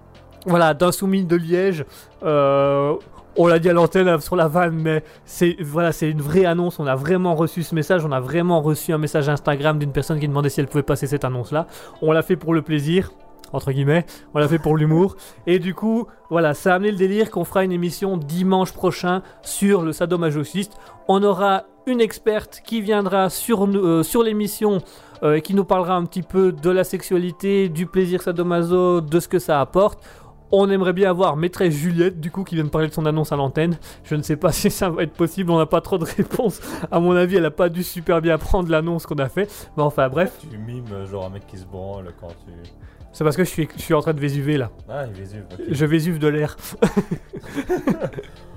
[0.46, 1.86] Voilà, d'un soumis de Liège.
[2.24, 2.96] Euh,
[3.38, 6.46] on l'a dit à l'antenne euh, sur la vanne, mais c'est voilà, c'est une vraie
[6.46, 6.80] annonce.
[6.80, 8.06] On a vraiment reçu ce message.
[8.06, 11.08] On a vraiment reçu un message Instagram d'une personne qui demandait si elle pouvait passer
[11.08, 11.68] cette annonce-là.
[12.02, 13.12] On l'a fait pour le plaisir.
[13.54, 15.18] Entre guillemets, on l'a fait pour l'humour.
[15.46, 19.24] Et du coup, voilà, ça a amené le délire qu'on fera une émission dimanche prochain
[19.42, 20.78] sur le sadomasochiste.
[21.10, 24.80] On aura une experte qui viendra sur, euh, sur l'émission
[25.24, 29.20] euh, et qui nous parlera un petit peu de la sexualité, du plaisir sadomaso, de
[29.20, 30.00] ce que ça apporte.
[30.54, 33.32] On aimerait bien avoir maîtresse Juliette, du coup, qui vient de parler de son annonce
[33.32, 33.78] à l'antenne.
[34.04, 36.60] Je ne sais pas si ça va être possible, on n'a pas trop de réponses.
[36.92, 39.50] À mon avis, elle n'a pas dû super bien prendre l'annonce qu'on a fait.
[39.78, 42.52] Mais enfin, bref, Tu mimes euh, genre un mec qui se branle quand tu.
[43.14, 44.72] c'est parce que je suis, je suis en train de vésuver là.
[44.90, 45.46] Ah, il Vésuve.
[45.54, 45.66] ok.
[45.70, 46.58] Je vésuve de l'air.
[46.84, 46.88] Oh,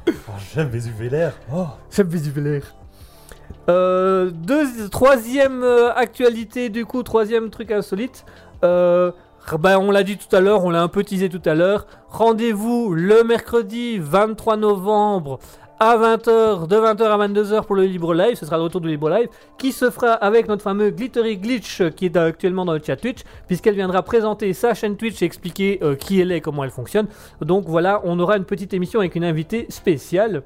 [0.54, 1.32] J'aime Vésuve l'air.
[1.54, 1.66] Oh.
[1.90, 2.74] J'aime vésuver l'air.
[3.68, 8.26] Euh, deux, troisième euh, actualité, du coup, troisième truc insolite.
[8.62, 9.10] Euh,
[9.58, 11.86] ben, on l'a dit tout à l'heure, on l'a un peu teasé tout à l'heure.
[12.08, 15.38] Rendez-vous le mercredi 23 novembre
[15.80, 18.36] à 20h, de 20h à 22h pour le Libre Live.
[18.36, 21.82] Ce sera le retour du Libre Live qui se fera avec notre fameux Glittery Glitch
[21.96, 25.80] qui est actuellement dans le chat Twitch, puisqu'elle viendra présenter sa chaîne Twitch et expliquer
[25.98, 27.06] qui elle est et comment elle fonctionne.
[27.40, 30.42] Donc voilà, on aura une petite émission avec une invitée spéciale.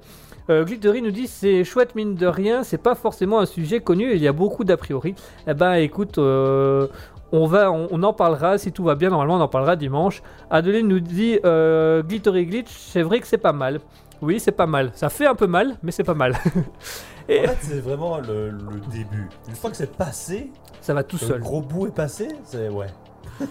[0.50, 4.12] Euh, Glittery nous dit c'est chouette mine de rien, c'est pas forcément un sujet connu,
[4.14, 5.14] il y a beaucoup d'a priori.
[5.46, 6.86] Eh ben écoute, euh,
[7.32, 10.22] On, va, on, on en parlera, si tout va bien, normalement on en parlera dimanche.
[10.50, 13.80] Adeline nous dit euh, Glittery Glitch, c'est vrai que c'est pas mal.
[14.22, 14.90] Oui, c'est pas mal.
[14.94, 16.34] Ça fait un peu mal, mais c'est pas mal.
[17.28, 19.28] Et En fait, c'est vraiment le, le début.
[19.48, 20.50] Une fois que c'est passé,
[20.80, 21.36] ça va tout seul.
[21.36, 22.86] le gros bout est passé, c'est ouais.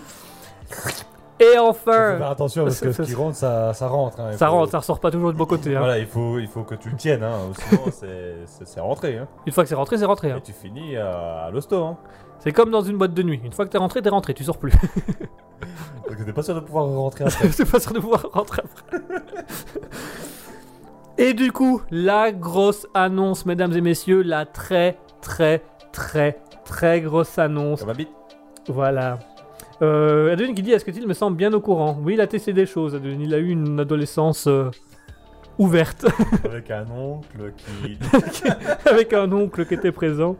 [1.40, 4.20] Et Faut enfin, faire attention parce que ce qui rentre, ça, ça rentre.
[4.20, 4.32] hein.
[4.34, 5.76] Ça faut- rentre, ça ressort pas toujours de bon côté.
[5.76, 5.80] hein.
[5.80, 7.38] Voilà, il faut, il faut que tu le tiennes, hein,
[7.70, 9.18] sinon c'est- rentré.
[9.20, 9.28] Hein.
[9.46, 10.32] Une fois que c'est rentré, c'est rentré.
[10.32, 10.38] hein.
[10.38, 11.84] Et tu finis à, à l'hosto.
[11.84, 11.98] Hein.
[12.40, 13.40] C'est comme dans une boîte de nuit.
[13.44, 14.72] Une fois que t'es rentré, t'es rentré, tu sors plus.
[16.08, 17.48] Donc t'es pas sûr de pouvoir rentrer après.
[17.52, 19.00] c'est pas sûr de pouvoir rentrer après.
[21.20, 27.38] Et du coup, la grosse annonce, mesdames et messieurs, la très, très, très, très grosse
[27.40, 27.80] annonce.
[27.80, 28.10] Comme ma bite.
[28.68, 29.18] Voilà.
[29.82, 31.98] Euh, Adeline qui dit Est-ce que il me semble bien au courant?
[32.02, 32.96] Oui, il a testé des choses.
[32.96, 34.72] Adeline, il a eu une adolescence euh,
[35.58, 36.06] ouverte
[36.46, 37.98] Avec un oncle qui.
[38.86, 40.36] avec un oncle qui était présent.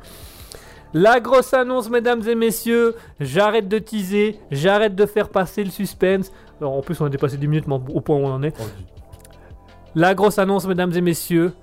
[0.94, 2.96] La grosse annonce, mesdames et messieurs.
[3.20, 6.32] J'arrête de teaser, j'arrête de faire passer le suspense.
[6.60, 8.56] Alors, en plus, on a dépassé 10 minutes, mais au point où on en est.
[9.96, 11.54] La grosse annonce, mesdames et messieurs,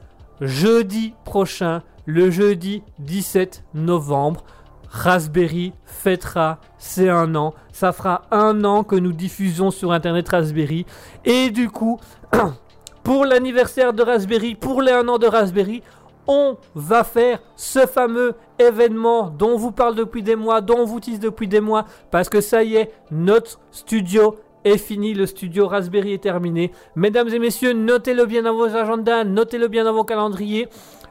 [0.40, 4.44] jeudi prochain, le jeudi 17 novembre,
[4.94, 7.52] Raspberry fêtera ses un an.
[7.72, 10.86] Ça fera un an que nous diffusons sur Internet Raspberry.
[11.24, 11.98] Et du coup,
[13.02, 15.82] pour l'anniversaire de Raspberry, pour les un an de Raspberry,
[16.28, 20.84] on va faire ce fameux événement dont on vous parle depuis des mois, dont on
[20.84, 25.26] vous tease depuis des mois, parce que ça y est, notre studio est fini, le
[25.26, 26.70] studio Raspberry est terminé.
[26.94, 30.68] Mesdames et messieurs, notez-le bien dans vos agendas, notez-le bien dans vos calendriers.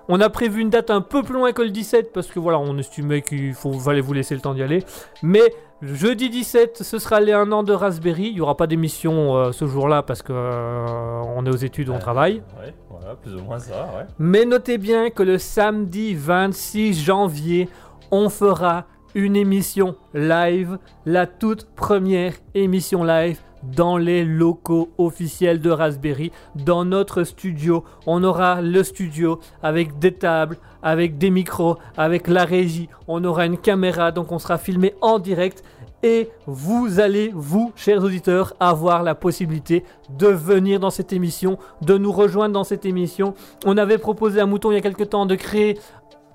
[0.10, 2.60] On a prévu une date un peu plus loin que le 17 parce que voilà,
[2.60, 4.84] on estimait qu'il faut, fallait vous laisser le temps d'y aller.
[5.22, 8.28] Mais jeudi 17, ce sera les 1 an de Raspberry.
[8.28, 11.90] Il n'y aura pas d'émission euh, ce jour-là parce que euh, on est aux études,
[11.90, 12.44] on travaille.
[12.60, 14.06] Ouais, voilà, plus ou moins ça, ouais.
[14.20, 17.70] Mais notez bien que le samedi 26 janvier,
[18.12, 18.86] on fera
[19.16, 26.86] une émission live, la toute première émission live dans les locaux officiels de Raspberry, dans
[26.86, 27.84] notre studio.
[28.06, 32.90] On aura le studio avec des tables, avec des micros, avec la régie.
[33.08, 35.64] On aura une caméra, donc on sera filmé en direct.
[36.06, 39.86] Et vous allez, vous, chers auditeurs, avoir la possibilité
[40.18, 43.36] de venir dans cette émission, de nous rejoindre dans cette émission.
[43.66, 45.80] On avait proposé à Mouton il y a quelque temps de créer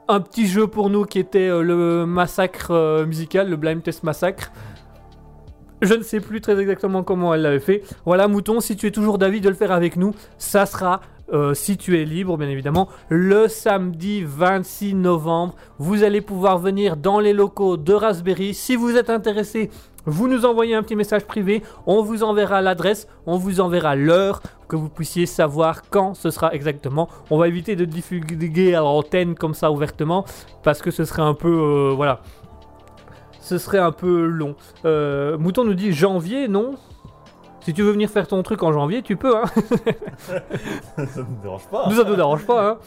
[0.09, 4.03] un petit jeu pour nous qui était euh, le massacre euh, musical, le Blind Test
[4.05, 4.51] Massacre.
[5.81, 7.83] Je ne sais plus très exactement comment elle l'avait fait.
[8.05, 11.01] Voilà, Mouton, si tu es toujours d'avis de le faire avec nous, ça sera,
[11.33, 15.55] euh, si tu es libre, bien évidemment, le samedi 26 novembre.
[15.79, 18.55] Vous allez pouvoir venir dans les locaux de Raspberry.
[18.55, 19.71] Si vous êtes intéressé,
[20.05, 21.63] vous nous envoyez un petit message privé.
[21.87, 26.53] On vous enverra l'adresse, on vous enverra l'heure, que vous puissiez savoir quand ce sera
[26.55, 27.09] exactement.
[27.31, 30.25] On va éviter de divulguer à l'antenne comme ça ouvertement,
[30.63, 31.49] parce que ce serait un peu...
[31.49, 32.21] euh, voilà.
[33.49, 34.57] Ce serait un peu long.
[34.85, 36.75] Euh, Mouton nous dit janvier, non?
[37.61, 39.45] Si tu veux venir faire ton truc en janvier, tu peux, hein
[40.97, 41.87] ça me dérange pas.
[41.89, 42.79] Nous, ça ne nous dérange pas, hein.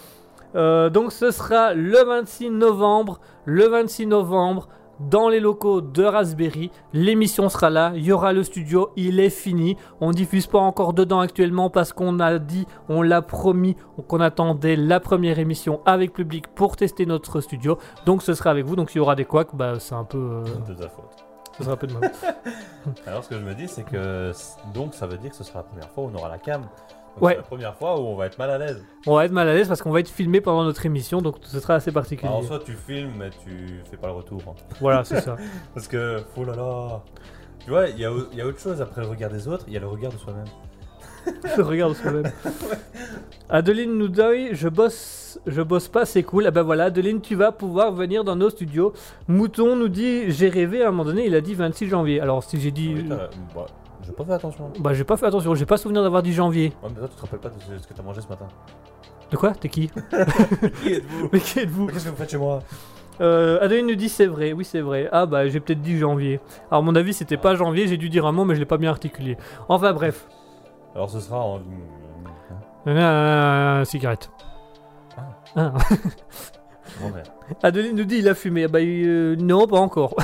[0.53, 4.67] Euh, donc ce sera le 26 novembre, le 26 novembre,
[5.09, 6.71] dans les locaux de Raspberry.
[6.93, 9.77] L'émission sera là, il y aura le studio, il est fini.
[9.99, 13.75] On diffuse pas encore dedans actuellement parce qu'on a dit, on l'a promis,
[14.07, 17.77] qu'on attendait la première émission avec public pour tester notre studio.
[18.05, 20.17] Donc ce sera avec vous, donc s'il y aura des couacs, bah c'est un peu...
[20.17, 21.25] euh, De ta faute.
[21.57, 22.35] ce sera un peu de ma faute.
[23.07, 24.31] Alors ce que je me dis, c'est que
[24.73, 26.61] donc ça veut dire que ce sera la première fois où on aura la cam.
[27.15, 27.31] Donc, Ouais.
[27.33, 28.83] C'est la première fois où on va être mal à l'aise.
[29.05, 31.37] On va être mal à l'aise parce qu'on va être filmé pendant notre émission, donc
[31.43, 32.29] ce sera assez particulier.
[32.29, 34.41] Alors, en soi, tu filmes, mais tu fais pas le retour.
[34.47, 34.53] hein.
[34.79, 35.35] Voilà, c'est ça.
[35.73, 37.01] Parce que, oh là là.
[37.63, 39.77] Tu vois, il y, a y autre chose après le regard des autres, il y
[39.77, 40.45] a le regard de soi-même.
[41.57, 42.31] Regarde soi-même.
[43.49, 44.21] Adeline nous dit
[44.53, 46.47] je bosse, je bosse pas, c'est cool.
[46.47, 48.93] Ah ben voilà, Adeline, tu vas pouvoir venir dans nos studios.
[49.27, 52.19] Mouton nous dit j'ai rêvé à un moment donné, il a dit 26 janvier.
[52.21, 53.29] Alors si j'ai dit, Oui, bah,
[54.11, 54.71] j'ai pas fait attention.
[54.79, 56.73] bah j'ai pas fait attention, j'ai pas souvenir d'avoir dit janvier.
[56.83, 58.47] Ouais, mais toi, tu te rappelles pas de ce que t'as mangé ce matin.
[59.31, 59.51] De quoi?
[59.51, 59.89] T'es qui?
[60.83, 61.29] Qui êtes-vous?
[61.31, 61.87] Mais qui êtes-vous?
[61.87, 62.61] Qu'est-ce que vous faites chez moi?
[63.21, 65.07] Euh, Adeline nous dit c'est vrai, oui c'est vrai.
[65.11, 66.39] Ah bah j'ai peut-être dit janvier.
[66.69, 68.65] Alors à mon avis c'était pas janvier, j'ai dû dire un mot mais je l'ai
[68.65, 69.37] pas bien articulé.
[69.69, 70.27] Enfin bref,
[70.95, 71.59] Alors ce sera en.
[72.87, 74.31] Euh, cigarette.
[75.55, 75.73] Ah.
[77.01, 77.23] Merde.
[77.63, 78.63] Adeline nous dit il a fumé.
[78.65, 80.15] Ah bah euh, non, pas encore.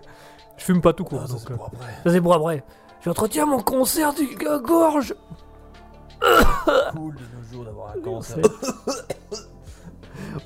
[0.56, 1.20] je fume pas tout court.
[1.24, 1.92] Ah, ça, c'est euh, pour après.
[2.04, 2.64] ça c'est pour après.
[3.04, 4.28] J'entretiens mon concert du
[4.62, 5.14] gorge.
[6.92, 8.38] cool de nos jours d'avoir un cancer.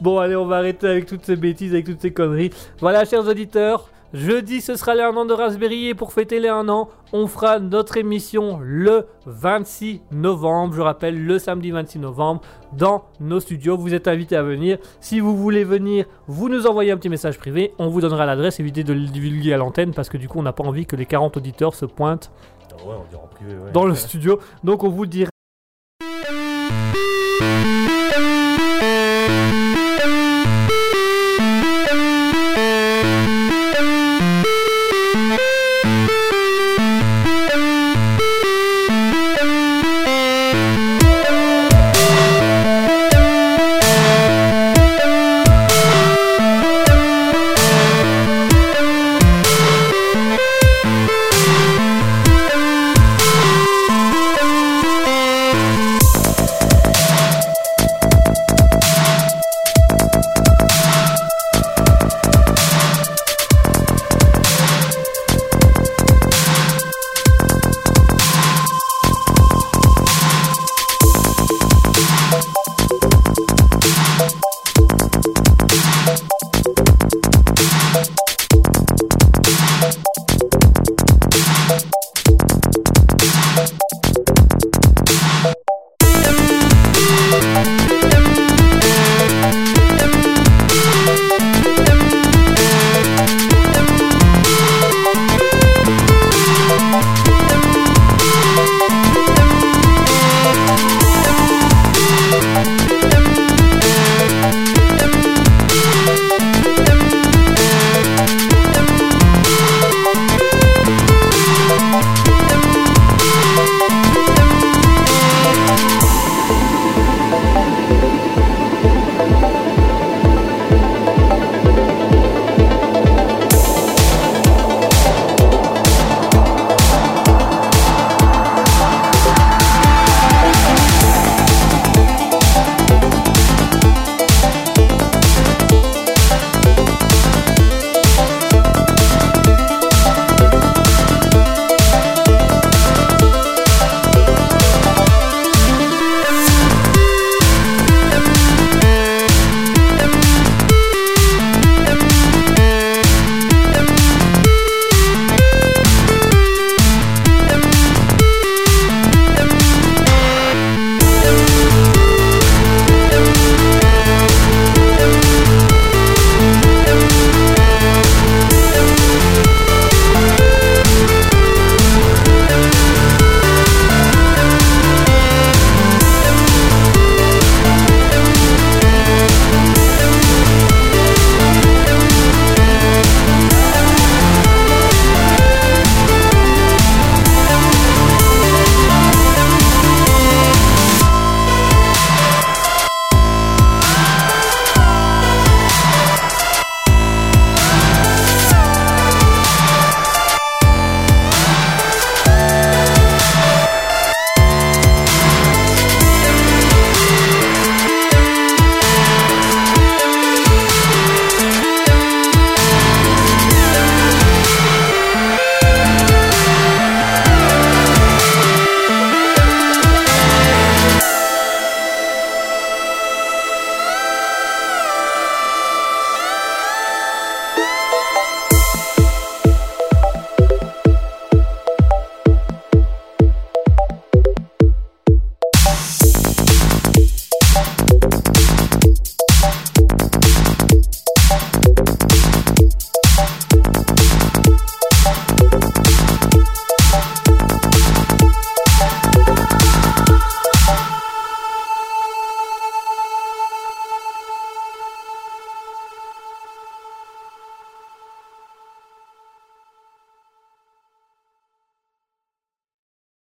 [0.00, 2.50] Bon allez, on va arrêter avec toutes ces bêtises, avec toutes ces conneries.
[2.80, 6.48] Voilà, chers auditeurs, Jeudi, ce sera les 1 an de Raspberry et pour fêter les
[6.48, 10.74] 1 an, on fera notre émission le 26 novembre.
[10.74, 12.40] Je rappelle, le samedi 26 novembre,
[12.72, 13.76] dans nos studios.
[13.76, 14.78] Vous êtes invités à venir.
[15.00, 17.74] Si vous voulez venir, vous nous envoyez un petit message privé.
[17.78, 18.60] On vous donnera l'adresse.
[18.60, 20.96] Évitez de le divulguer à l'antenne parce que du coup, on n'a pas envie que
[20.96, 22.30] les 40 auditeurs se pointent
[22.72, 23.52] Ah ouais, on dirait en privé.
[23.54, 23.72] ouais.
[23.72, 24.38] dans le studio.
[24.64, 25.30] Donc, on vous dira.